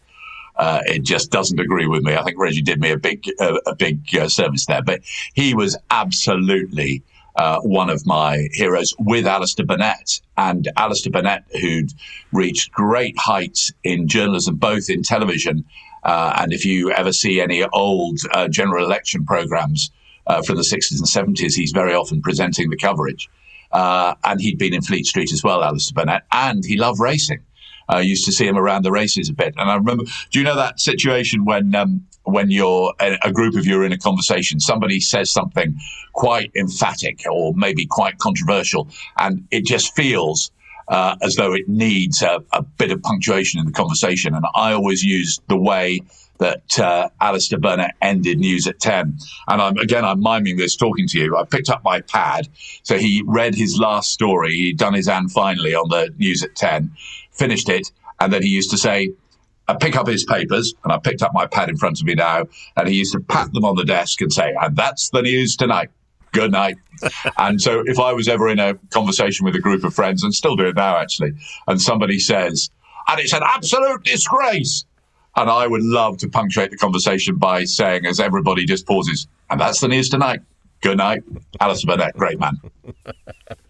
uh, 0.57 0.81
it 0.85 1.03
just 1.03 1.31
doesn't 1.31 1.59
agree 1.59 1.87
with 1.87 2.03
me. 2.03 2.15
I 2.15 2.23
think 2.23 2.37
Reggie 2.39 2.61
did 2.61 2.79
me 2.79 2.91
a 2.91 2.97
big 2.97 3.25
uh, 3.39 3.57
a 3.65 3.75
big 3.75 3.99
uh, 4.15 4.29
service 4.29 4.65
there, 4.65 4.81
but 4.81 5.01
he 5.33 5.53
was 5.53 5.77
absolutely 5.91 7.03
uh, 7.37 7.59
one 7.61 7.89
of 7.89 8.05
my 8.05 8.47
heroes 8.51 8.93
with 8.99 9.25
Alastair 9.25 9.65
Burnet. 9.65 10.21
And 10.37 10.67
Alastair 10.75 11.11
Burnet, 11.11 11.43
who'd 11.61 11.91
reached 12.31 12.71
great 12.71 13.17
heights 13.17 13.71
in 13.83 14.07
journalism, 14.07 14.55
both 14.55 14.89
in 14.89 15.03
television 15.03 15.65
uh, 16.07 16.33
and 16.39 16.53
if 16.53 16.65
you 16.65 16.89
ever 16.91 17.11
see 17.11 17.41
any 17.41 17.63
old 17.73 18.19
uh, 18.31 18.47
general 18.47 18.85
election 18.85 19.25
programs 19.25 19.91
uh, 20.25 20.41
from 20.41 20.55
the 20.55 20.61
60s 20.61 20.97
and 20.97 21.35
70s, 21.37 21.53
he's 21.53 21.71
very 21.71 21.93
often 21.93 22.21
presenting 22.21 22.69
the 22.69 22.77
coverage. 22.77 23.29
Uh, 23.73 24.15
and 24.23 24.39
he'd 24.39 24.57
been 24.57 24.73
in 24.73 24.81
Fleet 24.81 25.05
Street 25.05 25.33
as 25.33 25.43
well, 25.43 25.61
Alastair 25.61 25.93
Burnet, 25.93 26.23
and 26.31 26.63
he 26.63 26.77
loved 26.77 27.01
racing. 27.01 27.39
I 27.89 28.01
used 28.01 28.25
to 28.25 28.31
see 28.31 28.47
him 28.47 28.57
around 28.57 28.83
the 28.83 28.91
races 28.91 29.29
a 29.29 29.33
bit. 29.33 29.53
And 29.57 29.69
I 29.69 29.75
remember, 29.75 30.05
do 30.31 30.39
you 30.39 30.45
know 30.45 30.55
that 30.55 30.79
situation 30.79 31.43
when 31.43 31.75
um, 31.75 32.05
when 32.27 32.51
you're 32.51 32.93
a 32.99 33.31
group 33.31 33.55
of 33.55 33.65
you 33.65 33.79
are 33.79 33.85
in 33.85 33.93
a 33.93 33.97
conversation, 33.97 34.59
somebody 34.59 34.99
says 34.99 35.31
something 35.31 35.79
quite 36.13 36.51
emphatic 36.55 37.23
or 37.29 37.53
maybe 37.55 37.85
quite 37.85 38.17
controversial, 38.17 38.89
and 39.17 39.47
it 39.49 39.65
just 39.65 39.95
feels 39.95 40.51
uh, 40.89 41.15
as 41.21 41.35
though 41.35 41.53
it 41.53 41.67
needs 41.67 42.21
a, 42.21 42.43
a, 42.53 42.61
bit 42.61 42.91
of 42.91 43.01
punctuation 43.01 43.59
in 43.59 43.65
the 43.65 43.71
conversation. 43.71 44.33
And 44.33 44.45
I 44.55 44.71
always 44.71 45.03
use 45.03 45.41
the 45.49 45.57
way 45.57 46.01
that 46.37 46.79
uh, 46.79 47.09
Alastair 47.19 47.59
Burnet 47.59 47.91
ended 48.01 48.39
news 48.39 48.67
at 48.67 48.79
10. 48.79 49.17
And 49.47 49.61
I'm, 49.61 49.77
again, 49.77 50.05
I'm 50.05 50.21
miming 50.21 50.55
this 50.55 50.75
talking 50.75 51.07
to 51.07 51.19
you. 51.19 51.35
I 51.35 51.43
picked 51.43 51.69
up 51.69 51.83
my 51.83 52.01
pad. 52.01 52.47
So 52.83 52.97
he 52.97 53.23
read 53.25 53.55
his 53.55 53.77
last 53.77 54.11
story. 54.11 54.53
He'd 54.53 54.77
done 54.77 54.93
his 54.93 55.09
and 55.09 55.31
finally 55.31 55.73
on 55.73 55.89
the 55.89 56.13
news 56.17 56.43
at 56.43 56.55
10, 56.55 56.91
finished 57.31 57.69
it. 57.69 57.91
And 58.19 58.31
then 58.31 58.43
he 58.43 58.49
used 58.49 58.71
to 58.71 58.77
say, 58.77 59.11
I 59.67 59.75
pick 59.75 59.95
up 59.95 60.07
his 60.07 60.23
papers, 60.23 60.73
and 60.83 60.93
I 60.93 60.97
picked 60.97 61.21
up 61.21 61.33
my 61.33 61.45
pad 61.45 61.69
in 61.69 61.77
front 61.77 61.99
of 61.99 62.05
me 62.05 62.15
now, 62.15 62.45
and 62.77 62.87
he 62.87 62.95
used 62.95 63.13
to 63.13 63.19
pat 63.19 63.51
them 63.53 63.65
on 63.65 63.75
the 63.75 63.83
desk 63.83 64.21
and 64.21 64.31
say, 64.31 64.55
and 64.61 64.75
that's 64.75 65.09
the 65.09 65.21
news 65.21 65.55
tonight. 65.55 65.89
Good 66.31 66.51
night. 66.51 66.77
and 67.37 67.61
so 67.61 67.83
if 67.85 67.99
I 67.99 68.13
was 68.13 68.27
ever 68.27 68.47
in 68.49 68.59
a 68.59 68.75
conversation 68.91 69.45
with 69.45 69.55
a 69.55 69.59
group 69.59 69.83
of 69.83 69.93
friends, 69.93 70.23
and 70.23 70.33
still 70.33 70.55
do 70.55 70.67
it 70.67 70.75
now 70.75 70.97
actually, 70.97 71.33
and 71.67 71.81
somebody 71.81 72.19
says, 72.19 72.69
and 73.07 73.19
it's 73.19 73.33
an 73.33 73.43
absolute 73.43 74.03
disgrace. 74.03 74.85
And 75.35 75.51
I 75.51 75.67
would 75.67 75.83
love 75.83 76.17
to 76.17 76.29
punctuate 76.29 76.71
the 76.71 76.77
conversation 76.77 77.35
by 77.35 77.63
saying, 77.65 78.07
as 78.07 78.19
everybody 78.19 78.65
just 78.65 78.87
pauses, 78.87 79.27
and 79.51 79.61
that's 79.61 79.81
the 79.81 79.87
news 79.87 80.09
tonight. 80.09 80.41
Good 80.81 80.97
night. 80.97 81.23
Alice 81.59 81.83
Burnet, 81.85 82.15
great 82.15 82.39
man. 82.39 82.59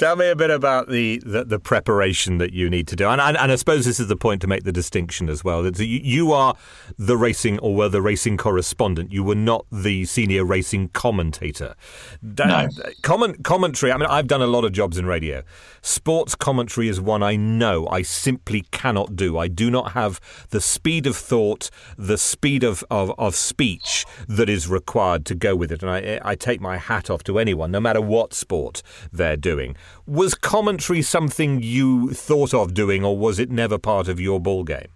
Tell 0.00 0.16
me 0.16 0.30
a 0.30 0.34
bit 0.34 0.48
about 0.48 0.88
the, 0.88 1.18
the, 1.26 1.44
the 1.44 1.58
preparation 1.58 2.38
that 2.38 2.54
you 2.54 2.70
need 2.70 2.88
to 2.88 2.96
do, 2.96 3.06
and, 3.06 3.20
and, 3.20 3.36
and 3.36 3.52
I 3.52 3.56
suppose 3.56 3.84
this 3.84 4.00
is 4.00 4.08
the 4.08 4.16
point 4.16 4.40
to 4.40 4.46
make 4.46 4.64
the 4.64 4.72
distinction 4.72 5.28
as 5.28 5.44
well. 5.44 5.62
That 5.62 5.78
you, 5.78 6.00
you 6.02 6.32
are 6.32 6.56
the 6.96 7.18
racing 7.18 7.58
or 7.58 7.74
were 7.74 7.90
the 7.90 8.00
racing 8.00 8.38
correspondent. 8.38 9.12
You 9.12 9.22
were 9.22 9.34
not 9.34 9.66
the 9.70 10.06
senior 10.06 10.42
racing 10.46 10.88
commentator. 10.88 11.74
No. 12.22 12.68
Comment, 13.02 13.44
commentary. 13.44 13.92
I 13.92 13.98
mean, 13.98 14.06
I've 14.06 14.26
done 14.26 14.40
a 14.40 14.46
lot 14.46 14.64
of 14.64 14.72
jobs 14.72 14.96
in 14.96 15.04
radio. 15.04 15.42
Sports 15.82 16.34
commentary 16.34 16.88
is 16.88 16.98
one 16.98 17.22
I 17.22 17.36
know 17.36 17.86
I 17.88 18.00
simply 18.00 18.62
cannot 18.70 19.16
do. 19.16 19.36
I 19.36 19.48
do 19.48 19.70
not 19.70 19.92
have 19.92 20.18
the 20.48 20.62
speed 20.62 21.06
of 21.06 21.14
thought, 21.14 21.68
the 21.98 22.16
speed 22.16 22.64
of, 22.64 22.82
of, 22.90 23.12
of 23.18 23.36
speech 23.36 24.06
that 24.26 24.48
is 24.48 24.66
required 24.66 25.26
to 25.26 25.34
go 25.34 25.54
with 25.54 25.70
it, 25.70 25.82
and 25.82 25.90
I, 25.90 26.20
I 26.24 26.36
take 26.36 26.62
my 26.62 26.78
hat 26.78 27.10
off 27.10 27.22
to 27.24 27.38
anyone, 27.38 27.70
no 27.70 27.80
matter 27.80 28.00
what 28.00 28.32
sport 28.32 28.82
they're 29.12 29.36
doing. 29.36 29.76
Was 30.06 30.34
commentary 30.34 31.02
something 31.02 31.62
you 31.62 32.12
thought 32.12 32.52
of 32.54 32.74
doing, 32.74 33.04
or 33.04 33.16
was 33.16 33.38
it 33.38 33.50
never 33.50 33.78
part 33.78 34.08
of 34.08 34.18
your 34.18 34.40
ball 34.40 34.64
game? 34.64 34.88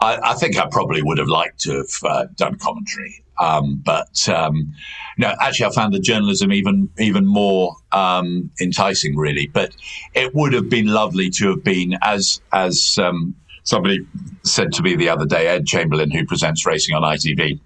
I, 0.00 0.32
I 0.32 0.34
think 0.34 0.58
I 0.58 0.66
probably 0.66 1.02
would 1.02 1.18
have 1.18 1.28
liked 1.28 1.60
to 1.60 1.76
have 1.76 1.90
uh, 2.04 2.26
done 2.36 2.58
commentary, 2.58 3.24
um, 3.38 3.82
but 3.84 4.28
um, 4.28 4.74
no, 5.18 5.34
actually, 5.40 5.66
I 5.66 5.70
found 5.70 5.94
the 5.94 6.00
journalism 6.00 6.52
even 6.52 6.90
even 6.98 7.26
more 7.26 7.76
um, 7.92 8.50
enticing, 8.60 9.16
really. 9.16 9.46
But 9.46 9.74
it 10.14 10.34
would 10.34 10.52
have 10.52 10.68
been 10.68 10.86
lovely 10.86 11.30
to 11.30 11.50
have 11.50 11.64
been 11.64 11.96
as 12.02 12.40
as 12.52 12.98
um, 12.98 13.34
somebody 13.64 14.06
said 14.42 14.72
to 14.72 14.82
me 14.82 14.96
the 14.96 15.08
other 15.08 15.26
day, 15.26 15.46
Ed 15.46 15.66
Chamberlain, 15.66 16.10
who 16.10 16.26
presents 16.26 16.66
racing 16.66 16.94
on 16.94 17.02
ITV, 17.02 17.58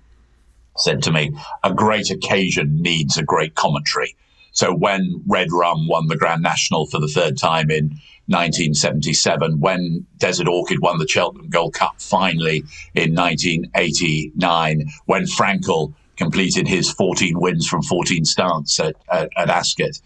said 0.76 1.02
to 1.04 1.12
me, 1.12 1.32
"A 1.64 1.72
great 1.72 2.10
occasion 2.10 2.80
needs 2.80 3.16
a 3.16 3.22
great 3.24 3.54
commentary." 3.54 4.16
So 4.53 4.74
when 4.74 5.22
Red 5.26 5.48
Rum 5.53 5.86
won 5.88 6.09
the 6.09 6.16
Grand 6.16 6.42
National 6.42 6.86
for 6.86 7.01
the 7.01 7.09
third 7.09 7.38
time 7.38 7.70
in 7.70 7.90
1977, 8.26 9.61
when 9.61 10.07
Desert 10.18 10.48
Orchid 10.48 10.80
won 10.80 10.98
the 10.98 11.09
Cheltenham 11.09 11.48
Gold 11.48 11.74
Cup 11.74 12.01
finally 12.01 12.64
in 12.94 13.14
1989, 13.14 14.84
when 15.07 15.24
Frankel 15.24 15.94
completed 16.16 16.68
his 16.68 16.90
14 16.90 17.40
wins 17.40 17.66
from 17.66 17.82
14 17.82 18.24
starts 18.24 18.78
at, 18.78 18.94
at, 19.11 19.30
at 19.36 19.48
Ascot, 19.48 20.01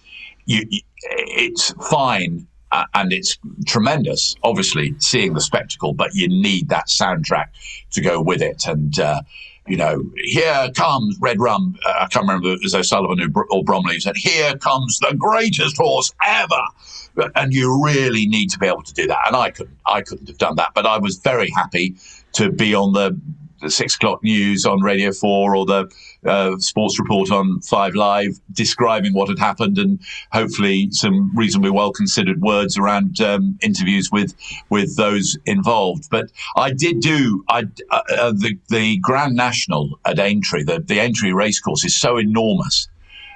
you, 0.47 0.62
it's 1.03 1.72
fine 1.88 2.47
uh, 2.74 2.84
and 2.95 3.12
it's 3.12 3.38
tremendous, 3.66 4.34
obviously, 4.42 4.95
seeing 4.99 5.34
the 5.34 5.40
spectacle, 5.40 5.92
but 5.92 6.11
you 6.14 6.28
need 6.28 6.68
that 6.70 6.88
soundtrack 6.88 7.47
to 7.92 8.01
go 8.01 8.20
with 8.20 8.42
it. 8.42 8.66
And, 8.66 8.99
uh, 8.99 9.22
you 9.66 9.76
know, 9.76 10.02
here 10.16 10.70
comes 10.74 11.16
Red 11.20 11.40
Rum. 11.40 11.76
Uh, 11.86 12.00
I 12.00 12.06
can't 12.06 12.26
remember 12.26 12.52
it 12.52 12.60
was 12.62 12.74
O'Sullevan 12.74 13.32
or 13.50 13.64
Bromley 13.64 13.98
said, 14.00 14.16
here 14.16 14.56
comes 14.56 14.98
the 14.98 15.14
greatest 15.16 15.76
horse 15.76 16.12
ever. 16.26 17.30
And 17.36 17.52
you 17.52 17.82
really 17.84 18.26
need 18.26 18.50
to 18.50 18.58
be 18.58 18.66
able 18.66 18.82
to 18.82 18.92
do 18.92 19.06
that. 19.06 19.18
And 19.26 19.36
I 19.36 19.50
couldn't, 19.50 19.76
I 19.86 20.02
couldn't 20.02 20.26
have 20.26 20.38
done 20.38 20.56
that, 20.56 20.72
but 20.74 20.84
I 20.84 20.98
was 20.98 21.16
very 21.16 21.48
happy 21.50 21.94
to 22.32 22.50
be 22.50 22.74
on 22.74 22.92
the, 22.92 23.18
the 23.60 23.70
six 23.70 23.94
o'clock 23.94 24.22
news 24.22 24.66
on 24.66 24.82
Radio 24.82 25.12
4 25.12 25.56
or 25.56 25.64
the 25.64 25.90
uh, 26.26 26.56
sports 26.58 26.98
report 26.98 27.30
on 27.30 27.60
Five 27.60 27.94
Live 27.94 28.38
describing 28.52 29.12
what 29.12 29.28
had 29.28 29.38
happened 29.38 29.78
and 29.78 30.00
hopefully 30.32 30.88
some 30.90 31.34
reasonably 31.36 31.70
well 31.70 31.92
considered 31.92 32.40
words 32.40 32.76
around 32.78 33.20
um, 33.20 33.58
interviews 33.62 34.10
with 34.10 34.34
with 34.70 34.96
those 34.96 35.36
involved. 35.46 36.08
But 36.10 36.30
I 36.56 36.72
did 36.72 37.00
do 37.00 37.44
I, 37.48 37.64
uh, 37.90 38.02
uh, 38.16 38.32
the 38.32 38.58
the 38.68 38.98
Grand 38.98 39.34
National 39.34 39.98
at 40.04 40.18
Aintree. 40.18 40.64
The 40.64 40.80
the 40.80 40.98
Aintree 40.98 41.32
racecourse 41.32 41.84
is 41.84 41.98
so 41.98 42.16
enormous. 42.16 42.88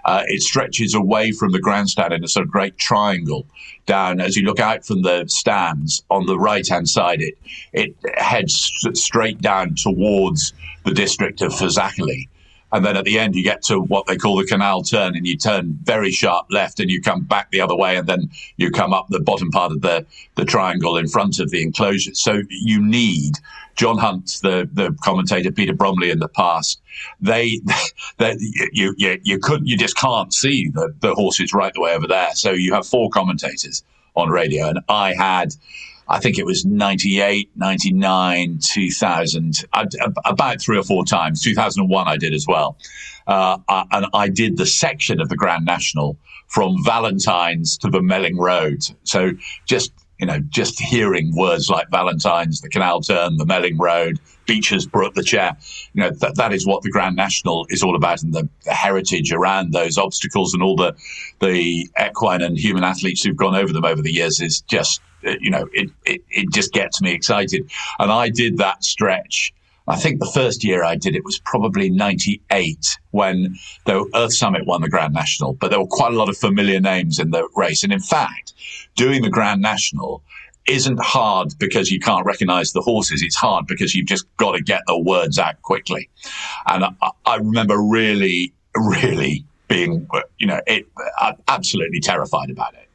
Uh, 0.04 0.22
it 0.26 0.40
stretches 0.42 0.94
away 0.94 1.32
from 1.32 1.52
the 1.52 1.58
grandstand 1.58 2.14
in 2.14 2.24
a 2.24 2.28
sort 2.28 2.46
of 2.46 2.50
great 2.50 2.78
triangle 2.78 3.46
down 3.84 4.20
as 4.20 4.36
you 4.36 4.42
look 4.42 4.60
out 4.60 4.86
from 4.86 5.02
the 5.02 5.24
stands 5.28 6.02
on 6.08 6.26
the 6.26 6.38
right 6.38 6.66
hand 6.66 6.88
side. 6.88 7.20
It 7.20 7.34
it 7.72 7.94
heads 8.16 8.72
straight 8.94 9.40
down 9.40 9.74
towards 9.74 10.52
the 10.84 10.94
district 10.94 11.42
of 11.42 11.52
Fazakerley. 11.52 12.28
And 12.70 12.84
then 12.84 12.96
at 12.96 13.04
the 13.04 13.18
end, 13.18 13.34
you 13.34 13.42
get 13.42 13.62
to 13.64 13.80
what 13.80 14.06
they 14.06 14.16
call 14.16 14.36
the 14.36 14.44
canal 14.44 14.82
turn, 14.82 15.16
and 15.16 15.26
you 15.26 15.36
turn 15.36 15.78
very 15.82 16.10
sharp 16.10 16.46
left, 16.50 16.80
and 16.80 16.90
you 16.90 17.00
come 17.00 17.24
back 17.24 17.50
the 17.50 17.60
other 17.60 17.76
way, 17.76 17.96
and 17.96 18.06
then 18.06 18.30
you 18.56 18.70
come 18.70 18.92
up 18.92 19.06
the 19.08 19.20
bottom 19.20 19.50
part 19.50 19.72
of 19.72 19.80
the, 19.80 20.04
the 20.34 20.44
triangle 20.44 20.96
in 20.96 21.08
front 21.08 21.38
of 21.38 21.50
the 21.50 21.62
enclosure. 21.62 22.14
So 22.14 22.42
you 22.50 22.84
need 22.84 23.36
John 23.76 23.96
Hunt, 23.96 24.38
the, 24.42 24.68
the 24.72 24.94
commentator, 25.02 25.50
Peter 25.50 25.72
Bromley 25.72 26.10
in 26.10 26.18
the 26.18 26.28
past. 26.28 26.80
They, 27.20 27.60
they 28.18 28.36
you, 28.72 28.94
you, 28.98 29.18
you 29.22 29.38
couldn't, 29.38 29.66
you 29.66 29.78
just 29.78 29.96
can't 29.96 30.34
see 30.34 30.68
the, 30.68 30.94
the 31.00 31.14
horses 31.14 31.54
right 31.54 31.72
the 31.72 31.80
way 31.80 31.94
over 31.94 32.06
there. 32.06 32.34
So 32.34 32.50
you 32.50 32.74
have 32.74 32.86
four 32.86 33.08
commentators 33.08 33.82
on 34.14 34.28
radio, 34.28 34.68
and 34.68 34.80
I 34.88 35.14
had 35.14 35.54
I 36.08 36.20
think 36.20 36.38
it 36.38 36.46
was 36.46 36.64
98, 36.64 37.50
99, 37.56 38.58
2000, 38.62 39.64
about 40.24 40.60
three 40.60 40.78
or 40.78 40.82
four 40.82 41.04
times. 41.04 41.42
2001 41.42 42.08
I 42.08 42.16
did 42.16 42.32
as 42.34 42.46
well. 42.46 42.78
Uh, 43.26 43.58
and 43.68 44.06
I 44.14 44.28
did 44.28 44.56
the 44.56 44.66
section 44.66 45.20
of 45.20 45.28
the 45.28 45.36
Grand 45.36 45.66
National 45.66 46.16
from 46.46 46.82
Valentine's 46.82 47.76
to 47.78 47.90
the 47.90 48.00
Melling 48.00 48.38
Road. 48.38 48.82
So 49.04 49.32
just, 49.66 49.92
you 50.18 50.26
know, 50.26 50.40
just 50.48 50.80
hearing 50.80 51.34
words 51.36 51.68
like 51.68 51.88
Valentine's, 51.90 52.60
the 52.60 52.68
Canal 52.68 53.00
Turn, 53.00 53.36
the 53.36 53.46
Melling 53.46 53.78
Road, 53.78 54.18
Becher's 54.46 54.86
Brook, 54.86 55.14
the 55.14 55.22
Chair, 55.22 55.56
you 55.92 56.02
know, 56.02 56.10
that, 56.10 56.36
that 56.36 56.52
is 56.52 56.66
what 56.66 56.82
the 56.82 56.90
Grand 56.90 57.16
National 57.16 57.66
is 57.70 57.82
all 57.82 57.94
about 57.94 58.22
and 58.22 58.34
the, 58.34 58.48
the 58.64 58.72
heritage 58.72 59.32
around 59.32 59.72
those 59.72 59.98
obstacles 59.98 60.54
and 60.54 60.62
all 60.62 60.76
the, 60.76 60.94
the 61.40 61.88
equine 62.04 62.42
and 62.42 62.58
human 62.58 62.82
athletes 62.82 63.22
who've 63.22 63.36
gone 63.36 63.54
over 63.54 63.72
them 63.72 63.84
over 63.84 64.02
the 64.02 64.12
years 64.12 64.40
is 64.40 64.60
just 64.62 65.00
uh, 65.26 65.34
you 65.40 65.50
know, 65.50 65.68
it, 65.72 65.90
it, 66.04 66.22
it 66.30 66.52
just 66.52 66.72
gets 66.72 67.00
me 67.00 67.12
excited. 67.12 67.68
And 67.98 68.12
I 68.12 68.28
did 68.28 68.58
that 68.58 68.84
stretch. 68.84 69.52
I 69.88 69.96
think 69.96 70.20
the 70.20 70.30
first 70.34 70.64
year 70.64 70.84
I 70.84 70.96
did 70.96 71.16
it 71.16 71.24
was 71.24 71.38
probably 71.38 71.88
98 71.88 72.98
when 73.10 73.56
the 73.86 74.08
Earth 74.14 74.34
Summit 74.34 74.66
won 74.66 74.82
the 74.82 74.88
Grand 74.88 75.14
National, 75.14 75.54
but 75.54 75.70
there 75.70 75.80
were 75.80 75.86
quite 75.86 76.12
a 76.12 76.16
lot 76.16 76.28
of 76.28 76.36
familiar 76.36 76.78
names 76.78 77.18
in 77.18 77.30
the 77.30 77.48
race. 77.56 77.82
And 77.82 77.92
in 77.92 78.00
fact, 78.00 78.52
doing 78.98 79.22
the 79.22 79.30
Grand 79.30 79.62
National 79.62 80.22
isn't 80.68 81.00
hard 81.00 81.54
because 81.58 81.90
you 81.90 82.00
can't 82.00 82.26
recognize 82.26 82.72
the 82.72 82.82
horses. 82.82 83.22
It's 83.22 83.36
hard 83.36 83.66
because 83.66 83.94
you've 83.94 84.06
just 84.06 84.26
got 84.36 84.52
to 84.52 84.62
get 84.62 84.82
the 84.86 84.98
words 84.98 85.38
out 85.38 85.62
quickly. 85.62 86.10
And 86.66 86.84
I, 86.84 87.10
I 87.24 87.36
remember 87.36 87.78
really, 87.80 88.52
really 88.76 89.44
being, 89.68 90.06
you 90.38 90.46
know, 90.46 90.60
it, 90.66 90.86
uh, 91.20 91.32
absolutely 91.46 92.00
terrified 92.00 92.50
about 92.50 92.74
it. 92.74 92.87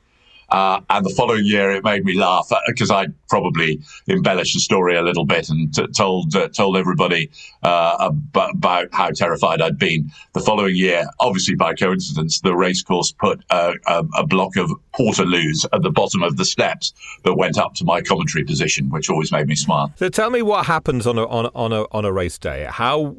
Uh, 0.53 0.79
and 0.91 1.03
the 1.03 1.09
following 1.09 1.45
year, 1.45 1.71
it 1.71 1.83
made 1.83 2.05
me 2.05 2.13
laugh 2.13 2.47
because 2.67 2.91
uh, 2.91 2.97
I 2.97 3.07
probably 3.27 3.81
embellished 4.07 4.53
the 4.53 4.59
story 4.59 4.95
a 4.95 5.01
little 5.01 5.25
bit 5.25 5.49
and 5.49 5.73
t- 5.73 5.87
told 5.87 6.35
uh, 6.35 6.47
told 6.49 6.77
everybody 6.77 7.31
uh, 7.63 7.95
about, 8.11 8.51
about, 8.51 8.87
how 8.91 9.09
terrified 9.09 9.63
I'd 9.63 9.79
been. 9.79 10.11
The 10.33 10.41
following 10.41 10.75
year, 10.75 11.07
obviously 11.19 11.55
by 11.55 11.73
coincidence, 11.73 12.39
the 12.41 12.55
racecourse 12.55 13.11
put 13.13 13.43
a, 13.49 13.73
a, 13.87 14.05
a 14.15 14.27
block 14.27 14.55
of 14.55 14.71
portaloos 14.93 15.65
at 15.73 15.81
the 15.81 15.89
bottom 15.89 16.21
of 16.21 16.37
the 16.37 16.45
steps 16.45 16.93
that 17.23 17.33
went 17.33 17.57
up 17.57 17.73
to 17.75 17.83
my 17.83 18.01
commentary 18.01 18.45
position, 18.45 18.91
which 18.91 19.09
always 19.09 19.31
made 19.31 19.47
me 19.47 19.55
smile. 19.55 19.91
So 19.95 20.07
tell 20.09 20.29
me 20.29 20.43
what 20.43 20.67
happens 20.67 21.07
on 21.07 21.17
a 21.17 21.25
on 21.25 21.45
a, 21.45 21.51
on 21.55 21.73
a, 21.73 21.85
on 21.91 22.05
a 22.05 22.13
race 22.13 22.37
day. 22.37 22.67
How 22.69 23.15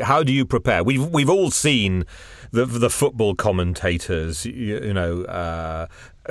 how 0.00 0.22
do 0.22 0.32
you 0.32 0.44
prepare? 0.44 0.84
We've 0.84 1.04
we've 1.04 1.30
all 1.30 1.50
seen 1.50 2.04
the 2.50 2.66
the 2.66 2.90
football 2.90 3.34
commentators, 3.34 4.46
you, 4.46 4.52
you 4.52 4.94
know, 4.94 5.22
uh, 5.24 5.86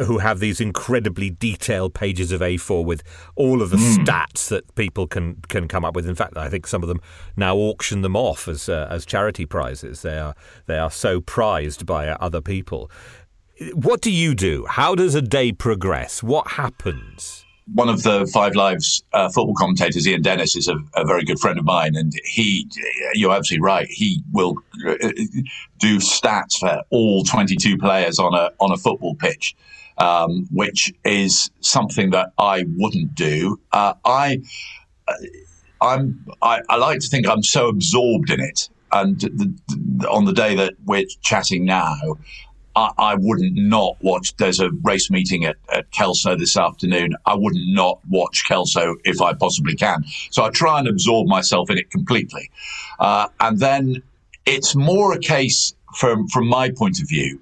who 0.06 0.20
have 0.20 0.39
these 0.39 0.62
incredibly 0.62 1.30
detailed 1.30 1.93
pages 1.93 2.32
of 2.32 2.41
A4 2.41 2.84
with 2.84 3.04
all 3.36 3.62
of 3.62 3.70
the 3.70 3.78
mm. 3.78 3.98
stats 3.98 4.50
that 4.50 4.74
people 4.76 5.08
can 5.08 5.41
can 5.48 5.68
come 5.68 5.86
up 5.86 5.95
with. 5.95 6.08
In 6.08 6.16
fact, 6.16 6.38
I 6.38 6.50
think 6.50 6.68
some 6.68 6.84
of 6.84 6.89
them 6.89 7.02
now 7.36 7.56
auction 7.56 8.02
them 8.02 8.16
off 8.16 8.48
as 8.48 8.70
uh, 8.70 8.88
as 8.89 9.06
charity 9.06 9.45
prizes. 9.45 10.02
They 10.02 10.18
are 10.18 10.36
they 10.66 10.78
are 10.78 10.91
so 10.91 11.22
prized 11.22 11.86
by 11.86 12.10
other 12.10 12.41
people. 12.41 12.91
What 13.74 14.02
do 14.02 14.12
you 14.12 14.36
do? 14.36 14.66
How 14.70 14.93
does 14.93 15.16
a 15.16 15.22
day 15.22 15.52
progress? 15.52 16.22
What 16.22 16.48
happens? 16.48 17.45
one 17.74 17.89
of 17.89 18.04
the 18.04 18.30
Five 18.34 18.56
Lives 18.56 19.04
uh, 19.14 19.30
football 19.30 19.54
commentators, 19.56 20.08
Ian 20.08 20.22
Dennis, 20.22 20.56
is 20.56 20.68
a, 20.68 20.78
a, 20.95 21.06
very 21.06 21.24
good 21.24 21.39
friend 21.39 21.60
of 21.60 21.66
mine, 21.66 21.95
and 21.95 22.14
he, 22.26 22.70
you're 23.14 23.34
absolutely 23.34 23.66
right. 23.66 23.88
He 23.89 24.24
will 24.32 24.56
uh, 24.88 24.95
do 25.78 25.98
stats 25.98 26.58
for 26.60 26.82
all 26.91 27.24
22 27.24 27.78
players 27.78 28.20
on 28.20 28.34
a 28.34 28.52
on 28.60 28.72
a 28.72 28.78
football 28.78 29.16
pitch, 29.16 29.56
um, 29.98 30.48
which 30.52 30.93
is 31.04 31.52
something 31.60 32.12
that 32.12 32.32
I 32.38 32.66
wouldn't 32.76 33.16
do. 33.16 33.60
Uh, 33.72 33.93
I, 34.06 34.41
I'm, 35.82 36.26
I, 36.41 36.62
I, 36.70 36.78
like 36.78 37.00
to 37.00 37.08
think 37.08 37.28
I'm 37.28 37.43
so 37.43 37.68
absorbed 37.68 38.30
in 38.30 38.39
it, 38.39 38.70
and 38.91 39.20
the, 39.20 39.54
the, 39.68 40.10
on 40.10 40.26
the 40.26 40.34
day 40.34 40.56
that 40.56 40.74
we're 40.86 41.06
chatting 41.22 41.66
now, 41.66 41.95
I, 42.76 42.91
I, 42.98 43.16
wouldn't 43.16 43.56
not 43.56 43.98
watch. 44.02 44.36
There's 44.38 44.60
a 44.60 44.70
race 44.84 45.10
meeting 45.10 45.45
at, 45.45 45.58
at 45.74 45.89
Kelso 45.91 46.36
this 46.36 46.58
afternoon. 46.58 47.16
I 47.26 47.36
wouldn't 47.36 47.74
not 47.74 48.00
watch 48.08 48.45
Kelso 48.48 48.95
if 49.04 49.22
I 49.22 49.34
possibly 49.34 49.76
can. 49.76 50.06
So 50.30 50.43
I 50.43 50.50
try 50.50 50.80
and 50.80 50.88
absorb 50.88 51.28
myself 51.28 51.70
in 51.70 51.78
it 51.78 51.89
completely. 51.89 52.52
Uh, 53.00 53.28
and 53.39 53.60
then 53.60 54.04
it's 54.45 54.76
more 54.76 55.14
a 55.14 55.20
case 55.20 55.74
from, 55.95 56.28
from 56.28 56.48
my 56.48 56.70
point 56.70 57.02
of 57.02 57.10
view 57.10 57.39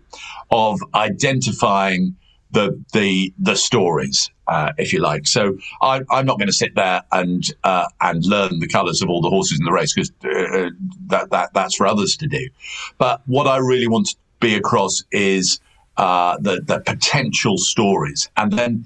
of 0.51 0.79
identifying 0.93 2.15
the 2.55 2.83
the 2.93 3.33
the 3.37 3.55
stories, 3.55 4.31
uh, 4.47 4.71
if 4.77 4.91
you 4.93 4.99
like. 4.99 5.27
So 5.27 5.57
I, 5.81 5.97
am 6.09 6.25
not 6.25 6.39
going 6.39 6.47
to 6.47 6.53
sit 6.53 6.73
there 6.73 7.03
and 7.11 7.43
uh, 7.63 7.85
and 8.01 8.25
learn 8.25 8.59
the 8.59 8.67
colours 8.67 9.03
of 9.03 9.09
all 9.09 9.21
the 9.21 9.29
horses 9.29 9.59
in 9.59 9.65
the 9.65 9.71
race 9.71 9.93
because 9.93 10.11
uh, 10.23 10.71
that 11.07 11.29
that 11.29 11.53
that's 11.53 11.75
for 11.75 11.85
others 11.85 12.17
to 12.17 12.27
do. 12.27 12.49
But 12.97 13.21
what 13.27 13.45
I 13.45 13.57
really 13.57 13.87
want 13.87 14.07
to 14.07 14.15
be 14.39 14.55
across 14.55 15.03
is 15.11 15.59
uh, 15.97 16.37
the 16.39 16.61
the 16.61 16.79
potential 16.79 17.57
stories, 17.57 18.29
and 18.37 18.51
then 18.53 18.85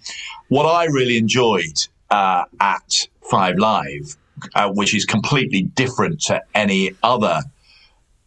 what 0.50 0.66
I 0.66 0.86
really 0.86 1.18
enjoyed 1.18 1.88
uh, 2.10 2.46
at 2.60 3.08
Five 3.30 3.58
Live, 3.58 4.18
uh, 4.56 4.72
which 4.72 4.96
is 4.96 5.06
completely 5.06 5.62
different 5.62 6.22
to 6.24 6.42
any 6.56 6.92
other 7.04 7.44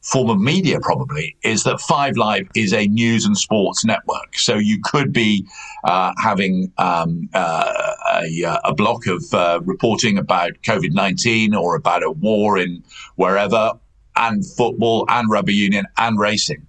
form 0.02 0.30
of 0.30 0.40
media 0.40 0.80
probably 0.80 1.36
is 1.42 1.62
that 1.64 1.80
Five 1.80 2.16
Live 2.16 2.48
is 2.54 2.72
a 2.72 2.86
news 2.86 3.24
and 3.24 3.36
sports 3.36 3.84
network. 3.84 4.36
So 4.38 4.56
you 4.56 4.80
could 4.82 5.12
be 5.12 5.46
uh, 5.84 6.12
having 6.22 6.72
um, 6.78 7.28
uh, 7.32 7.94
a, 8.14 8.44
uh, 8.44 8.58
a, 8.64 8.74
block 8.74 9.06
of 9.06 9.22
uh, 9.32 9.60
reporting 9.62 10.18
about 10.18 10.52
COVID 10.62 10.92
19 10.92 11.54
or 11.54 11.76
about 11.76 12.02
a 12.02 12.10
war 12.10 12.58
in 12.58 12.82
wherever. 13.16 13.72
And 14.14 14.44
football 14.44 15.06
and 15.08 15.30
rugby 15.30 15.54
union 15.54 15.86
and 15.96 16.18
racing. 16.18 16.66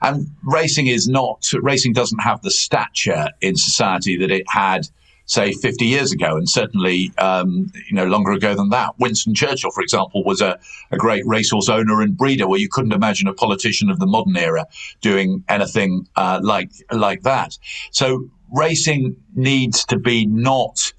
And 0.00 0.28
racing 0.44 0.86
is 0.86 1.08
not, 1.08 1.44
racing 1.60 1.92
doesn't 1.92 2.20
have 2.20 2.40
the 2.42 2.52
stature 2.52 3.30
in 3.40 3.56
society 3.56 4.16
that 4.18 4.30
it 4.30 4.44
had 4.48 4.86
say 5.26 5.52
50 5.52 5.84
years 5.84 6.12
ago, 6.12 6.36
and 6.36 6.48
certainly 6.48 7.12
um, 7.18 7.72
you 7.88 7.94
know 7.94 8.06
longer 8.06 8.32
ago 8.32 8.54
than 8.54 8.70
that. 8.70 8.98
Winston 8.98 9.34
Churchill, 9.34 9.70
for 9.70 9.82
example, 9.82 10.24
was 10.24 10.40
a, 10.40 10.58
a 10.90 10.96
great 10.96 11.26
racehorse 11.26 11.68
owner 11.68 12.00
and 12.00 12.16
breeder, 12.16 12.48
where 12.48 12.60
you 12.60 12.68
couldn't 12.68 12.92
imagine 12.92 13.28
a 13.28 13.34
politician 13.34 13.90
of 13.90 13.98
the 13.98 14.06
modern 14.06 14.36
era 14.36 14.66
doing 15.00 15.44
anything 15.48 16.06
uh, 16.16 16.40
like 16.42 16.70
like 16.90 17.22
that. 17.22 17.58
So 17.90 18.28
racing 18.52 19.16
needs 19.34 19.84
to 19.86 19.98
be 19.98 20.26
not 20.26 20.92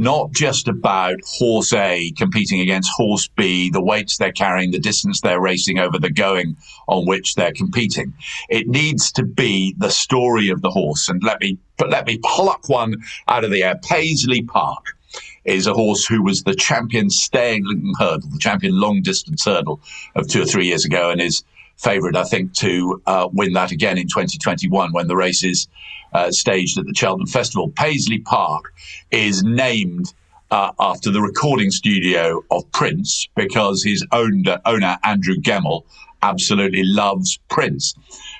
not 0.00 0.32
just 0.32 0.66
about 0.66 1.20
horse 1.26 1.74
A 1.74 2.10
competing 2.16 2.60
against 2.60 2.90
horse 2.90 3.28
B, 3.36 3.68
the 3.68 3.82
weights 3.82 4.16
they're 4.16 4.32
carrying, 4.32 4.70
the 4.70 4.78
distance 4.78 5.20
they're 5.20 5.42
racing 5.42 5.78
over 5.78 5.98
the 5.98 6.10
going 6.10 6.56
on 6.88 7.06
which 7.06 7.34
they're 7.34 7.52
competing. 7.52 8.14
It 8.48 8.66
needs 8.66 9.12
to 9.12 9.24
be 9.24 9.74
the 9.76 9.90
story 9.90 10.48
of 10.48 10.62
the 10.62 10.70
horse. 10.70 11.10
And 11.10 11.22
let 11.22 11.38
me, 11.42 11.58
but 11.76 11.90
let 11.90 12.06
me 12.06 12.18
pluck 12.24 12.70
one 12.70 12.96
out 13.28 13.44
of 13.44 13.50
the 13.50 13.62
air. 13.62 13.78
Paisley 13.84 14.40
Park 14.40 14.96
is 15.44 15.66
a 15.66 15.74
horse 15.74 16.06
who 16.06 16.22
was 16.22 16.44
the 16.44 16.54
champion 16.54 17.10
staying 17.10 17.92
hurdle, 17.98 18.30
the 18.30 18.38
champion 18.38 18.80
long 18.80 19.02
distance 19.02 19.44
hurdle 19.44 19.82
of 20.14 20.28
two 20.28 20.40
or 20.40 20.46
three 20.46 20.66
years 20.66 20.86
ago 20.86 21.10
and 21.10 21.20
is 21.20 21.44
favourite, 21.80 22.16
I 22.16 22.24
think, 22.24 22.52
to 22.54 23.02
uh, 23.06 23.28
win 23.32 23.52
that 23.54 23.70
again 23.70 23.98
in 23.98 24.06
2021 24.06 24.92
when 24.92 25.08
the 25.08 25.16
race 25.16 25.42
is 25.42 25.66
uh, 26.12 26.30
staged 26.30 26.78
at 26.78 26.86
the 26.86 26.94
Cheltenham 26.94 27.26
Festival. 27.26 27.70
Paisley 27.70 28.18
Park 28.18 28.72
is 29.10 29.42
named 29.42 30.12
uh, 30.50 30.72
after 30.78 31.10
the 31.10 31.20
recording 31.20 31.70
studio 31.70 32.42
of 32.50 32.70
Prince 32.72 33.28
because 33.36 33.82
his 33.82 34.04
own, 34.12 34.44
owner, 34.64 34.98
Andrew 35.04 35.36
Gemmell, 35.36 35.84
absolutely 36.22 36.82
loves 36.84 37.38
Prince. 37.48 37.94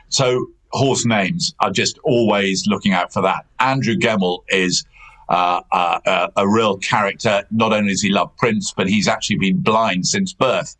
So 0.08 0.46
horse 0.72 1.06
names 1.06 1.54
are 1.60 1.70
just 1.70 1.98
always 2.04 2.66
looking 2.66 2.92
out 2.92 3.12
for 3.12 3.22
that. 3.22 3.46
Andrew 3.58 3.94
Gemmell 3.94 4.40
is 4.48 4.84
uh, 5.30 5.60
uh, 5.70 6.28
a 6.36 6.48
real 6.48 6.76
character. 6.78 7.44
Not 7.50 7.72
only 7.72 7.90
does 7.90 8.02
he 8.02 8.10
love 8.10 8.36
Prince, 8.36 8.72
but 8.76 8.88
he's 8.88 9.08
actually 9.08 9.38
been 9.38 9.60
blind 9.60 10.06
since 10.06 10.32
birth. 10.32 10.76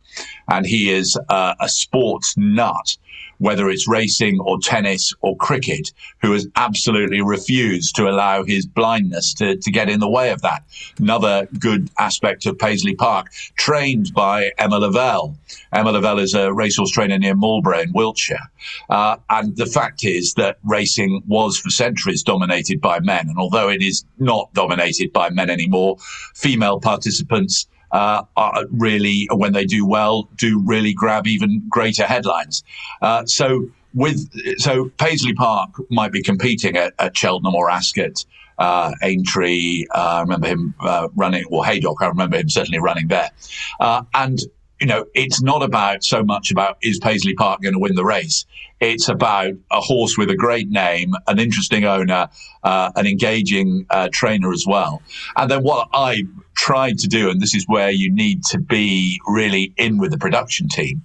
And 0.49 0.65
he 0.65 0.91
is 0.91 1.17
uh, 1.29 1.55
a 1.59 1.69
sports 1.69 2.35
nut 2.37 2.97
whether 3.41 3.71
it's 3.71 3.87
racing 3.87 4.39
or 4.39 4.59
tennis 4.59 5.13
or 5.21 5.35
cricket, 5.37 5.91
who 6.21 6.31
has 6.31 6.47
absolutely 6.55 7.21
refused 7.21 7.95
to 7.95 8.07
allow 8.07 8.43
his 8.43 8.67
blindness 8.67 9.33
to, 9.33 9.57
to 9.57 9.71
get 9.71 9.89
in 9.89 9.99
the 9.99 10.07
way 10.07 10.29
of 10.29 10.43
that. 10.43 10.63
Another 10.99 11.47
good 11.57 11.89
aspect 11.97 12.45
of 12.45 12.59
Paisley 12.59 12.93
Park, 12.93 13.31
trained 13.55 14.13
by 14.13 14.51
Emma 14.59 14.77
Lavelle. 14.77 15.35
Emma 15.73 15.91
Lavelle 15.91 16.19
is 16.19 16.35
a 16.35 16.53
racehorse 16.53 16.91
trainer 16.91 17.17
near 17.17 17.33
Marlborough 17.33 17.81
in 17.81 17.91
Wiltshire. 17.93 18.51
Uh, 18.91 19.17
and 19.31 19.57
the 19.57 19.65
fact 19.65 20.05
is 20.05 20.35
that 20.35 20.59
racing 20.63 21.23
was 21.27 21.57
for 21.57 21.71
centuries 21.71 22.21
dominated 22.21 22.79
by 22.79 22.99
men. 22.99 23.27
And 23.27 23.39
although 23.39 23.69
it 23.69 23.81
is 23.81 24.05
not 24.19 24.53
dominated 24.53 25.11
by 25.11 25.31
men 25.31 25.49
anymore, 25.49 25.97
female 26.35 26.79
participants 26.79 27.65
uh, 27.91 28.23
really, 28.71 29.27
when 29.31 29.53
they 29.53 29.65
do 29.65 29.85
well, 29.85 30.29
do 30.35 30.61
really 30.65 30.93
grab 30.93 31.27
even 31.27 31.63
greater 31.69 32.03
headlines. 32.03 32.63
Uh, 33.01 33.25
so 33.25 33.69
with 33.93 34.29
so 34.57 34.89
Paisley 34.97 35.33
Park 35.33 35.69
might 35.89 36.11
be 36.11 36.21
competing 36.21 36.77
at, 36.77 36.93
at 36.99 37.15
Cheltenham 37.15 37.55
or 37.55 37.69
Ascot. 37.69 38.25
Uh, 38.57 38.91
Aintree, 39.01 39.85
uh, 39.89 39.97
I 39.97 40.21
remember 40.21 40.47
him 40.47 40.75
uh, 40.81 41.07
running, 41.15 41.45
or 41.49 41.65
Haydock, 41.65 41.99
I 41.99 42.07
remember 42.07 42.37
him 42.37 42.47
certainly 42.47 42.77
running 42.77 43.07
there. 43.07 43.31
Uh, 43.79 44.03
and 44.13 44.39
you 44.81 44.87
know, 44.87 45.05
it's 45.13 45.43
not 45.43 45.61
about 45.61 46.03
so 46.03 46.23
much 46.23 46.49
about 46.49 46.77
is 46.81 46.97
Paisley 46.97 47.35
Park 47.35 47.61
going 47.61 47.73
to 47.73 47.79
win 47.79 47.93
the 47.93 48.03
race. 48.03 48.47
It's 48.79 49.07
about 49.07 49.53
a 49.69 49.79
horse 49.79 50.17
with 50.17 50.31
a 50.31 50.35
great 50.35 50.69
name, 50.69 51.13
an 51.27 51.37
interesting 51.37 51.85
owner, 51.85 52.29
uh, 52.63 52.91
an 52.95 53.05
engaging 53.05 53.85
uh, 53.91 54.09
trainer 54.11 54.51
as 54.51 54.65
well. 54.67 55.03
And 55.37 55.51
then 55.51 55.61
what 55.61 55.87
I 55.93 56.23
tried 56.55 56.97
to 56.97 57.07
do, 57.07 57.29
and 57.29 57.39
this 57.39 57.53
is 57.53 57.65
where 57.67 57.91
you 57.91 58.11
need 58.11 58.43
to 58.45 58.59
be 58.59 59.21
really 59.27 59.71
in 59.77 59.99
with 59.99 60.09
the 60.09 60.17
production 60.17 60.67
team, 60.67 61.03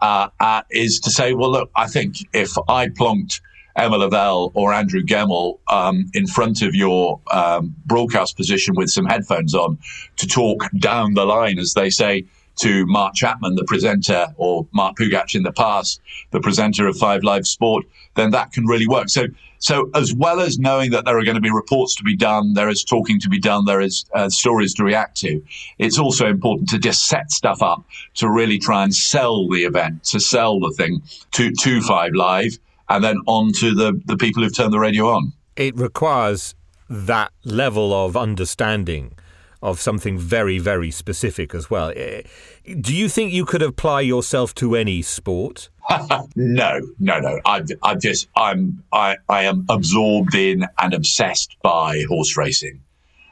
uh, 0.00 0.28
uh 0.40 0.62
is 0.70 0.98
to 1.00 1.10
say, 1.10 1.34
well, 1.34 1.50
look, 1.50 1.70
I 1.76 1.88
think 1.88 2.16
if 2.32 2.52
I 2.68 2.88
plonked 2.88 3.42
Emma 3.76 3.98
Lavelle 3.98 4.50
or 4.54 4.72
Andrew 4.72 5.02
Gemmell 5.02 5.58
um, 5.68 6.06
in 6.14 6.26
front 6.26 6.62
of 6.62 6.74
your 6.74 7.20
um, 7.30 7.74
broadcast 7.84 8.36
position 8.36 8.74
with 8.76 8.90
some 8.90 9.04
headphones 9.04 9.54
on 9.54 9.78
to 10.16 10.26
talk 10.26 10.64
down 10.78 11.12
the 11.12 11.26
line, 11.26 11.58
as 11.58 11.74
they 11.74 11.90
say, 11.90 12.24
to 12.60 12.86
Mark 12.86 13.14
Chapman, 13.14 13.54
the 13.54 13.64
presenter, 13.64 14.28
or 14.36 14.66
Mark 14.72 14.96
Pougatch 14.96 15.34
in 15.34 15.42
the 15.42 15.52
past, 15.52 16.00
the 16.30 16.40
presenter 16.40 16.86
of 16.86 16.96
Five 16.96 17.22
Live 17.22 17.46
Sport, 17.46 17.86
then 18.14 18.30
that 18.30 18.52
can 18.52 18.66
really 18.66 18.86
work. 18.86 19.08
So, 19.08 19.26
so 19.58 19.90
as 19.94 20.14
well 20.14 20.40
as 20.40 20.58
knowing 20.58 20.90
that 20.90 21.04
there 21.04 21.18
are 21.18 21.24
going 21.24 21.36
to 21.36 21.40
be 21.40 21.50
reports 21.50 21.94
to 21.96 22.04
be 22.04 22.16
done, 22.16 22.54
there 22.54 22.68
is 22.68 22.84
talking 22.84 23.18
to 23.20 23.28
be 23.28 23.38
done, 23.38 23.64
there 23.64 23.80
is 23.80 24.04
uh, 24.14 24.28
stories 24.28 24.74
to 24.74 24.84
react 24.84 25.16
to. 25.18 25.42
It's 25.78 25.98
also 25.98 26.26
important 26.26 26.68
to 26.70 26.78
just 26.78 27.06
set 27.06 27.30
stuff 27.30 27.62
up 27.62 27.82
to 28.14 28.28
really 28.28 28.58
try 28.58 28.84
and 28.84 28.94
sell 28.94 29.48
the 29.48 29.64
event, 29.64 30.04
to 30.04 30.20
sell 30.20 30.60
the 30.60 30.72
thing 30.72 31.02
to 31.32 31.52
to 31.52 31.80
Five 31.82 32.14
Live, 32.14 32.58
and 32.88 33.02
then 33.02 33.18
on 33.26 33.52
to 33.54 33.74
the 33.74 34.00
the 34.04 34.16
people 34.16 34.42
who've 34.42 34.54
turned 34.54 34.72
the 34.72 34.78
radio 34.78 35.08
on. 35.08 35.32
It 35.56 35.76
requires 35.76 36.54
that 36.88 37.32
level 37.44 37.94
of 37.94 38.16
understanding 38.16 39.14
of 39.62 39.80
something 39.80 40.18
very, 40.18 40.58
very 40.58 40.90
specific 40.90 41.54
as 41.54 41.70
well. 41.70 41.92
Eh, 41.94 42.22
do 42.80 42.94
you 42.94 43.08
think 43.08 43.32
you 43.32 43.44
could 43.44 43.62
apply 43.62 44.00
yourself 44.00 44.54
to 44.54 44.74
any 44.74 45.02
sport? 45.02 45.68
no, 46.36 46.80
no, 46.98 47.18
no. 47.18 47.40
I, 47.44 47.62
I 47.82 47.94
just, 47.96 48.28
I'm, 48.36 48.82
I, 48.92 49.16
I 49.28 49.44
am 49.44 49.66
absorbed 49.68 50.34
in 50.34 50.66
and 50.78 50.94
obsessed 50.94 51.56
by 51.62 52.04
horse 52.08 52.36
racing. 52.36 52.80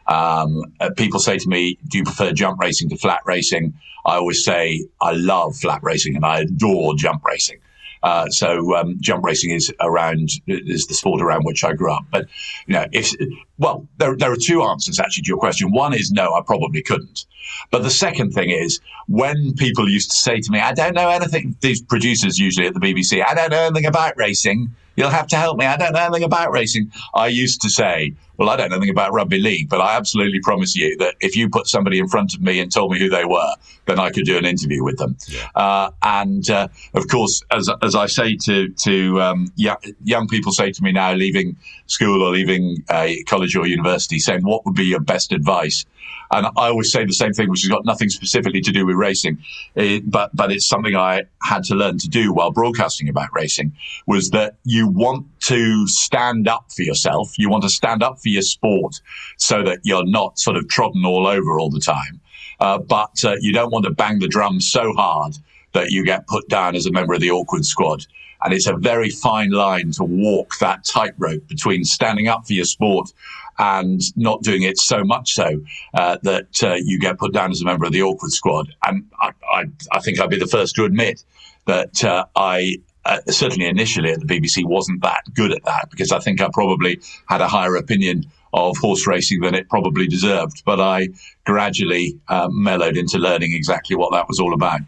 Um, 0.07 0.63
uh, 0.81 0.91
people 0.97 1.21
say 1.21 1.37
to 1.37 1.49
me, 1.49 1.79
"Do 1.87 1.99
you 1.99 2.05
prefer 2.05 2.33
jump 2.33 2.59
racing 2.61 2.89
to 2.89 2.97
flat 2.97 3.21
racing?" 3.27 3.75
I 4.07 4.17
always 4.17 4.43
say, 4.43 4.87
"I 5.03 5.13
love 5.13 5.57
flat 5.57 5.83
racing 5.83 6.17
and 6.17 6.25
I 6.25 6.41
adore 6.41 6.95
jump 6.97 7.25
racing." 7.25 7.59
Uh, 8.03 8.29
so 8.29 8.77
um, 8.77 8.97
jump 9.01 9.25
racing 9.25 9.51
is 9.51 9.73
around 9.81 10.31
is 10.47 10.87
the 10.87 10.95
sport 10.95 11.21
around 11.21 11.45
which 11.45 11.65
I 11.65 11.73
grew 11.73 11.93
up. 11.93 12.05
But 12.11 12.27
you 12.67 12.75
know, 12.75 12.87
if 12.93 13.13
well, 13.59 13.87
there 13.99 14.17
there 14.17 14.33
are 14.33 14.37
two 14.37 14.63
answers 14.63 14.99
actually 15.01 15.23
to 15.25 15.29
your 15.29 15.39
question. 15.39 15.73
One 15.73 15.95
is 15.95 16.11
no, 16.13 16.35
I 16.35 16.43
probably 16.43 16.83
couldn't. 16.83 17.27
But 17.71 17.83
the 17.83 17.91
second 17.91 18.33
thing 18.33 18.51
is 18.51 18.81
when 19.07 19.55
people 19.55 19.89
used 19.89 20.11
to 20.11 20.17
say 20.17 20.41
to 20.41 20.51
me, 20.51 20.61
"I 20.61 20.73
don't 20.73 20.95
know 20.95 21.09
anything," 21.09 21.57
these 21.61 21.83
producers 21.83 22.39
usually 22.39 22.67
at 22.67 22.75
the 22.75 22.81
BBC, 22.81 23.23
"I 23.23 23.35
don't 23.35 23.51
know 23.51 23.65
anything 23.65 23.87
about 23.87 24.17
racing." 24.17 24.75
You'll 24.99 25.11
have 25.11 25.29
to 25.29 25.37
help 25.37 25.57
me. 25.57 25.65
I 25.65 25.77
don't 25.77 25.93
know 25.93 26.01
anything 26.01 26.25
about 26.25 26.51
racing. 26.51 26.91
I 27.15 27.29
used 27.29 27.63
to 27.63 27.71
say, 27.71 28.15
well, 28.37 28.51
I 28.51 28.57
don't 28.57 28.71
know 28.71 28.77
anything 28.79 28.91
about 28.91 29.13
rugby 29.13 29.39
league, 29.39 29.69
but 29.69 29.81
I 29.81 29.97
absolutely 29.97 30.41
promise 30.41 30.75
you 30.75 30.97
that 30.97 31.15
if 31.21 31.37
you 31.37 31.49
put 31.49 31.69
somebody 31.69 32.01
in 32.01 32.09
front 32.09 32.35
of 32.35 32.41
me 32.41 32.59
and 32.59 32.73
told 32.73 32.91
me 32.91 32.99
who 32.99 33.09
they 33.09 33.25
were, 33.25 33.55
then 33.87 34.01
I 34.01 34.11
could 34.11 34.25
do 34.25 34.37
an 34.37 34.45
interview 34.45 34.83
with 34.83 34.99
them. 34.99 35.17
Yeah. 35.29 35.47
Uh, 35.55 35.91
and 36.03 36.51
uh, 36.51 36.67
of 36.95 37.07
course, 37.07 37.45
as, 37.53 37.71
as 37.81 37.95
I 37.95 38.07
say 38.07 38.35
to 38.39 38.71
to 38.71 39.23
um, 39.23 39.53
young, 39.55 39.77
young 40.03 40.27
people 40.27 40.51
say 40.51 40.73
to 40.73 40.83
me 40.83 40.91
now, 40.91 41.13
leaving 41.13 41.57
school 41.87 42.21
or 42.21 42.33
leaving 42.33 42.83
uh, 42.89 43.09
college 43.27 43.55
or 43.55 43.69
university, 43.69 44.19
saying 44.19 44.43
what 44.43 44.67
would 44.67 44.75
be 44.75 44.87
your 44.87 45.01
best 45.01 45.31
advice 45.31 45.85
and 46.31 46.47
I 46.47 46.69
always 46.69 46.93
say 46.93 47.05
the 47.05 47.13
same 47.13 47.33
thing, 47.33 47.49
which 47.49 47.63
has 47.63 47.71
got 47.71 47.85
nothing 47.85 48.09
specifically 48.09 48.61
to 48.61 48.73
do 48.73 48.85
with 48.85 48.97
racing, 48.97 49.39
it, 49.75 50.11
but 50.11 50.35
but 50.35 50.53
it's 50.53 50.67
something 50.67 50.95
I 50.95 51.23
had 51.43 51.65
to 51.65 51.75
learn 51.75 51.99
to 51.99 52.09
do 52.09 52.33
while 52.33 52.51
broadcasting 52.51 53.09
about 53.09 53.29
racing. 53.33 53.73
Was 54.07 54.31
that 54.31 54.57
you 54.65 54.89
want 54.89 55.27
to 55.43 55.87
stand 55.87 56.49
up 56.49 56.71
for 56.75 56.83
yourself, 56.83 57.39
you 57.39 57.49
want 57.49 57.63
to 57.63 57.71
stand 57.71 58.03
up 58.03 58.21
for 58.21 58.29
your 58.29 58.43
sport, 58.43 59.01
so 59.37 59.63
that 59.63 59.81
you're 59.85 60.07
not 60.07 60.39
sort 60.39 60.57
of 60.57 60.69
trodden 60.69 61.05
all 61.05 61.27
over 61.27 61.59
all 61.59 61.71
the 61.71 61.81
time, 61.81 62.21
uh, 62.61 62.79
but 62.79 63.25
uh, 63.25 63.37
you 63.41 63.53
don't 63.53 63.73
want 63.73 63.85
to 63.85 63.91
bang 63.91 64.19
the 64.19 64.29
drum 64.29 64.61
so 64.61 64.93
hard 64.95 65.37
that 65.73 65.91
you 65.91 66.05
get 66.05 66.27
put 66.27 66.49
down 66.49 66.75
as 66.75 66.87
a 66.87 66.93
member 66.93 67.15
of 67.15 67.21
the 67.21 67.31
awkward 67.31 67.65
squad. 67.65 68.07
And 68.43 68.55
it's 68.55 68.67
a 68.67 68.77
very 68.77 69.11
fine 69.11 69.51
line 69.51 69.91
to 69.93 70.05
walk 70.05 70.59
that 70.61 70.85
tightrope 70.85 71.47
between 71.49 71.85
standing 71.85 72.29
up 72.29 72.47
for 72.47 72.53
your 72.53 72.65
sport 72.65 73.13
and 73.59 74.01
not 74.17 74.43
doing 74.43 74.63
it 74.63 74.79
so 74.79 75.05
much 75.05 75.33
so 75.33 75.61
uh, 75.95 76.19
that 76.23 76.63
uh, 76.63 76.77
you 76.83 76.99
get 76.99 77.19
put 77.19 77.33
down 77.33 77.51
as 77.51 77.61
a 77.61 77.65
member 77.65 77.85
of 77.87 77.93
the 77.93 78.03
awkward 78.03 78.31
squad. 78.31 78.73
And 78.85 79.05
I, 79.21 79.33
I, 79.51 79.65
I 79.93 80.01
think 80.01 80.21
I'd 80.21 80.31
be 80.31 80.39
the 80.39 80.47
first 80.47 80.77
to 80.77 80.85
admit 80.85 81.25
that 81.67 82.05
uh, 82.05 82.25
I 82.37 82.77
uh, 83.05 83.21
certainly 83.29 83.67
initially 83.67 84.11
at 84.11 84.21
the 84.21 84.27
BBC 84.27 84.65
wasn't 84.65 85.03
that 85.03 85.23
good 85.35 85.53
at 85.53 85.65
that 85.65 85.89
because 85.91 86.13
I 86.13 86.19
think 86.19 86.41
I 86.41 86.49
probably 86.53 87.01
had 87.27 87.41
a 87.41 87.49
higher 87.49 87.75
opinion 87.77 88.25
of 88.53 88.77
horse 88.77 89.07
racing 89.07 89.41
than 89.41 89.55
it 89.55 89.69
probably 89.69 90.07
deserved. 90.07 90.63
But 90.65 90.81
I 90.81 91.09
gradually 91.45 92.19
uh, 92.29 92.49
mellowed 92.51 92.97
into 92.97 93.19
learning 93.19 93.53
exactly 93.55 93.97
what 93.97 94.13
that 94.13 94.29
was 94.29 94.41
all 94.41 94.55
about. 94.55 94.81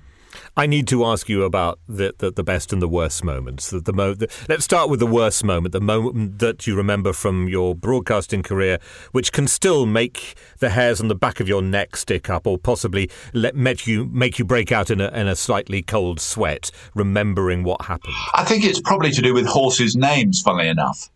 I 0.56 0.66
need 0.66 0.88
to 0.88 1.04
ask 1.04 1.28
you 1.28 1.44
about 1.44 1.78
the, 1.88 2.14
the, 2.18 2.30
the 2.30 2.42
best 2.42 2.72
and 2.72 2.82
the 2.82 2.88
worst 2.88 3.24
moments. 3.24 3.70
The, 3.70 3.80
the, 3.80 3.92
mo- 3.92 4.14
the, 4.14 4.28
let's 4.48 4.64
start 4.64 4.90
with 4.90 5.00
the 5.00 5.06
worst 5.06 5.44
moment, 5.44 5.72
the 5.72 5.80
moment 5.80 6.38
that 6.40 6.66
you 6.66 6.76
remember 6.76 7.12
from 7.12 7.48
your 7.48 7.74
broadcasting 7.74 8.42
career, 8.42 8.78
which 9.12 9.32
can 9.32 9.46
still 9.46 9.86
make 9.86 10.34
the 10.58 10.70
hairs 10.70 11.00
on 11.00 11.08
the 11.08 11.14
back 11.14 11.40
of 11.40 11.48
your 11.48 11.62
neck 11.62 11.96
stick 11.96 12.28
up, 12.28 12.46
or 12.46 12.58
possibly 12.58 13.10
let 13.32 13.54
make 13.54 13.86
you 13.86 14.06
make 14.06 14.38
you 14.38 14.44
break 14.44 14.72
out 14.72 14.90
in 14.90 15.00
a, 15.00 15.08
in 15.08 15.28
a 15.28 15.36
slightly 15.36 15.82
cold 15.82 16.20
sweat, 16.20 16.70
remembering 16.94 17.62
what 17.62 17.82
happened. 17.82 18.14
I 18.34 18.44
think 18.44 18.64
it's 18.64 18.80
probably 18.80 19.10
to 19.12 19.22
do 19.22 19.32
with 19.32 19.46
horses' 19.46 19.96
names, 19.96 20.40
funnily 20.40 20.68
enough, 20.68 21.10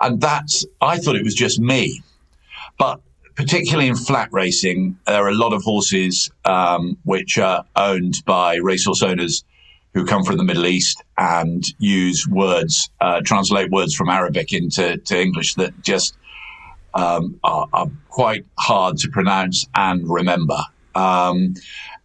and 0.00 0.20
that's 0.20 0.64
I 0.80 0.98
thought 0.98 1.16
it 1.16 1.24
was 1.24 1.34
just 1.34 1.58
me, 1.58 2.02
but 2.78 3.00
particularly 3.36 3.88
in 3.88 3.96
flat 3.96 4.28
racing, 4.32 4.98
there 5.06 5.24
are 5.24 5.28
a 5.28 5.34
lot 5.34 5.52
of 5.52 5.62
horses 5.62 6.30
um, 6.44 6.96
which 7.04 7.38
are 7.38 7.64
owned 7.76 8.22
by 8.24 8.56
racehorse 8.56 9.02
owners 9.02 9.44
who 9.94 10.04
come 10.04 10.24
from 10.24 10.36
the 10.36 10.44
Middle 10.44 10.66
East 10.66 11.02
and 11.16 11.64
use 11.78 12.26
words, 12.28 12.90
uh, 13.00 13.20
translate 13.24 13.70
words 13.70 13.94
from 13.94 14.08
Arabic 14.08 14.52
into 14.52 14.96
to 14.98 15.20
English 15.20 15.54
that 15.54 15.80
just 15.82 16.16
um, 16.94 17.38
are, 17.44 17.66
are, 17.72 17.88
quite 18.08 18.46
hard 18.58 18.96
to 18.96 19.10
pronounce 19.10 19.66
and 19.74 20.08
remember. 20.08 20.58
Um, 20.94 21.54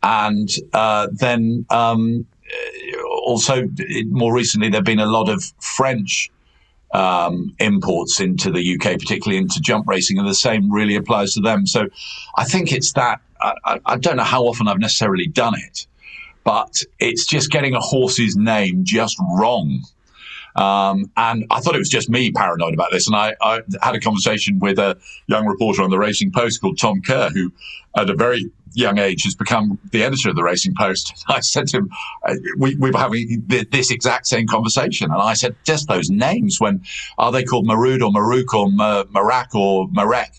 and 0.04 0.50
uh, 0.74 1.08
then 1.14 1.66
um, 1.70 2.26
also, 3.26 3.70
more 4.08 4.34
recently, 4.34 4.70
there 4.70 4.80
have 4.80 4.86
been 4.86 5.00
a 5.00 5.06
lot 5.06 5.30
of 5.30 5.42
French 5.60 6.30
um, 6.94 7.56
imports 7.60 8.20
into 8.20 8.52
the 8.52 8.76
UK, 8.76 9.00
particularly 9.00 9.38
into 9.38 9.60
jump 9.62 9.88
racing, 9.88 10.18
and 10.18 10.28
the 10.28 10.36
same 10.36 10.72
really 10.72 10.96
applies 10.96 11.34
to 11.34 11.42
them. 11.42 11.66
So 11.66 11.88
I 12.36 12.44
think 12.44 12.72
it's 12.72 12.94
that. 12.94 13.22
I, 13.42 13.80
I, 13.86 13.98
don't 13.98 14.18
know 14.18 14.24
how 14.24 14.44
often 14.44 14.68
I've 14.68 14.78
necessarily 14.78 15.26
done 15.26 15.56
it, 15.58 15.88
but 16.44 16.84
it's 17.00 17.26
just 17.26 17.50
getting 17.50 17.74
a 17.74 17.80
horse's 17.80 18.36
name 18.36 18.84
just 18.84 19.18
wrong. 19.20 19.82
Um, 20.56 21.10
and 21.18 21.46
I 21.50 21.60
thought 21.60 21.76
it 21.76 21.80
was 21.80 21.90
just 21.90 22.10
me 22.10 22.32
paranoid 22.32 22.74
about 22.74 22.92
this. 22.92 23.08
And 23.08 23.16
I, 23.16 23.36
I, 23.42 23.62
had 23.82 23.96
a 23.96 24.00
conversation 24.00 24.60
with 24.60 24.78
a 24.78 24.98
young 25.28 25.48
reporter 25.48 25.82
on 25.82 25.90
the 25.90 25.98
Racing 25.98 26.32
Post 26.32 26.62
called 26.62 26.78
Tom 26.78 27.02
Kerr, 27.02 27.30
who 27.30 27.52
had 27.96 28.10
a 28.10 28.16
very 28.16 28.52
young 28.74 28.98
age 28.98 29.24
has 29.24 29.36
become 29.36 29.80
the 29.92 30.04
editor 30.04 30.30
of 30.30 30.36
the 30.36 30.44
Racing 30.44 30.74
Post. 30.78 31.24
I 31.28 31.40
said 31.40 31.68
to 31.70 31.78
him, 31.78 31.90
uh, 32.26 32.36
we, 32.58 32.76
we, 32.76 32.92
were 32.92 32.98
having 32.98 33.44
this 33.48 33.92
exact 33.92 34.28
same 34.28 34.48
conversation. 34.48 35.12
And 35.12 35.22
I 35.22 35.34
said, 35.34 35.56
just 35.64 35.88
those 35.88 36.10
names, 36.10 36.60
when 36.60 36.84
are 37.18 37.32
they 37.32 37.44
called 37.44 37.68
Marud 37.68 38.02
or 38.02 38.12
Maruk 38.12 38.54
or 38.54 38.68
Marak 38.68 39.56
or 39.56 39.88
Marek? 39.92 40.32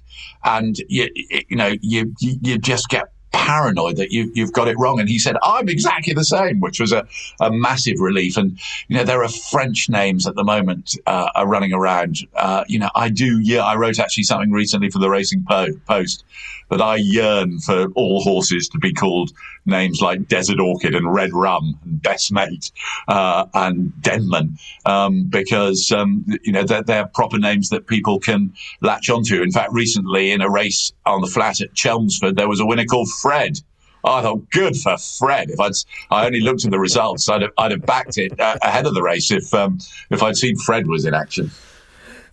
And 0.45 0.77
you, 0.89 1.09
you 1.49 1.57
know, 1.57 1.75
you, 1.81 2.15
you 2.21 2.59
just 2.59 2.89
get 2.89 3.12
paranoid 3.33 3.97
that 3.97 4.13
you, 4.13 4.31
you've 4.35 4.53
got 4.53 4.69
it 4.69 4.79
wrong. 4.79 5.01
And 5.01 5.09
he 5.09 5.19
said, 5.19 5.37
I'm 5.43 5.69
exactly 5.69 6.15
the 6.15 6.25
same, 6.25 6.61
which 6.61 6.81
was 6.81 6.93
a, 6.93 7.07
a 7.41 7.51
massive 7.51 7.99
relief. 7.99 8.37
And, 8.37 8.59
you 8.89 8.97
know, 8.97 9.05
there 9.05 9.23
are 9.23 9.29
French 9.29 9.89
names 9.89 10.27
at 10.27 10.35
the 10.35 10.45
moment 10.45 10.97
uh, 11.07 11.31
are 11.35 11.47
running 11.47 11.73
around. 11.73 12.19
Uh, 12.35 12.65
you 12.69 12.79
know, 12.79 12.91
I 12.95 13.09
do, 13.09 13.41
yeah, 13.41 13.65
I 13.65 13.77
wrote 13.77 13.99
actually 13.99 14.25
something 14.25 14.53
recently 14.53 14.91
for 14.91 14.99
the 14.99 15.11
Racing 15.11 15.45
Post 15.45 16.25
that 16.73 16.81
I 16.81 16.97
yearn 16.97 17.59
for 17.59 17.89
all 17.95 18.23
horses 18.23 18.67
to 18.69 18.79
be 18.79 18.95
called 18.95 19.31
names 19.67 20.01
like 20.01 20.27
Desert 20.27 20.59
Orchid 20.59 20.95
and 20.95 21.13
Red 21.13 21.33
Rum 21.33 21.79
and 21.85 22.03
Best 22.03 22.33
Mate 22.33 22.73
uh, 23.09 23.47
and 23.53 23.93
Denman, 24.01 24.57
um, 24.87 25.25
because 25.25 25.93
um, 25.93 26.25
you 26.43 26.53
know 26.53 26.65
they're, 26.65 26.83
they're, 26.83 27.07
proper 27.07 27.39
names 27.39 27.69
that 27.69 27.87
people 27.87 28.19
can 28.19 28.55
latch 28.81 29.11
onto. 29.11 29.43
In 29.43 29.53
fact, 29.53 29.73
recently 29.73 30.31
in 30.31 30.41
a 30.41 30.49
race 30.49 30.93
on 31.05 31.21
the 31.21 31.27
flat 31.27 31.61
at 31.61 31.75
Chelmsford, 31.75 32.37
there 32.37 32.49
was 32.49 32.61
a 32.61 32.67
winner 32.67 32.87
called 32.87 33.09
Fred. 33.23 33.59
I 34.05 34.21
thought, 34.21 34.51
good 34.51 34.77
for 34.77 34.99
Fred. 34.99 35.51
If 35.51 35.61
I'd, 35.61 35.73
I 36.11 36.27
only 36.27 36.41
looked 36.41 36.65
at 36.65 36.73
the 36.73 36.81
results, 36.81 37.29
I'd 37.29 37.43
have, 37.43 37.53
I'd 37.57 37.71
have 37.71 37.87
backed 37.87 38.19
it 38.19 38.39
uh, 38.41 38.59
ahead 38.63 38.85
of 38.85 38.95
the 38.95 39.03
race 39.03 39.31
if, 39.31 39.55
um, 39.55 39.79
if 40.11 40.23
I'd 40.25 40.37
seen 40.37 40.57
Fred 40.57 40.89
was 40.89 41.05
in 41.05 41.15
action. 41.15 41.53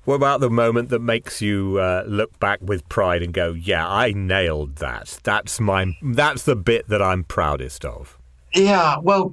What 0.05 0.15
about 0.15 0.39
the 0.39 0.49
moment 0.49 0.89
that 0.89 0.99
makes 0.99 1.41
you 1.41 1.77
uh, 1.77 2.03
look 2.07 2.39
back 2.39 2.59
with 2.63 2.89
pride 2.89 3.21
and 3.21 3.31
go, 3.31 3.53
"Yeah, 3.53 3.87
I 3.87 4.11
nailed 4.13 4.77
that. 4.77 5.19
That's 5.23 5.59
my. 5.59 5.93
That's 6.01 6.43
the 6.43 6.55
bit 6.55 6.87
that 6.87 6.99
I'm 6.99 7.23
proudest 7.23 7.85
of." 7.85 8.17
Yeah, 8.55 8.97
well, 9.03 9.31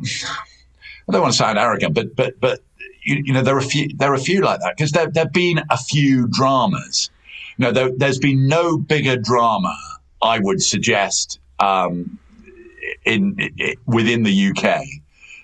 I 1.09 1.13
don't 1.13 1.23
want 1.23 1.33
to 1.33 1.39
sound 1.39 1.59
arrogant, 1.59 1.95
but 1.95 2.15
but 2.15 2.39
but 2.41 2.61
you, 3.03 3.23
you 3.25 3.33
know 3.33 3.41
there 3.41 3.55
are 3.55 3.61
a 3.61 3.63
few 3.63 3.89
there 3.97 4.11
are 4.11 4.17
a 4.17 4.21
few 4.21 4.43
like 4.43 4.61
that 4.61 4.77
because 4.77 4.91
there 4.91 5.07
there've 5.07 5.33
been 5.33 5.63
a 5.71 5.79
few 5.79 6.29
dramas. 6.29 7.09
You 7.57 7.65
know, 7.65 7.73
there, 7.73 7.91
has 8.03 8.19
been 8.19 8.47
no 8.47 8.77
bigger 8.77 9.17
drama, 9.17 9.75
I 10.21 10.41
would 10.41 10.63
suggest, 10.63 11.39
um, 11.59 12.19
in, 13.05 13.37
in 13.59 13.75
within 13.87 14.23
the 14.23 14.51
UK 14.51 14.83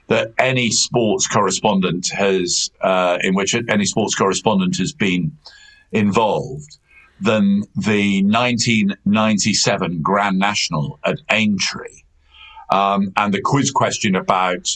that 0.08 0.32
any 0.38 0.70
sports 0.70 1.26
correspondent 1.26 2.08
has, 2.08 2.70
uh, 2.80 3.18
in 3.22 3.34
which 3.34 3.54
any 3.68 3.86
sports 3.86 4.14
correspondent 4.14 4.76
has 4.76 4.92
been 4.92 5.36
involved, 5.92 6.78
than 7.20 7.62
the 7.76 8.22
1997 8.24 10.02
Grand 10.02 10.38
National 10.38 10.98
at 11.04 11.18
Aintree. 11.30 12.02
Um, 12.70 13.12
and 13.16 13.32
the 13.32 13.40
quiz 13.40 13.70
question 13.70 14.16
about 14.16 14.66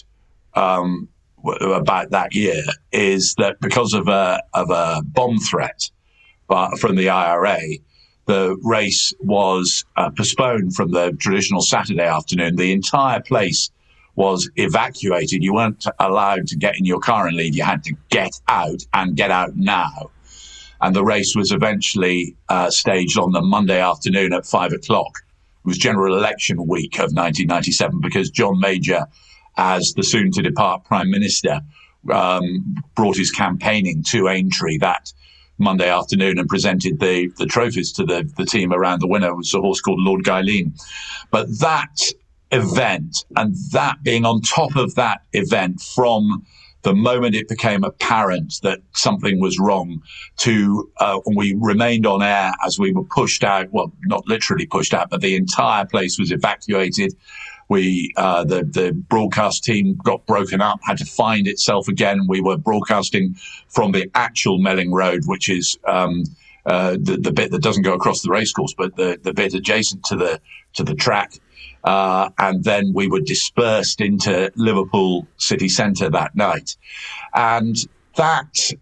um, 0.54 1.08
about 1.44 2.10
that 2.10 2.34
year 2.34 2.62
is 2.92 3.34
that 3.38 3.60
because 3.60 3.94
of 3.94 4.08
a 4.08 4.42
of 4.54 4.70
a 4.70 5.02
bomb 5.04 5.38
threat 5.38 5.90
uh, 6.48 6.76
from 6.76 6.96
the 6.96 7.08
IRA, 7.08 7.60
the 8.26 8.56
race 8.62 9.12
was 9.20 9.84
uh, 9.96 10.10
postponed 10.10 10.74
from 10.74 10.90
the 10.90 11.12
traditional 11.18 11.62
Saturday 11.62 12.02
afternoon. 12.02 12.56
The 12.56 12.72
entire 12.72 13.20
place 13.20 13.70
was 14.16 14.50
evacuated. 14.56 15.42
You 15.42 15.54
weren't 15.54 15.86
allowed 16.00 16.48
to 16.48 16.56
get 16.56 16.76
in 16.76 16.84
your 16.84 16.98
car 16.98 17.26
and 17.26 17.36
leave. 17.36 17.54
You 17.54 17.62
had 17.62 17.84
to 17.84 17.94
get 18.10 18.32
out 18.48 18.82
and 18.92 19.16
get 19.16 19.30
out 19.30 19.56
now. 19.56 20.10
And 20.80 20.94
the 20.94 21.04
race 21.04 21.34
was 21.36 21.52
eventually 21.52 22.36
uh, 22.48 22.70
staged 22.70 23.18
on 23.18 23.32
the 23.32 23.40
Monday 23.40 23.80
afternoon 23.80 24.32
at 24.32 24.44
five 24.44 24.72
o'clock. 24.72 25.20
It 25.64 25.68
was 25.68 25.78
general 25.78 26.16
election 26.16 26.66
week 26.66 26.96
of 26.96 27.12
1997 27.12 28.00
because 28.00 28.30
John 28.30 28.58
Major, 28.58 29.06
as 29.56 29.94
the 29.96 30.02
soon 30.02 30.32
to 30.32 30.42
depart 30.42 30.84
Prime 30.84 31.10
Minister, 31.10 31.60
um, 32.12 32.76
brought 32.94 33.16
his 33.16 33.30
campaigning 33.30 34.02
to 34.08 34.28
Aintree 34.28 34.78
that 34.78 35.12
Monday 35.58 35.88
afternoon 35.88 36.38
and 36.38 36.48
presented 36.48 37.00
the, 37.00 37.28
the 37.38 37.46
trophies 37.46 37.92
to 37.92 38.04
the, 38.04 38.30
the 38.36 38.44
team 38.44 38.72
around 38.72 39.00
the 39.00 39.06
winner. 39.06 39.34
Was 39.34 39.54
a 39.54 39.60
horse 39.60 39.80
called 39.80 40.00
Lord 40.00 40.24
Gyllene. 40.24 40.72
But 41.30 41.46
that 41.60 42.00
event 42.52 43.24
and 43.36 43.54
that 43.72 44.02
being 44.02 44.24
on 44.24 44.40
top 44.40 44.76
of 44.76 44.94
that 44.94 45.22
event 45.32 45.80
from 45.80 46.44
the 46.82 46.94
moment 46.94 47.34
it 47.34 47.48
became 47.48 47.82
apparent 47.82 48.54
that 48.62 48.78
something 48.94 49.40
was 49.40 49.58
wrong 49.58 50.00
to 50.36 50.88
uh, 50.98 51.18
we 51.34 51.56
remained 51.58 52.06
on 52.06 52.22
air 52.22 52.52
as 52.64 52.78
we 52.78 52.92
were 52.92 53.02
pushed 53.02 53.42
out 53.42 53.66
well 53.72 53.92
not 54.04 54.24
literally 54.28 54.66
pushed 54.66 54.94
out 54.94 55.10
but 55.10 55.20
the 55.20 55.34
entire 55.34 55.84
place 55.84 56.16
was 56.16 56.30
evacuated 56.30 57.12
we 57.68 58.12
uh, 58.16 58.44
the 58.44 58.64
the 58.64 58.92
broadcast 58.92 59.64
team 59.64 59.96
got 60.04 60.24
broken 60.26 60.60
up 60.60 60.78
had 60.82 60.98
to 60.98 61.04
find 61.04 61.46
itself 61.46 61.88
again 61.88 62.26
we 62.28 62.40
were 62.40 62.56
broadcasting 62.56 63.34
from 63.68 63.92
the 63.92 64.10
actual 64.14 64.58
melling 64.58 64.92
road 64.92 65.22
which 65.26 65.48
is 65.48 65.78
um, 65.86 66.22
uh, 66.66 66.96
the, 67.00 67.16
the 67.16 67.32
bit 67.32 67.52
that 67.52 67.62
doesn't 67.62 67.84
go 67.84 67.94
across 67.94 68.22
the 68.22 68.30
racecourse, 68.30 68.74
but 68.76 68.96
the, 68.96 69.18
the 69.22 69.32
bit 69.32 69.54
adjacent 69.54 70.02
to 70.04 70.16
the 70.16 70.40
to 70.74 70.82
the 70.82 70.96
track. 70.96 71.34
Uh, 71.84 72.28
and 72.38 72.64
then 72.64 72.92
we 72.92 73.06
were 73.06 73.20
dispersed 73.20 74.00
into 74.00 74.50
Liverpool 74.56 75.28
city 75.36 75.68
centre 75.68 76.10
that 76.10 76.34
night. 76.34 76.76
And 77.32 77.76
that, 78.16 78.72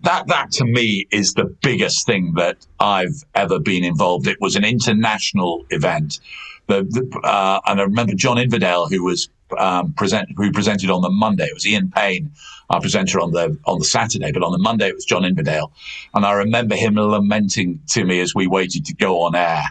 that, 0.00 0.26
that 0.28 0.50
to 0.52 0.64
me 0.64 1.06
is 1.10 1.34
the 1.34 1.44
biggest 1.44 2.06
thing 2.06 2.32
that 2.36 2.66
I've 2.80 3.22
ever 3.34 3.60
been 3.60 3.84
involved. 3.84 4.26
It 4.26 4.40
was 4.40 4.56
an 4.56 4.64
international 4.64 5.66
event. 5.68 6.20
The, 6.66 6.82
the, 6.84 7.20
uh, 7.22 7.60
and 7.66 7.80
I 7.80 7.84
remember 7.84 8.14
John 8.14 8.38
Inverdale, 8.38 8.88
who 8.88 9.04
was 9.04 9.28
um, 9.58 9.92
present 9.92 10.30
who 10.36 10.50
presented 10.52 10.90
on 10.90 11.02
the 11.02 11.10
Monday. 11.10 11.44
It 11.44 11.54
was 11.54 11.66
Ian 11.66 11.90
Payne, 11.90 12.30
our 12.70 12.80
presenter 12.80 13.20
on 13.20 13.32
the 13.32 13.58
on 13.66 13.78
the 13.78 13.84
Saturday, 13.84 14.32
but 14.32 14.42
on 14.42 14.52
the 14.52 14.58
Monday 14.58 14.88
it 14.88 14.94
was 14.94 15.04
John 15.04 15.24
Inverdale, 15.24 15.72
and 16.14 16.24
I 16.24 16.32
remember 16.32 16.74
him 16.74 16.96
lamenting 16.96 17.80
to 17.90 18.04
me 18.04 18.20
as 18.20 18.34
we 18.34 18.46
waited 18.46 18.84
to 18.86 18.94
go 18.94 19.22
on 19.22 19.34
air. 19.34 19.64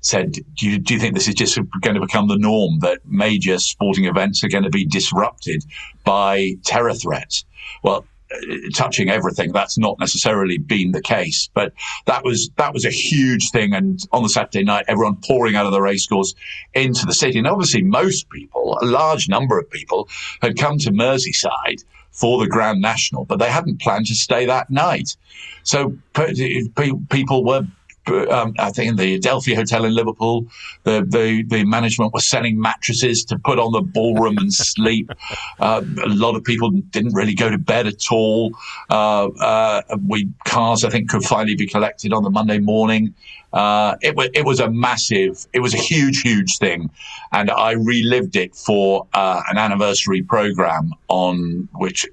Said, 0.00 0.36
do 0.54 0.70
you, 0.70 0.78
do 0.78 0.94
you 0.94 1.00
think 1.00 1.14
this 1.14 1.26
is 1.26 1.34
just 1.34 1.58
going 1.80 1.94
to 1.94 2.00
become 2.00 2.28
the 2.28 2.38
norm 2.38 2.78
that 2.80 3.00
major 3.04 3.58
sporting 3.58 4.04
events 4.04 4.44
are 4.44 4.48
going 4.48 4.62
to 4.62 4.70
be 4.70 4.84
disrupted 4.84 5.64
by 6.04 6.54
terror 6.64 6.94
threats? 6.94 7.44
Well, 7.82 8.06
touching 8.74 9.08
everything. 9.08 9.52
That's 9.52 9.78
not 9.78 9.98
necessarily 9.98 10.58
been 10.58 10.92
the 10.92 11.02
case, 11.02 11.48
but 11.54 11.72
that 12.06 12.24
was 12.24 12.50
that 12.56 12.74
was 12.74 12.84
a 12.84 12.90
huge 12.90 13.50
thing. 13.50 13.74
And 13.74 14.00
on 14.12 14.22
the 14.22 14.28
Saturday 14.28 14.64
night, 14.64 14.84
everyone 14.88 15.16
pouring 15.16 15.56
out 15.56 15.66
of 15.66 15.72
the 15.72 15.80
racecourse 15.80 16.34
into 16.74 17.06
the 17.06 17.14
city, 17.14 17.38
and 17.38 17.46
obviously 17.46 17.82
most 17.82 18.28
people, 18.30 18.78
a 18.80 18.86
large 18.86 19.28
number 19.28 19.58
of 19.58 19.70
people, 19.70 20.08
had 20.42 20.58
come 20.58 20.78
to 20.78 20.90
Merseyside 20.90 21.84
for 22.10 22.40
the 22.40 22.48
Grand 22.48 22.80
National, 22.80 23.24
but 23.24 23.38
they 23.38 23.50
hadn't 23.50 23.80
planned 23.80 24.06
to 24.06 24.14
stay 24.14 24.46
that 24.46 24.70
night. 24.70 25.16
So 25.62 25.96
people 27.10 27.44
were 27.44 27.66
um, 28.08 28.54
I 28.58 28.70
think 28.70 28.90
in 28.90 28.96
the 28.96 29.14
Adelphi 29.14 29.54
Hotel 29.54 29.84
in 29.84 29.94
Liverpool, 29.94 30.46
the, 30.84 31.04
the, 31.06 31.44
the 31.46 31.64
management 31.64 32.12
was 32.12 32.26
selling 32.26 32.60
mattresses 32.60 33.24
to 33.26 33.38
put 33.38 33.58
on 33.58 33.72
the 33.72 33.80
ballroom 33.80 34.38
and 34.38 34.52
sleep. 34.52 35.10
Uh, 35.60 35.82
a 36.04 36.08
lot 36.08 36.36
of 36.36 36.44
people 36.44 36.70
didn't 36.70 37.12
really 37.14 37.34
go 37.34 37.50
to 37.50 37.58
bed 37.58 37.86
at 37.86 38.12
all. 38.12 38.52
Uh, 38.90 39.26
uh, 39.26 39.82
we 40.06 40.28
cars, 40.44 40.84
I 40.84 40.90
think, 40.90 41.10
could 41.10 41.24
finally 41.24 41.56
be 41.56 41.66
collected 41.66 42.12
on 42.12 42.22
the 42.22 42.30
Monday 42.30 42.58
morning. 42.58 43.14
Uh, 43.52 43.96
it 44.02 44.14
was 44.14 44.28
it 44.34 44.44
was 44.44 44.60
a 44.60 44.70
massive, 44.70 45.46
it 45.52 45.60
was 45.60 45.74
a 45.74 45.78
huge, 45.78 46.20
huge 46.20 46.58
thing, 46.58 46.90
and 47.32 47.50
I 47.50 47.72
relived 47.72 48.36
it 48.36 48.54
for 48.54 49.06
uh, 49.14 49.42
an 49.50 49.58
anniversary 49.58 50.22
program 50.22 50.92
on 51.08 51.68
which 51.74 52.06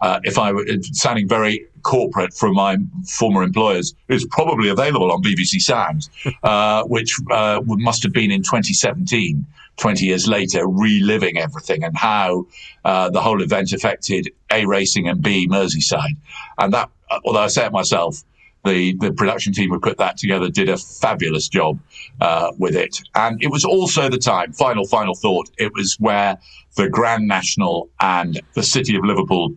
uh, 0.00 0.20
if 0.24 0.38
I 0.38 0.52
were 0.52 0.66
sounding 0.92 1.28
very 1.28 1.66
corporate 1.82 2.34
from 2.34 2.54
my 2.54 2.76
former 3.06 3.42
employers, 3.42 3.94
is 4.08 4.26
probably 4.26 4.68
available 4.68 5.12
on 5.12 5.22
BBC 5.22 5.60
Sounds, 5.60 6.10
uh, 6.42 6.84
which 6.84 7.14
uh, 7.30 7.60
must 7.64 8.02
have 8.02 8.12
been 8.12 8.30
in 8.30 8.42
2017, 8.42 9.44
20 9.76 10.04
years 10.04 10.28
later, 10.28 10.66
reliving 10.66 11.38
everything 11.38 11.84
and 11.84 11.96
how 11.96 12.46
uh, 12.84 13.10
the 13.10 13.20
whole 13.20 13.42
event 13.42 13.72
affected 13.72 14.30
A 14.50 14.66
racing 14.66 15.08
and 15.08 15.22
B 15.22 15.48
Merseyside. 15.48 16.16
And 16.58 16.72
that, 16.72 16.90
uh, 17.10 17.18
although 17.24 17.40
I 17.40 17.48
say 17.48 17.66
it 17.66 17.72
myself, 17.72 18.22
the, 18.64 18.94
the 19.00 19.12
production 19.12 19.52
team 19.52 19.70
who 19.70 19.80
put 19.80 19.98
that 19.98 20.16
together 20.16 20.48
did 20.48 20.68
a 20.68 20.76
fabulous 20.76 21.48
job 21.48 21.78
uh, 22.20 22.52
with 22.58 22.76
it. 22.76 23.00
And 23.14 23.42
it 23.42 23.48
was 23.48 23.64
also 23.64 24.08
the 24.08 24.18
time, 24.18 24.52
final, 24.52 24.86
final 24.86 25.14
thought, 25.14 25.50
it 25.58 25.72
was 25.74 25.96
where 25.98 26.38
the 26.76 26.88
Grand 26.88 27.26
National 27.26 27.90
and 28.00 28.40
the 28.54 28.62
City 28.62 28.96
of 28.96 29.04
Liverpool 29.04 29.54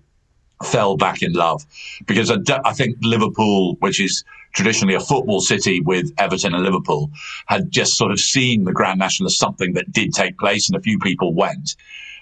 fell 0.64 0.97
back 0.97 1.22
in 1.22 1.34
love. 1.34 1.66
Because 2.06 2.32
I, 2.32 2.38
I, 2.64 2.74
think 2.74 2.97
Liverpool, 3.01 3.76
which 3.80 3.99
is 3.99 4.24
traditionally 4.53 4.95
a 4.95 4.99
football 4.99 5.41
city 5.41 5.82
with 5.82 6.14
Everton 6.18 6.53
and 6.53 6.64
Liverpool, 6.64 7.12
had 7.47 7.72
just 7.72 7.97
sort 7.97 8.12
of 8.12 8.20
seen 8.20 8.64
the 8.64 8.74
Grand 8.74 8.99
National 8.99 9.28
as 9.28 9.38
something 9.38 9.74
that 9.74 9.91
did 9.91 10.14
take 10.14 10.38
place 10.38 10.70
and 10.70 10.78
a 10.78 10.82
few 10.82 10.99
people 10.99 11.34
went 11.34 11.76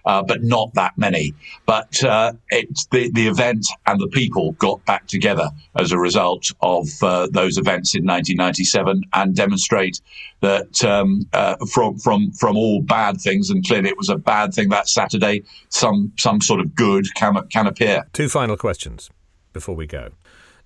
uh, 0.05 0.21
but 0.23 0.43
not 0.43 0.73
that 0.73 0.97
many. 0.97 1.33
But 1.65 2.03
uh, 2.03 2.33
the, 2.49 3.09
the 3.13 3.27
event 3.27 3.65
and 3.85 3.99
the 3.99 4.07
people 4.07 4.53
got 4.53 4.83
back 4.85 5.07
together 5.07 5.49
as 5.75 5.91
a 5.91 5.97
result 5.97 6.51
of 6.61 6.87
uh, 7.01 7.27
those 7.31 7.57
events 7.57 7.95
in 7.95 8.05
1997 8.05 9.03
and 9.13 9.35
demonstrate 9.35 10.01
that 10.41 10.83
um, 10.83 11.27
uh, 11.33 11.55
from 11.71 11.97
from 11.97 12.31
from 12.31 12.57
all 12.57 12.81
bad 12.81 13.19
things, 13.21 13.49
and 13.49 13.65
clearly 13.65 13.89
it 13.89 13.97
was 13.97 14.09
a 14.09 14.17
bad 14.17 14.53
thing 14.53 14.69
that 14.69 14.89
Saturday, 14.89 15.43
some 15.69 16.11
some 16.17 16.41
sort 16.41 16.59
of 16.59 16.75
good 16.75 17.05
can 17.15 17.35
can 17.47 17.67
appear. 17.67 18.05
Two 18.11 18.29
final 18.29 18.57
questions 18.57 19.09
before 19.53 19.75
we 19.75 19.87
go. 19.87 20.09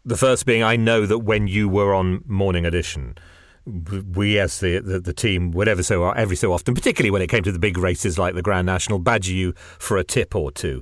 The 0.04 0.18
first 0.18 0.46
being, 0.46 0.64
I 0.64 0.78
know 0.78 1.06
that 1.06 1.20
when 1.20 1.48
you 1.48 1.68
were 1.68 1.94
on 1.94 2.24
Morning 2.26 2.66
Edition 2.66 3.18
we 3.68 4.40
as 4.40 4.60
the, 4.60 4.80
the, 4.80 5.00
the 5.00 5.14
team, 5.14 5.52
whatever 5.52 5.84
so 5.84 6.10
every 6.12 6.36
so 6.36 6.54
often, 6.54 6.74
particularly 6.74 7.12
when 7.12 7.22
it 7.22 7.28
came 7.28 7.44
to 7.44 7.52
the 7.52 7.60
big 7.60 7.78
races 7.78 8.18
like 8.18 8.34
the 8.34 8.42
Grand 8.42 8.66
National, 8.66 9.00
badger 9.00 9.34
you 9.34 9.54
for 9.80 9.98
a 9.98 10.04
tip 10.04 10.36
or 10.36 10.52
two. 10.52 10.82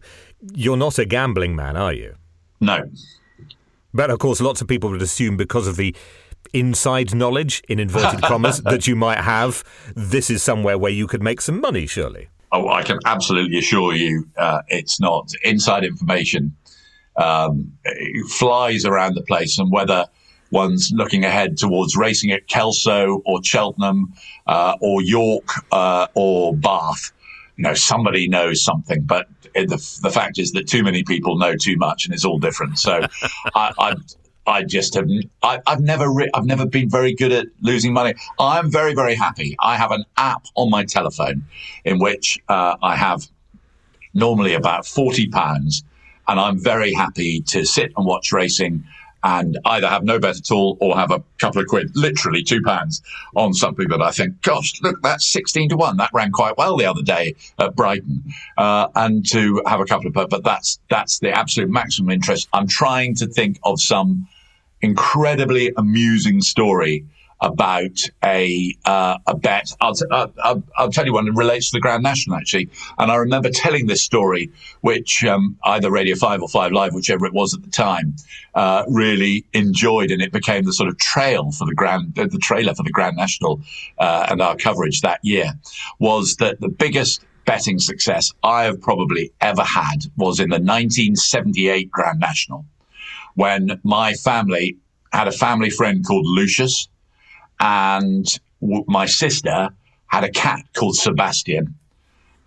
You're 0.54 0.78
not 0.78 1.00
a 1.00 1.06
gambling 1.06 1.56
man, 1.56 1.76
are 1.76 1.94
you? 1.94 2.16
No. 2.62 2.90
But 3.94 4.12
of 4.12 4.20
course, 4.20 4.40
lots 4.40 4.62
of 4.62 4.68
people 4.68 4.92
would 4.92 5.02
assume 5.02 5.38
because 5.38 5.68
of 5.68 5.78
the 5.78 5.96
inside 6.54 7.16
knowledge, 7.16 7.64
in 7.68 7.80
inverted 7.80 8.22
commas, 8.22 8.62
that 8.64 8.88
you 8.88 8.96
might 8.96 9.20
have, 9.20 9.64
this 9.96 10.30
is 10.30 10.44
somewhere 10.44 10.78
where 10.78 10.92
you 10.92 11.08
could 11.08 11.24
make 11.24 11.42
some 11.42 11.60
money, 11.60 11.88
surely. 11.88 12.30
Oh, 12.52 12.70
I 12.70 12.84
can 12.84 13.00
absolutely 13.06 13.58
assure 13.58 13.94
you 13.94 14.30
uh, 14.38 14.62
it's 14.68 15.00
not. 15.00 15.34
Inside 15.44 15.84
information 15.84 16.56
um, 17.16 17.74
flies 18.30 18.86
around 18.86 19.16
the 19.16 19.24
place, 19.24 19.58
and 19.58 19.72
whether 19.72 20.06
one's 20.52 20.92
looking 20.94 21.26
ahead 21.26 21.58
towards 21.58 21.96
racing 21.96 22.32
at 22.32 22.48
Kelso 22.48 23.22
or 23.26 23.44
Cheltenham 23.44 24.14
uh, 24.48 24.76
or 24.82 25.02
York 25.02 25.48
uh, 25.72 26.08
or 26.14 26.56
Bath. 26.56 27.12
You 27.58 27.64
know, 27.64 27.74
somebody 27.74 28.28
knows 28.28 28.64
something, 28.64 29.04
but 29.04 29.28
the, 29.54 30.00
the 30.02 30.12
fact 30.12 30.38
is 30.38 30.52
that 30.52 30.68
too 30.68 30.84
many 30.84 31.04
people 31.04 31.38
know 31.38 31.56
too 31.56 31.78
much, 31.78 32.06
and 32.06 32.14
it's 32.14 32.26
all 32.26 32.38
different. 32.38 32.78
So, 32.78 33.02
I, 33.56 33.72
I, 33.80 33.96
I 34.46 34.64
just 34.64 34.94
have. 34.96 35.10
I, 35.42 35.62
have 35.66 35.80
never. 35.80 36.12
Re- 36.12 36.30
I've 36.34 36.46
never 36.46 36.66
been 36.66 36.90
very 36.90 37.14
good 37.14 37.32
at 37.32 37.48
losing 37.62 37.94
money. 37.94 38.14
I'm 38.40 38.70
very, 38.70 38.94
very 38.94 39.16
happy. 39.16 39.56
I 39.60 39.78
have 39.78 39.92
an 39.92 40.04
app 40.18 40.46
on 40.56 40.70
my 40.70 40.84
telephone 40.84 41.46
in 41.86 42.00
which 42.00 42.38
uh, 42.50 42.76
I 42.82 42.96
have 42.96 43.28
normally 44.14 44.54
about 44.54 44.86
forty 44.86 45.28
pounds, 45.28 45.84
and 46.28 46.40
I'm 46.40 46.60
very 46.60 46.94
happy 46.94 47.42
to 47.42 47.66
sit 47.66 47.94
and 47.96 48.06
watch 48.06 48.32
racing 48.32 48.84
and 49.26 49.58
either 49.66 49.88
have 49.88 50.04
no 50.04 50.20
bet 50.20 50.38
at 50.38 50.52
all 50.52 50.78
or 50.80 50.96
have 50.96 51.10
a 51.10 51.22
couple 51.40 51.60
of 51.60 51.68
quid, 51.68 51.90
literally 51.96 52.44
two 52.44 52.62
pounds 52.62 53.02
on 53.36 53.56
something 53.56 53.88
that 53.90 54.00
I 54.00 54.12
think, 54.12 54.40
gosh, 54.44 54.80
look, 54.84 55.02
that's 55.02 55.28
16 55.28 55.70
to 55.70 55.78
one. 55.78 55.98
That 55.98 56.12
ran 56.14 56.32
quite 56.32 56.58
well 56.58 56.78
the 56.78 56.86
other 56.86 57.02
day 57.02 57.36
at 57.58 57.76
Brighton. 57.76 58.24
Uh, 58.56 58.88
and 58.96 59.28
to 59.32 59.64
have 59.66 59.82
a 59.82 59.86
couple 59.86 60.08
of, 60.08 60.30
but 60.30 60.44
that's, 60.44 60.80
that's 60.92 61.18
the 61.20 61.32
absolute 61.32 61.72
maximum 61.72 62.12
interest. 62.12 62.48
I'm 62.54 62.68
trying 62.68 63.16
to 63.16 63.26
think 63.26 63.58
of 63.64 63.82
some 63.82 64.28
incredibly 64.84 65.74
amusing 65.76 66.42
story 66.42 67.04
about 67.42 68.00
a 68.24 68.74
uh, 68.86 69.18
a 69.28 69.36
bet. 69.36 69.72
I'll, 69.82 69.94
t- 69.94 70.06
uh, 70.10 70.28
I'll, 70.44 70.64
I'll, 70.78 70.92
tell 70.92 71.06
you 71.06 71.14
one. 71.14 71.28
It 71.28 71.36
relates 71.36 71.70
to 71.70 71.78
the 71.78 71.82
Grand 71.82 72.04
National 72.04 72.38
actually, 72.38 72.70
and 72.98 73.12
I 73.12 73.16
remember 73.16 73.50
telling 73.50 73.88
this 73.88 74.04
story, 74.04 74.52
which 74.82 75.24
um, 75.26 75.58
either 75.64 75.92
Radio 75.92 76.16
Five 76.16 76.42
or 76.42 76.48
Five 76.48 76.72
Live, 76.72 76.94
whichever 76.94 77.26
it 77.26 77.34
was 77.34 77.54
at 77.54 77.62
the 77.64 77.70
time, 77.70 78.16
uh, 78.54 78.84
really 78.88 79.46
enjoyed, 79.54 80.12
and 80.12 80.22
it 80.22 80.32
became 80.32 80.64
the 80.64 80.74
sort 80.74 80.90
of 80.90 80.98
trail 80.98 81.52
for 81.52 81.66
the 81.66 81.76
Grand, 81.76 82.16
the 82.16 82.40
trailer 82.42 82.74
for 82.74 82.84
the 82.84 82.92
Grand 82.92 83.18
National 83.18 83.62
uh, 83.98 84.28
and 84.30 84.42
our 84.42 84.56
coverage 84.56 85.02
that 85.02 85.20
year. 85.24 85.54
Was 86.00 86.38
that 86.38 86.62
the 86.62 86.70
biggest 86.70 87.26
betting 87.46 87.80
success 87.80 88.34
I 88.44 88.64
have 88.64 88.82
probably 88.82 89.32
ever 89.42 89.64
had 89.64 90.06
was 90.18 90.40
in 90.40 90.50
the 90.50 90.56
1978 90.56 91.92
Grand 91.92 92.20
National, 92.20 92.66
when 93.36 93.80
my 93.84 94.14
family 94.14 94.78
had 95.12 95.28
a 95.28 95.32
family 95.32 95.70
friend 95.70 96.06
called 96.06 96.26
Lucius 96.26 96.90
and 97.60 98.26
w- 98.62 98.86
my 98.88 99.06
sister 99.06 99.70
had 100.08 100.24
a 100.24 100.30
cat 100.30 100.62
called 100.74 100.96
Sebastian. 100.96 101.76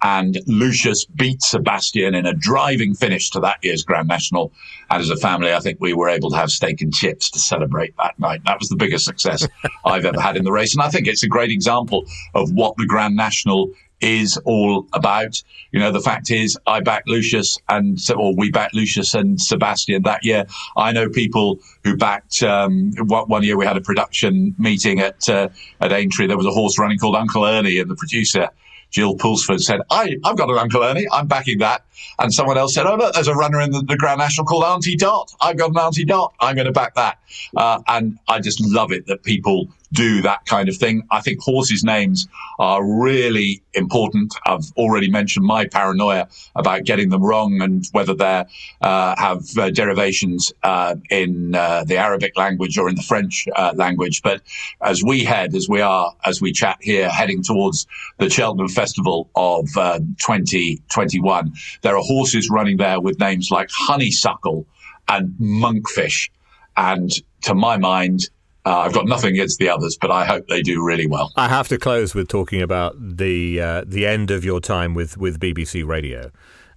And 0.01 0.39
Lucius 0.47 1.07
beat 1.07 1.43
Sebastian 1.43 2.15
in 2.15 2.25
a 2.25 2.33
driving 2.33 2.95
finish 2.95 3.31
to 3.31 3.41
that 3.41 3.59
year's 3.65 3.83
Grand 3.83 4.07
National. 4.07 4.53
And 4.91 5.03
as 5.03 5.11
a 5.11 5.17
family, 5.17 5.53
I 5.53 5.59
think 5.59 5.79
we 5.81 5.93
were 5.93 6.09
able 6.09 6.31
to 6.31 6.37
have 6.37 6.51
steak 6.51 6.81
and 6.81 6.95
chips 6.95 7.29
to 7.33 7.41
celebrate 7.41 7.97
that 7.97 8.17
night. 8.17 8.43
That 8.45 8.61
was 8.61 8.69
the 8.69 8.77
biggest 8.77 9.05
success 9.05 9.49
I've 9.85 10.05
ever 10.05 10.21
had 10.21 10.37
in 10.37 10.45
the 10.45 10.53
race. 10.53 10.73
And 10.73 10.83
I 10.83 10.89
think 10.89 11.09
it's 11.09 11.25
a 11.25 11.29
great 11.29 11.51
example 11.51 12.05
of 12.35 12.53
what 12.53 12.77
the 12.77 12.87
Grand 12.87 13.17
National 13.17 13.73
is 14.01 14.37
all 14.45 14.87
about. 14.93 15.43
You 15.73 15.81
know, 15.81 15.93
the 15.93 16.01
fact 16.01 16.31
is, 16.31 16.59
I 16.67 16.81
backed 16.81 17.09
Lucius 17.09 17.59
and, 17.69 17.99
or 18.17 18.35
we 18.35 18.51
backed 18.51 18.75
Lucius 18.75 19.15
and 19.15 19.41
Sebastian 19.41 20.03
that 20.03 20.25
year. 20.25 20.47
I 20.77 20.93
know 20.93 21.09
people 21.09 21.61
who 21.85 21.97
backed, 21.97 22.43
um, 22.43 22.93
one 22.97 23.43
year 23.43 23.57
we 23.57 23.67
had 23.67 23.77
a 23.77 23.81
production 23.81 24.55
meeting 24.59 25.01
at, 25.01 25.29
uh, 25.29 25.49
at 25.81 25.93
Aintree. 25.93 26.27
There 26.27 26.37
was 26.37 26.47
a 26.47 26.51
horse 26.51 26.79
running 26.79 26.99
called 26.99 27.17
Uncle 27.17 27.45
Ernie 27.45 27.79
and 27.79 27.91
the 27.91 27.97
producer, 27.97 28.51
Jill 28.91 29.17
Pulsford 29.17 29.61
said, 29.61 29.81
I, 29.91 30.17
I've 30.25 30.37
got 30.37 30.51
an 30.51 30.59
Uncle 30.59 30.83
Ernie. 30.83 31.07
I'm 31.13 31.27
backing 31.27 31.59
that. 31.59 31.85
And 32.19 32.33
someone 32.33 32.57
else 32.57 32.75
said, 32.75 32.87
Oh, 32.87 32.97
look, 32.97 33.15
there's 33.15 33.29
a 33.29 33.35
runner 33.35 33.61
in 33.61 33.71
the, 33.71 33.83
the 33.83 33.97
Grand 33.97 34.19
National 34.19 34.47
called 34.47 34.65
Auntie 34.65 34.97
Dot. 34.97 35.31
I've 35.41 35.57
got 35.57 35.71
an 35.71 35.79
Auntie 35.79 36.05
Dot. 36.05 36.33
I'm 36.41 36.55
going 36.55 36.67
to 36.67 36.73
back 36.73 36.95
that. 36.95 37.19
Uh, 37.57 37.81
and 37.87 38.19
I 38.29 38.41
just 38.41 38.61
love 38.61 38.93
it 38.93 39.07
that 39.07 39.23
people 39.23 39.69
do 39.93 40.23
that 40.23 40.45
kind 40.47 40.69
of 40.69 40.77
thing. 40.77 41.03
I 41.11 41.21
think 41.21 41.41
horses' 41.41 41.85
names 41.85 42.29
are 42.59 42.85
really 42.85 43.63
important. 43.75 44.35
I've 44.47 44.71
already 44.77 45.11
mentioned 45.11 45.47
my 45.47 45.67
paranoia 45.67 46.29
about 46.55 46.85
getting 46.85 47.09
them 47.09 47.23
wrong 47.23 47.63
and 47.63 47.87
whether 47.93 48.15
they 48.15 48.45
uh, 48.83 49.15
have 49.17 49.45
uh, 49.57 49.71
derivations 49.71 50.53
uh, 50.63 50.97
in 51.11 51.55
uh, 51.55 51.85
the 51.85 51.97
Arabic 51.97 52.37
language 52.37 52.77
or 52.79 52.89
in 52.89 52.97
the 52.97 53.03
French 53.03 53.47
uh, 53.57 53.73
language. 53.77 54.23
But 54.23 54.43
as 54.83 55.03
we 55.03 55.25
head, 55.25 55.55
as 55.55 55.69
we 55.69 55.81
are, 55.81 56.15
as 56.25 56.41
we 56.41 56.53
chat 56.53 56.79
here, 56.81 57.09
heading 57.09 57.43
towards 57.43 57.87
the 58.19 58.29
Cheltenham 58.29 58.69
Festival 58.69 59.31
of 59.35 59.69
uh, 59.77 59.99
2021, 60.19 61.53
there 61.83 61.97
are 61.97 62.03
horses 62.03 62.51
running 62.51 62.77
there 62.77 63.01
with 63.01 63.19
names 63.19 63.51
like 63.51 63.71
Honeysuckle 63.73 64.67
and 65.09 65.35
Monkfish. 65.41 66.31
And 66.77 67.11
to 67.43 67.55
my 67.55 67.77
mind, 67.77 68.29
uh, 68.65 68.79
I've 68.79 68.93
got 68.93 69.07
nothing 69.07 69.35
against 69.35 69.59
the 69.59 69.69
others, 69.69 69.97
but 70.01 70.11
I 70.11 70.25
hope 70.25 70.47
they 70.49 70.63
do 70.63 70.85
really 70.85 71.07
well. 71.07 71.33
I 71.37 71.49
have 71.49 71.69
to 71.69 71.79
close 71.79 72.15
with 72.15 72.29
talking 72.29 72.61
about 72.61 72.97
the 72.99 73.61
uh, 73.61 73.85
the 73.87 74.07
end 74.07 74.31
of 74.31 74.45
your 74.45 74.61
time 74.61 74.95
with, 74.95 75.17
with 75.17 75.41
BBC 75.41 75.87
Radio. 75.87 76.31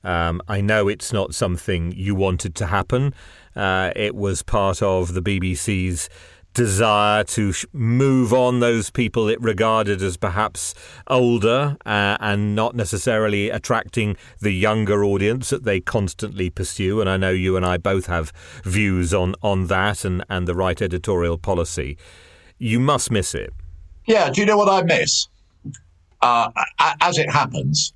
Um, 0.03 0.41
I 0.47 0.61
know 0.61 0.87
it's 0.87 1.13
not 1.13 1.35
something 1.35 1.91
you 1.91 2.15
wanted 2.15 2.55
to 2.55 2.67
happen. 2.67 3.13
Uh, 3.55 3.91
it 3.95 4.15
was 4.15 4.41
part 4.41 4.81
of 4.81 5.13
the 5.13 5.21
BBC's 5.21 6.09
desire 6.53 7.23
to 7.23 7.51
sh- 7.51 7.65
move 7.71 8.33
on 8.33 8.59
those 8.59 8.89
people 8.89 9.29
it 9.29 9.41
regarded 9.41 10.01
as 10.01 10.17
perhaps 10.17 10.73
older 11.07 11.77
uh, 11.85 12.17
and 12.19 12.55
not 12.55 12.75
necessarily 12.75 13.49
attracting 13.49 14.17
the 14.39 14.51
younger 14.51 15.03
audience 15.03 15.49
that 15.49 15.63
they 15.63 15.79
constantly 15.79 16.49
pursue. 16.49 16.99
And 16.99 17.09
I 17.09 17.17
know 17.17 17.31
you 17.31 17.55
and 17.55 17.65
I 17.65 17.77
both 17.77 18.07
have 18.07 18.31
views 18.63 19.13
on, 19.13 19.35
on 19.41 19.67
that 19.67 20.03
and, 20.03 20.23
and 20.29 20.47
the 20.47 20.55
right 20.55 20.81
editorial 20.81 21.37
policy. 21.37 21.97
You 22.57 22.79
must 22.79 23.11
miss 23.11 23.33
it. 23.33 23.53
Yeah, 24.05 24.29
do 24.29 24.41
you 24.41 24.47
know 24.47 24.57
what 24.57 24.69
I 24.69 24.83
miss? 24.83 25.27
Uh, 26.21 26.51
as 27.01 27.17
it 27.17 27.29
happens, 27.29 27.93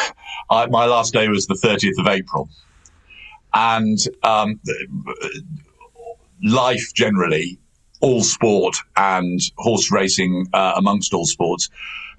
I, 0.50 0.66
my 0.66 0.86
last 0.86 1.12
day 1.12 1.28
was 1.28 1.46
the 1.46 1.54
30th 1.54 1.98
of 1.98 2.08
April. 2.08 2.48
And 3.54 3.98
um, 4.22 4.60
life 6.42 6.92
generally 6.94 7.58
all 8.00 8.22
sport 8.22 8.76
and 8.96 9.40
horse 9.56 9.90
racing 9.90 10.46
uh, 10.52 10.74
amongst 10.76 11.12
all 11.12 11.26
sports 11.26 11.68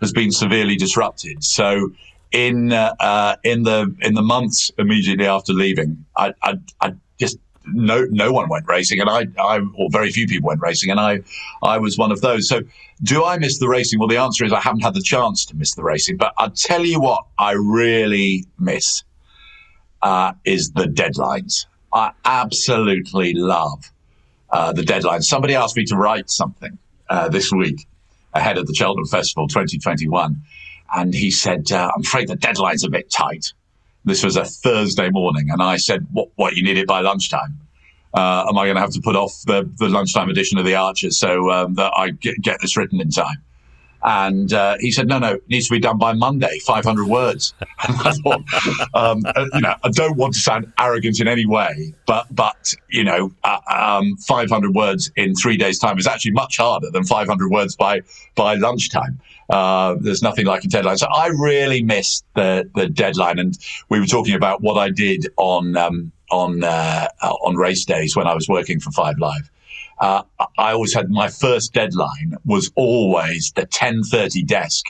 has 0.02 0.12
been 0.12 0.32
severely 0.32 0.76
disrupted. 0.76 1.44
So 1.44 1.92
in 2.32 2.72
uh, 2.72 2.96
uh, 3.00 3.36
in 3.44 3.64
the 3.64 3.96
in 4.02 4.14
the 4.14 4.22
months 4.22 4.72
immediately 4.78 5.26
after 5.26 5.54
leaving, 5.54 6.06
I, 6.16 6.34
I, 6.44 6.56
I, 6.82 6.94
just 7.20 7.38
no 7.66 8.06
no 8.10 8.32
one 8.32 8.50
went 8.50 8.68
racing, 8.68 9.00
and 9.00 9.10
I, 9.10 9.28
I 9.42 9.60
or 9.76 9.90
very 9.90 10.12
few 10.12 10.28
people 10.28 10.48
went 10.48 10.62
racing, 10.62 10.92
and 10.92 11.00
I 11.00 11.22
I 11.64 11.78
was 11.80 11.98
one 11.98 12.12
of 12.12 12.22
those. 12.22 12.48
So 12.48 12.62
do 13.02 13.24
I 13.24 13.38
miss 13.38 13.60
the 13.60 13.68
racing? 13.68 14.00
Well, 14.00 14.08
the 14.08 14.18
answer 14.18 14.46
is 14.46 14.54
I 14.54 14.60
haven't 14.60 14.82
had 14.82 14.94
the 14.94 15.02
chance 15.02 15.46
to 15.46 15.56
miss 15.56 15.74
the 15.74 15.84
racing. 15.84 16.18
But 16.18 16.34
I'll 16.38 16.52
tell 16.52 16.86
you 16.86 17.00
what 17.00 17.26
I 17.38 17.54
really 17.54 18.46
miss 18.60 19.04
uh, 20.02 20.34
is 20.46 20.72
the 20.72 20.86
deadlines. 20.86 21.66
I 21.94 22.12
absolutely 22.26 23.34
love 23.34 23.92
uh, 24.52 24.74
the 24.74 24.84
deadline. 24.84 25.22
Somebody 25.22 25.56
asked 25.56 25.76
me 25.76 25.86
to 25.86 25.96
write 25.96 26.30
something 26.30 26.78
uh, 27.10 27.30
this 27.30 27.52
week 27.52 27.88
ahead 28.34 28.58
of 28.58 28.68
the 28.68 28.74
Cheltenham 28.74 29.06
Festival 29.06 29.48
2021. 29.48 30.42
And 30.96 31.14
he 31.14 31.32
said, 31.32 31.72
uh, 31.72 31.92
I'm 31.96 32.02
afraid 32.02 32.28
the 32.28 32.36
deadline's 32.36 32.84
a 32.84 32.90
bit 32.90 33.12
tight. 33.12 33.54
This 34.06 34.24
was 34.24 34.38
a 34.38 34.46
Thursday 34.46 35.10
morning. 35.10 35.50
And 35.50 35.62
I 35.62 35.78
said, 35.78 36.08
what, 36.12 36.30
what 36.36 36.56
you 36.56 36.64
need 36.64 36.78
it 36.78 36.88
by 36.88 37.02
lunchtime? 37.02 37.60
Uh, 38.14 38.46
am 38.50 38.58
I 38.58 38.66
going 38.66 38.76
to 38.76 38.82
have 38.82 38.92
to 38.92 39.02
put 39.02 39.16
off 39.16 39.44
the, 39.46 39.70
the 39.78 39.88
lunchtime 39.88 40.30
edition 40.30 40.58
of 40.58 40.66
The 40.66 40.76
Archers 40.76 41.20
so 41.20 41.52
um, 41.52 41.76
that 41.76 41.92
I 41.96 42.10
get 42.10 42.60
this 42.62 42.76
written 42.76 43.00
in 43.00 43.12
time? 43.12 43.38
And 44.04 44.54
uh, 44.54 44.78
he 44.80 44.92
said, 44.92 45.08
no, 45.08 45.20
no, 45.20 45.34
it 45.34 45.50
needs 45.50 45.68
to 45.68 45.74
be 45.74 45.80
done 45.80 45.98
by 45.98 46.14
Monday, 46.14 46.60
500 46.60 47.06
words. 47.08 47.54
I 47.80 48.14
thought, 48.14 48.42
um, 48.94 49.24
uh, 49.26 49.46
you 49.54 49.62
know, 49.62 49.76
I 49.84 49.90
don't 49.90 50.16
want 50.16 50.34
to 50.36 50.40
sound 50.40 50.72
arrogant 50.80 51.20
in 51.20 51.28
any 51.28 51.46
way, 51.46 51.94
but, 52.06 52.28
but 52.34 52.74
you 52.90 53.04
know, 53.04 53.32
uh, 53.44 53.60
um, 53.70 54.16
500 54.18 54.74
words 54.74 55.12
in 55.16 55.36
three 55.36 55.58
days' 55.58 55.80
time 55.80 55.98
is 55.98 56.08
actually 56.08 56.32
much 56.32 56.58
harder 56.58 56.90
than 56.92 57.04
500 57.04 57.52
words 57.52 57.76
by, 57.76 58.02
by 58.36 58.56
lunchtime. 58.56 59.20
Uh, 59.50 59.96
there's 60.00 60.22
nothing 60.22 60.46
like 60.46 60.64
a 60.64 60.68
deadline. 60.68 60.98
So 60.98 61.08
I 61.08 61.28
really 61.28 61.84
missed 61.84 62.24
the, 62.36 62.70
the 62.76 62.88
deadline. 62.88 63.40
And 63.40 63.58
we 63.90 64.00
were 64.00 64.06
talking 64.06 64.36
about 64.36 64.62
what 64.62 64.78
I 64.78 64.92
did 64.92 65.28
on, 65.38 65.76
um, 65.76 66.12
on, 66.32 66.64
uh, 66.64 67.08
on 67.22 67.56
race 67.56 67.84
days 67.84 68.16
when 68.16 68.28
I 68.28 68.34
was 68.36 68.48
working 68.48 68.80
for 68.80 68.92
Five 68.92 69.18
Live 69.18 69.50
uh, 70.00 70.24
I 70.58 70.72
always 70.72 70.94
had 70.94 71.10
my 71.10 71.30
first 71.30 71.74
deadline 71.74 72.36
was 72.46 72.72
always 72.76 73.52
the 73.56 73.66
10:30 73.66 74.46
desk 74.46 74.86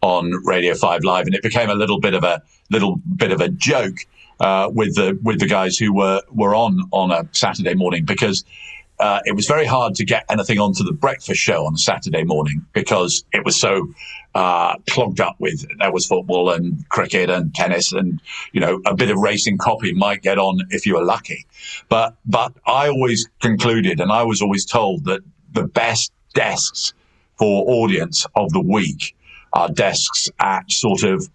on 0.00 0.32
Radio 0.44 0.74
5 0.74 1.02
Live, 1.02 1.26
and 1.26 1.34
it 1.34 1.42
became 1.42 1.70
a 1.70 1.74
little 1.74 1.98
bit 1.98 2.14
of 2.14 2.24
a 2.24 2.42
little 2.70 3.00
bit 3.16 3.32
of 3.32 3.40
a 3.40 3.48
joke 3.48 3.96
uh, 4.40 4.70
with 4.72 4.94
the 4.94 5.18
with 5.22 5.40
the 5.40 5.46
guys 5.46 5.76
who 5.78 5.92
were 5.92 6.22
were 6.30 6.54
on 6.54 6.80
on 6.92 7.10
a 7.10 7.28
Saturday 7.32 7.74
morning 7.74 8.04
because 8.04 8.44
uh, 8.98 9.20
it 9.24 9.34
was 9.34 9.46
very 9.46 9.66
hard 9.66 9.94
to 9.96 10.04
get 10.04 10.24
anything 10.30 10.58
onto 10.58 10.84
the 10.84 10.92
breakfast 10.92 11.40
show 11.40 11.66
on 11.66 11.74
a 11.74 11.78
Saturday 11.78 12.24
morning 12.24 12.64
because 12.72 13.24
it 13.32 13.44
was 13.44 13.58
so 13.58 13.92
uh, 14.34 14.76
clogged 14.90 15.20
up 15.20 15.36
with 15.38 15.64
there 15.78 15.92
was 15.92 16.06
football 16.06 16.50
and 16.50 16.88
cricket 16.88 17.30
and 17.30 17.54
tennis 17.54 17.92
and 17.92 18.20
you 18.52 18.60
know 18.60 18.80
a 18.86 18.94
bit 18.94 19.10
of 19.10 19.18
racing 19.18 19.58
copy 19.58 19.92
might 19.92 20.22
get 20.22 20.38
on 20.38 20.58
if 20.70 20.86
you 20.86 20.94
were 20.94 21.04
lucky. 21.04 21.46
But 21.88 22.16
but 22.26 22.52
I 22.66 22.88
always 22.88 23.28
concluded 23.40 24.00
and 24.00 24.10
I 24.10 24.24
was 24.24 24.42
always 24.42 24.64
told 24.64 25.04
that 25.04 25.20
the 25.52 25.64
best 25.64 26.12
desks 26.34 26.94
for 27.36 27.64
audience 27.68 28.26
of 28.34 28.52
the 28.52 28.60
week 28.60 29.16
are 29.52 29.68
desks 29.68 30.28
at 30.40 30.70
sort 30.70 31.04
of 31.04 31.28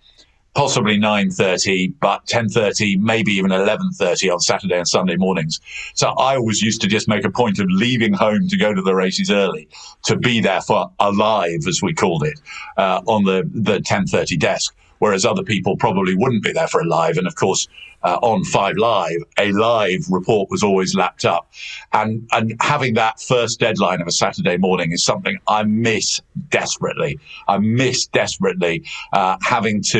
possibly 0.55 0.97
9.30, 0.97 1.93
but 1.99 2.25
10.30, 2.25 2.99
maybe 2.99 3.31
even 3.33 3.51
11.30 3.51 4.33
on 4.33 4.39
Saturday 4.39 4.77
and 4.77 4.87
Sunday 4.87 5.15
mornings. 5.15 5.59
So 5.93 6.09
I 6.09 6.35
always 6.35 6.61
used 6.61 6.81
to 6.81 6.87
just 6.87 7.07
make 7.07 7.23
a 7.23 7.31
point 7.31 7.59
of 7.59 7.67
leaving 7.69 8.13
home 8.13 8.47
to 8.47 8.57
go 8.57 8.73
to 8.73 8.81
the 8.81 8.95
races 8.95 9.31
early, 9.31 9.67
to 10.03 10.15
be 10.15 10.39
there 10.39 10.61
for 10.61 10.91
alive 10.99 11.67
as 11.67 11.81
we 11.81 11.93
called 11.93 12.23
it, 12.23 12.39
uh, 12.77 13.01
on 13.05 13.23
the, 13.23 13.49
the 13.53 13.79
10.30 13.79 14.39
desk 14.39 14.75
whereas 14.99 15.25
other 15.25 15.43
people 15.43 15.75
probably 15.77 16.15
wouldn't 16.15 16.43
be 16.43 16.51
there 16.51 16.67
for 16.67 16.81
alive. 16.81 17.17
And 17.17 17.25
of 17.25 17.35
course, 17.35 17.67
uh, 18.03 18.19
on 18.21 18.43
Five 18.43 18.77
Live, 18.77 19.21
a 19.37 19.51
live 19.51 20.01
report 20.09 20.49
was 20.49 20.63
always 20.63 20.95
lapped 20.95 21.25
up, 21.25 21.51
and 21.93 22.27
and 22.31 22.55
having 22.61 22.93
that 22.95 23.19
first 23.19 23.59
deadline 23.59 24.01
of 24.01 24.07
a 24.07 24.11
Saturday 24.11 24.57
morning 24.57 24.91
is 24.91 25.03
something 25.03 25.37
I 25.47 25.63
miss 25.63 26.19
desperately. 26.49 27.19
I 27.47 27.57
miss 27.57 28.07
desperately 28.07 28.83
uh, 29.13 29.37
having 29.41 29.81
to, 29.89 29.99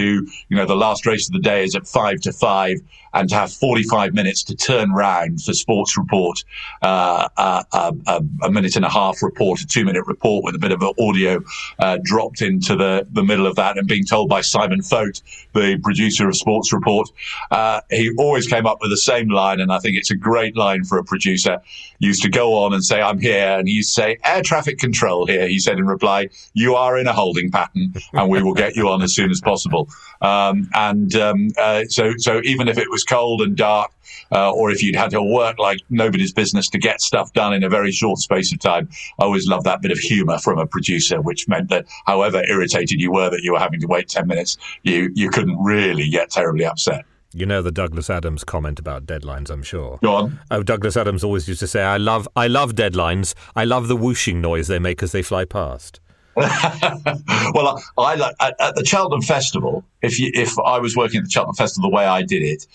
you 0.49 0.57
know, 0.57 0.65
the 0.65 0.75
last 0.75 1.05
race 1.05 1.27
of 1.27 1.33
the 1.33 1.39
day 1.39 1.63
is 1.63 1.75
at 1.75 1.87
five 1.87 2.21
to 2.21 2.31
five 2.31 2.79
and 3.13 3.29
to 3.29 3.35
have 3.35 3.51
45 3.51 4.13
minutes 4.13 4.43
to 4.43 4.55
turn 4.55 4.91
round 4.91 5.41
for 5.41 5.53
sports 5.53 5.97
report, 5.97 6.43
uh, 6.81 7.27
uh, 7.37 7.63
uh, 7.71 7.91
uh, 8.05 8.21
a 8.43 8.51
minute 8.51 8.75
and 8.75 8.85
a 8.85 8.89
half 8.89 9.21
report, 9.23 9.61
a 9.61 9.67
two 9.67 9.85
minute 9.85 10.05
report 10.05 10.43
with 10.43 10.55
a 10.55 10.59
bit 10.59 10.71
of 10.71 10.83
audio 10.99 11.41
uh, 11.79 11.97
dropped 12.03 12.41
into 12.41 12.75
the, 12.75 13.07
the 13.11 13.23
middle 13.23 13.47
of 13.47 13.55
that 13.55 13.77
and 13.77 13.87
being 13.87 14.05
told 14.05 14.29
by 14.29 14.41
Simon 14.41 14.81
Fote, 14.81 15.21
the 15.53 15.79
producer 15.83 16.27
of 16.27 16.35
Sports 16.35 16.71
Report, 16.71 17.09
uh, 17.51 17.81
he 17.89 18.11
always 18.17 18.47
came 18.47 18.65
up 18.65 18.79
with 18.81 18.91
the 18.91 18.97
same 18.97 19.29
line. 19.29 19.59
And 19.59 19.71
I 19.71 19.79
think 19.79 19.97
it's 19.97 20.11
a 20.11 20.15
great 20.15 20.55
line 20.55 20.83
for 20.83 20.97
a 20.97 21.03
producer. 21.03 21.59
He 21.99 22.07
used 22.07 22.21
to 22.23 22.29
go 22.29 22.53
on 22.63 22.73
and 22.73 22.83
say, 22.83 23.01
I'm 23.01 23.19
here. 23.19 23.57
And 23.57 23.67
he 23.67 23.75
used 23.75 23.95
to 23.95 24.01
say, 24.01 24.17
air 24.23 24.41
traffic 24.41 24.77
control 24.77 25.25
here. 25.25 25.47
He 25.47 25.59
said 25.59 25.77
in 25.77 25.85
reply, 25.85 26.29
you 26.53 26.75
are 26.75 26.97
in 26.97 27.07
a 27.07 27.13
holding 27.13 27.51
pattern 27.51 27.93
and 28.13 28.29
we 28.29 28.41
will 28.41 28.53
get 28.53 28.75
you 28.75 28.89
on 28.89 29.01
as 29.01 29.13
soon 29.13 29.31
as 29.31 29.41
possible. 29.41 29.89
Um, 30.21 30.69
and 30.73 31.15
um, 31.15 31.49
so, 31.89 32.13
so 32.17 32.41
even 32.43 32.67
if 32.67 32.77
it 32.77 32.89
was 32.89 33.03
cold 33.03 33.41
and 33.41 33.55
dark, 33.55 33.91
uh, 34.31 34.51
or 34.51 34.71
if 34.71 34.81
you'd 34.81 34.95
had 34.95 35.11
to 35.11 35.21
work 35.21 35.57
like 35.59 35.79
nobody's 35.89 36.31
business 36.31 36.69
to 36.69 36.77
get 36.77 37.01
stuff 37.01 37.33
done 37.33 37.53
in 37.53 37.63
a 37.63 37.69
very 37.69 37.91
short 37.91 38.19
space 38.19 38.51
of 38.51 38.59
time. 38.59 38.89
I 39.19 39.23
always 39.23 39.47
loved 39.47 39.65
that 39.65 39.81
bit 39.81 39.91
of 39.91 39.97
humour 39.97 40.37
from 40.37 40.59
a 40.59 40.67
producer, 40.67 41.21
which 41.21 41.47
meant 41.47 41.69
that 41.69 41.85
however 42.05 42.43
irritated 42.47 42.99
you 42.99 43.11
were 43.11 43.29
that 43.29 43.41
you 43.43 43.53
were 43.53 43.59
having 43.59 43.79
to 43.81 43.87
wait 43.87 44.09
10 44.09 44.27
minutes, 44.27 44.57
you, 44.83 45.11
you 45.15 45.29
couldn't 45.29 45.57
really 45.61 46.09
get 46.09 46.29
terribly 46.29 46.65
upset. 46.65 47.05
You 47.31 47.45
know 47.45 47.61
the 47.61 47.71
Douglas 47.71 48.09
Adams 48.09 48.43
comment 48.43 48.79
about 48.79 49.05
deadlines, 49.05 49.51
I'm 49.51 49.61
sure. 49.61 49.99
Go 50.01 50.15
on. 50.15 50.39
Oh, 50.49 50.63
Douglas 50.63 50.97
Adams 50.97 51.23
always 51.23 51.47
used 51.47 51.59
to 51.59 51.67
say, 51.67 51.83
"I 51.83 51.97
love, 51.97 52.27
I 52.35 52.47
love 52.47 52.73
deadlines. 52.73 53.35
I 53.55 53.65
love 53.65 53.87
the 53.87 53.95
whooshing 53.95 54.41
noise 54.41 54.67
they 54.67 54.79
make 54.79 55.03
as 55.03 55.11
they 55.11 55.21
fly 55.21 55.45
past." 55.45 55.99
well, 56.35 57.83
I, 57.97 58.15
I 58.15 58.33
at, 58.39 58.55
at 58.59 58.75
the 58.75 58.83
Cheltenham 58.83 59.21
Festival, 59.21 59.83
if 60.01 60.19
you, 60.19 60.31
if 60.33 60.57
I 60.59 60.79
was 60.79 60.95
working 60.95 61.19
at 61.19 61.25
the 61.25 61.29
Cheltenham 61.29 61.55
Festival 61.55 61.89
the 61.89 61.95
way 61.95 62.05
I 62.05 62.21
did 62.23 62.41
it, 62.41 62.65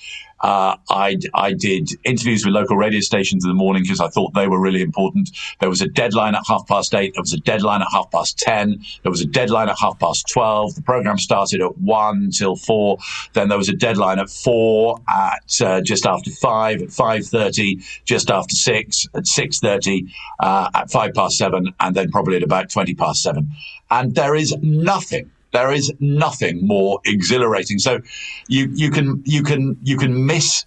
uh, 0.45 0.77
I, 0.91 1.17
I 1.33 1.55
did 1.55 1.89
interviews 2.05 2.45
with 2.45 2.55
local 2.55 2.77
radio 2.77 3.01
stations 3.01 3.45
in 3.45 3.49
the 3.49 3.55
morning 3.55 3.83
because 3.83 4.01
I 4.01 4.09
thought 4.09 4.35
they 4.35 4.47
were 4.47 4.61
really 4.61 4.83
important. 4.83 5.31
There 5.61 5.71
was 5.71 5.81
a 5.81 5.89
deadline 5.89 6.35
at 6.35 6.43
half 6.47 6.67
past 6.67 6.95
eight. 6.95 7.15
There 7.15 7.23
was 7.23 7.33
a 7.33 7.39
deadline 7.39 7.81
at 7.81 7.89
half 7.91 8.11
past 8.11 8.39
10. 8.41 8.85
There 9.03 9.11
was 9.11 9.23
a 9.23 9.27
deadline 9.27 9.71
at 9.71 9.79
half 9.79 9.99
past 9.99 10.29
12. 10.29 10.75
The 10.75 10.83
program 10.83 11.17
started 11.17 11.63
at 11.63 11.79
one 11.79 12.31
till 12.31 12.57
four. 12.57 12.99
Then 13.33 13.49
there 13.49 13.57
was 13.57 13.71
a 13.71 13.75
deadline 13.75 14.19
at 14.19 14.29
four, 14.29 15.01
at 15.09 15.61
uh, 15.63 15.81
just 15.81 16.05
after 16.05 16.31
five, 16.31 16.83
at 16.83 16.89
5.30, 16.89 18.03
just 18.05 18.31
after 18.31 18.55
six, 18.55 19.07
at 19.15 19.25
6.30, 19.25 20.11
uh, 20.41 20.69
at 20.75 20.91
five 20.91 21.15
past 21.15 21.39
seven, 21.39 21.73
and 21.81 21.97
then 21.97 22.11
probably 22.11 22.37
at 22.37 22.43
about 22.43 22.69
20 22.69 22.95
past 22.95 23.23
seven. 23.23 23.49
And 23.91 24.15
there 24.15 24.35
is 24.35 24.55
nothing 24.61 25.31
there 25.55 25.73
is 25.73 25.91
nothing 26.01 26.67
more 26.67 27.01
exhilarating. 27.07 27.79
So 27.79 28.01
you, 28.49 28.69
you 28.75 28.91
can, 28.91 29.23
you 29.25 29.43
can, 29.43 29.79
you 29.83 29.97
can 29.97 30.27
miss 30.27 30.67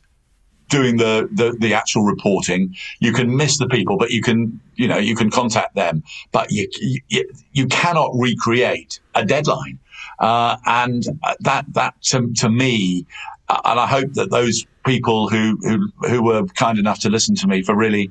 doing 0.70 0.98
the, 0.98 1.30
the, 1.32 1.56
the 1.60 1.74
actual 1.74 2.04
reporting. 2.04 2.76
You 3.00 3.14
can 3.14 3.36
miss 3.36 3.58
the 3.58 3.68
people, 3.68 3.98
but 3.98 4.10
you 4.12 4.22
can, 4.22 4.60
you 4.76 4.88
know, 4.88 4.98
you 4.98 5.16
can 5.16 5.30
contact 5.30 5.76
them, 5.76 6.04
but 6.32 6.52
you, 6.52 6.68
you, 7.10 7.30
you 7.52 7.68
cannot 7.68 8.12
recreate 8.14 9.00
a 9.14 9.26
deadline. 9.26 9.78
Uh, 10.20 10.58
and 10.66 11.04
that, 11.42 11.66
that 11.74 12.02
to, 12.02 12.34
to 12.34 12.50
me, 12.50 13.06
uh, 13.50 13.62
and 13.66 13.80
I 13.80 13.88
hope 13.88 14.14
that 14.14 14.32
those 14.32 14.66
people 14.86 15.30
who, 15.30 15.58
who, 15.62 15.92
who 16.08 16.24
were 16.24 16.46
kind 16.48 16.80
enough 16.80 17.00
to 17.00 17.10
listen 17.10 17.36
to 17.36 17.48
me 17.48 17.62
for 17.62 17.76
really, 17.76 18.10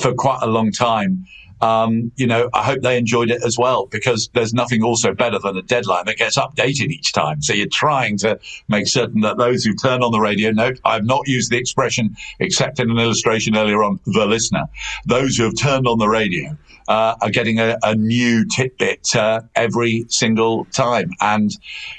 for 0.00 0.14
quite 0.14 0.40
a 0.42 0.46
long 0.46 0.72
time, 0.72 1.26
um, 1.60 2.12
you 2.16 2.26
know, 2.26 2.50
I 2.52 2.62
hope 2.62 2.82
they 2.82 2.98
enjoyed 2.98 3.30
it 3.30 3.42
as 3.44 3.56
well 3.58 3.86
because 3.86 4.28
there's 4.34 4.52
nothing 4.52 4.82
also 4.82 5.14
better 5.14 5.38
than 5.38 5.56
a 5.56 5.62
deadline 5.62 6.06
that 6.06 6.16
gets 6.16 6.36
updated 6.36 6.90
each 6.90 7.12
time. 7.12 7.42
So 7.42 7.52
you're 7.52 7.66
trying 7.66 8.18
to 8.18 8.38
make 8.68 8.86
certain 8.86 9.20
that 9.22 9.38
those 9.38 9.64
who 9.64 9.74
turn 9.74 10.02
on 10.02 10.12
the 10.12 10.20
radio 10.20 10.50
note, 10.50 10.80
I've 10.84 11.04
not 11.04 11.26
used 11.26 11.50
the 11.50 11.58
expression 11.58 12.16
except 12.40 12.80
in 12.80 12.90
an 12.90 12.98
illustration 12.98 13.56
earlier 13.56 13.82
on, 13.82 14.00
the 14.04 14.26
listener. 14.26 14.64
Those 15.06 15.36
who 15.36 15.44
have 15.44 15.56
turned 15.56 15.86
on 15.86 15.98
the 15.98 16.08
radio 16.08 16.56
uh, 16.88 17.14
are 17.20 17.30
getting 17.30 17.60
a, 17.60 17.78
a 17.82 17.94
new 17.94 18.44
tidbit 18.46 19.14
uh, 19.16 19.40
every 19.54 20.04
single 20.08 20.66
time. 20.66 21.10
And, 21.20 21.50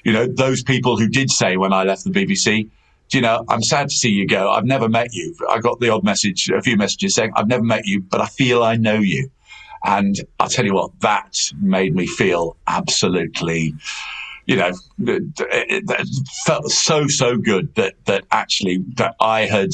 you 0.04 0.12
know, 0.12 0.28
those 0.28 0.64
people 0.64 0.98
who 0.98 1.08
did 1.08 1.32
say 1.32 1.58
when 1.58 1.74
I 1.74 1.84
left 1.84 2.04
the 2.04 2.12
BBC, 2.12 2.70
you 3.12 3.22
know, 3.22 3.46
I'm 3.48 3.62
sad 3.62 3.90
to 3.90 3.96
see 3.96 4.10
you 4.10 4.28
go. 4.28 4.50
I've 4.52 4.66
never 4.66 4.90
met 4.90 5.14
you. 5.14 5.36
I 5.50 5.60
got 5.60 5.80
the 5.80 5.90
odd 5.90 6.04
message, 6.04 6.50
a 6.50 6.62
few 6.62 6.76
messages 6.76 7.16
saying, 7.16 7.32
I've 7.36 7.48
never 7.48 7.64
met 7.64 7.86
you, 7.86 8.02
but 8.02 8.20
I 8.20 8.26
feel 8.26 8.64
I 8.64 8.76
know 8.76 8.96
you. 8.96 9.30
And 9.84 10.16
I'll 10.40 10.50
tell 10.50 10.66
you 10.66 10.74
what, 10.74 11.00
that 11.02 11.52
made 11.62 11.96
me 11.96 12.08
feel 12.08 12.58
absolutely, 12.68 13.76
you 14.46 14.56
know, 14.56 14.72
it, 15.00 15.24
it 15.40 16.08
felt 16.46 16.72
so, 16.72 17.08
so 17.08 17.38
good 17.38 17.74
that, 17.76 17.94
that 18.06 18.26
actually 18.32 18.84
that 18.96 19.16
I 19.20 19.42
had, 19.42 19.72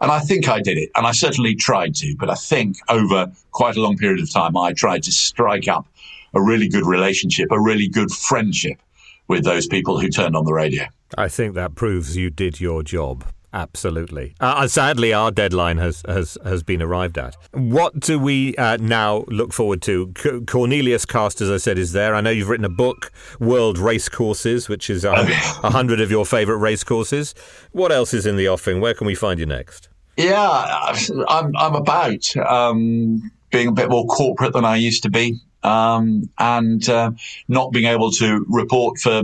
and 0.00 0.10
I 0.10 0.20
think 0.20 0.48
I 0.48 0.60
did 0.60 0.78
it, 0.78 0.90
and 0.94 1.06
I 1.06 1.12
certainly 1.12 1.54
tried 1.54 1.94
to, 1.96 2.14
but 2.18 2.30
I 2.30 2.34
think 2.34 2.76
over 2.88 3.30
quite 3.50 3.76
a 3.76 3.80
long 3.80 3.96
period 3.96 4.20
of 4.20 4.30
time, 4.30 4.56
I 4.56 4.72
tried 4.72 5.02
to 5.04 5.12
strike 5.12 5.68
up 5.68 5.86
a 6.34 6.40
really 6.40 6.68
good 6.68 6.86
relationship, 6.86 7.50
a 7.50 7.60
really 7.60 7.88
good 7.88 8.10
friendship 8.10 8.80
with 9.28 9.44
those 9.44 9.66
people 9.66 10.00
who 10.00 10.08
turned 10.08 10.36
on 10.36 10.44
the 10.44 10.52
radio. 10.52 10.84
I 11.16 11.28
think 11.28 11.54
that 11.54 11.74
proves 11.74 12.16
you 12.16 12.30
did 12.30 12.60
your 12.60 12.82
job. 12.82 13.24
Absolutely. 13.52 14.34
Uh, 14.40 14.66
sadly, 14.66 15.12
our 15.12 15.30
deadline 15.30 15.76
has, 15.76 16.02
has, 16.08 16.38
has 16.44 16.62
been 16.62 16.80
arrived 16.80 17.18
at. 17.18 17.36
What 17.52 18.00
do 18.00 18.18
we 18.18 18.56
uh, 18.56 18.78
now 18.78 19.24
look 19.28 19.52
forward 19.52 19.82
to? 19.82 20.12
C- 20.16 20.30
Corneliuscast, 20.30 21.42
as 21.42 21.50
I 21.50 21.58
said, 21.58 21.76
is 21.78 21.92
there. 21.92 22.14
I 22.14 22.22
know 22.22 22.30
you've 22.30 22.48
written 22.48 22.64
a 22.64 22.70
book, 22.70 23.12
World 23.40 23.78
Race 23.78 24.08
Courses, 24.08 24.70
which 24.70 24.88
is 24.88 25.04
a, 25.04 25.12
a 25.12 25.70
hundred 25.70 26.00
of 26.00 26.10
your 26.10 26.24
favourite 26.24 26.60
race 26.60 26.82
courses. 26.82 27.34
What 27.72 27.92
else 27.92 28.14
is 28.14 28.24
in 28.24 28.36
the 28.36 28.48
offing? 28.48 28.80
Where 28.80 28.94
can 28.94 29.06
we 29.06 29.14
find 29.14 29.38
you 29.38 29.46
next? 29.46 29.90
Yeah, 30.16 30.94
I'm, 31.28 31.54
I'm 31.56 31.74
about 31.74 32.36
um, 32.36 33.30
being 33.50 33.68
a 33.68 33.72
bit 33.72 33.90
more 33.90 34.06
corporate 34.06 34.54
than 34.54 34.64
I 34.64 34.76
used 34.76 35.02
to 35.02 35.10
be 35.10 35.40
um, 35.62 36.28
and 36.38 36.88
uh, 36.88 37.12
not 37.48 37.72
being 37.72 37.86
able 37.86 38.10
to 38.12 38.44
report 38.48 38.98
for 38.98 39.22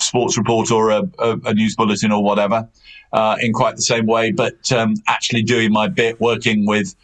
Sports 0.00 0.38
Report 0.38 0.70
or 0.70 0.90
a, 0.90 1.02
a, 1.18 1.38
a 1.46 1.54
news 1.54 1.76
bulletin 1.76 2.12
or 2.12 2.22
whatever 2.22 2.68
uh, 3.12 3.36
in 3.40 3.52
quite 3.52 3.76
the 3.76 3.82
same 3.82 4.06
way, 4.06 4.32
but 4.32 4.70
um, 4.72 4.94
actually 5.06 5.42
doing 5.42 5.72
my 5.72 5.88
bit, 5.88 6.20
working 6.20 6.66
with 6.66 6.94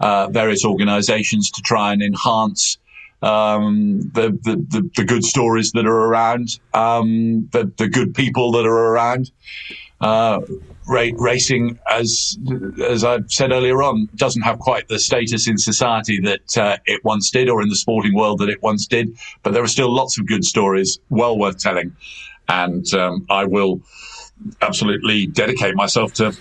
uh, 0.00 0.28
various 0.28 0.64
organisations 0.64 1.50
to 1.50 1.62
try 1.62 1.92
and 1.92 2.02
enhance 2.02 2.78
um, 3.22 4.00
the, 4.12 4.30
the, 4.42 4.56
the, 4.68 4.90
the, 4.96 5.04
good 5.04 5.24
stories 5.24 5.72
that 5.72 5.86
are 5.86 6.04
around, 6.08 6.58
um, 6.74 7.48
the, 7.52 7.72
the 7.78 7.88
good 7.88 8.14
people 8.14 8.52
that 8.52 8.66
are 8.66 8.92
around. 8.92 9.30
Uh, 10.00 10.40
ra- 10.86 11.10
racing, 11.16 11.78
as 11.90 12.36
as 12.82 13.04
I 13.04 13.20
said 13.28 13.52
earlier 13.52 13.82
on, 13.82 14.08
doesn't 14.16 14.42
have 14.42 14.58
quite 14.58 14.88
the 14.88 14.98
status 14.98 15.48
in 15.48 15.56
society 15.56 16.20
that 16.20 16.58
uh, 16.58 16.76
it 16.84 17.02
once 17.04 17.30
did, 17.30 17.48
or 17.48 17.62
in 17.62 17.68
the 17.68 17.76
sporting 17.76 18.14
world 18.14 18.40
that 18.40 18.50
it 18.50 18.62
once 18.62 18.86
did. 18.86 19.16
But 19.42 19.54
there 19.54 19.62
are 19.62 19.68
still 19.68 19.90
lots 19.90 20.18
of 20.18 20.26
good 20.26 20.44
stories, 20.44 20.98
well 21.08 21.38
worth 21.38 21.58
telling, 21.58 21.96
and 22.48 22.92
um, 22.94 23.26
I 23.30 23.44
will 23.44 23.80
absolutely 24.60 25.26
dedicate 25.26 25.74
myself 25.74 26.14
to 26.14 26.36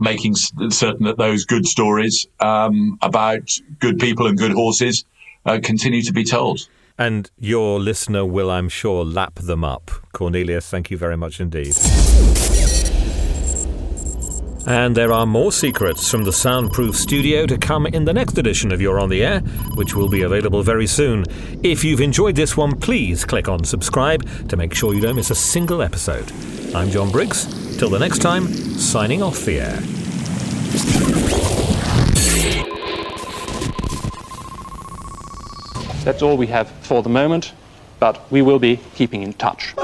making 0.00 0.34
certain 0.34 1.06
that 1.06 1.18
those 1.18 1.44
good 1.44 1.66
stories 1.66 2.26
um, 2.40 2.98
about 3.00 3.58
good 3.78 3.98
people 3.98 4.26
and 4.26 4.36
good 4.36 4.52
horses 4.52 5.04
uh, 5.46 5.58
continue 5.62 6.02
to 6.02 6.12
be 6.12 6.24
told. 6.24 6.68
And 6.96 7.30
your 7.38 7.80
listener 7.80 8.24
will, 8.24 8.50
I'm 8.50 8.68
sure, 8.68 9.04
lap 9.04 9.36
them 9.36 9.64
up. 9.64 9.90
Cornelius, 10.12 10.68
thank 10.68 10.90
you 10.90 10.96
very 10.96 11.16
much 11.16 11.40
indeed. 11.40 11.74
And 14.66 14.96
there 14.96 15.12
are 15.12 15.26
more 15.26 15.52
secrets 15.52 16.10
from 16.10 16.24
the 16.24 16.32
Soundproof 16.32 16.96
studio 16.96 17.44
to 17.46 17.58
come 17.58 17.86
in 17.86 18.06
the 18.06 18.14
next 18.14 18.38
edition 18.38 18.72
of 18.72 18.80
You're 18.80 18.98
on 18.98 19.10
the 19.10 19.22
Air, 19.22 19.40
which 19.74 19.94
will 19.94 20.08
be 20.08 20.22
available 20.22 20.62
very 20.62 20.86
soon. 20.86 21.26
If 21.62 21.84
you've 21.84 22.00
enjoyed 22.00 22.34
this 22.34 22.56
one, 22.56 22.78
please 22.80 23.26
click 23.26 23.46
on 23.46 23.64
subscribe 23.64 24.48
to 24.48 24.56
make 24.56 24.72
sure 24.72 24.94
you 24.94 25.02
don't 25.02 25.16
miss 25.16 25.30
a 25.30 25.34
single 25.34 25.82
episode. 25.82 26.32
I'm 26.74 26.88
Jon 26.88 27.10
Briggs. 27.10 27.76
Till 27.76 27.90
the 27.90 27.98
next 27.98 28.20
time, 28.20 28.46
signing 28.46 29.22
off 29.22 29.44
the 29.44 29.60
air. 29.60 29.80
That's 36.04 36.22
all 36.22 36.38
we 36.38 36.46
have 36.46 36.70
for 36.70 37.02
the 37.02 37.10
moment, 37.10 37.52
but 37.98 38.30
we 38.30 38.40
will 38.40 38.58
be 38.58 38.80
keeping 38.94 39.22
in 39.22 39.34
touch. 39.34 39.74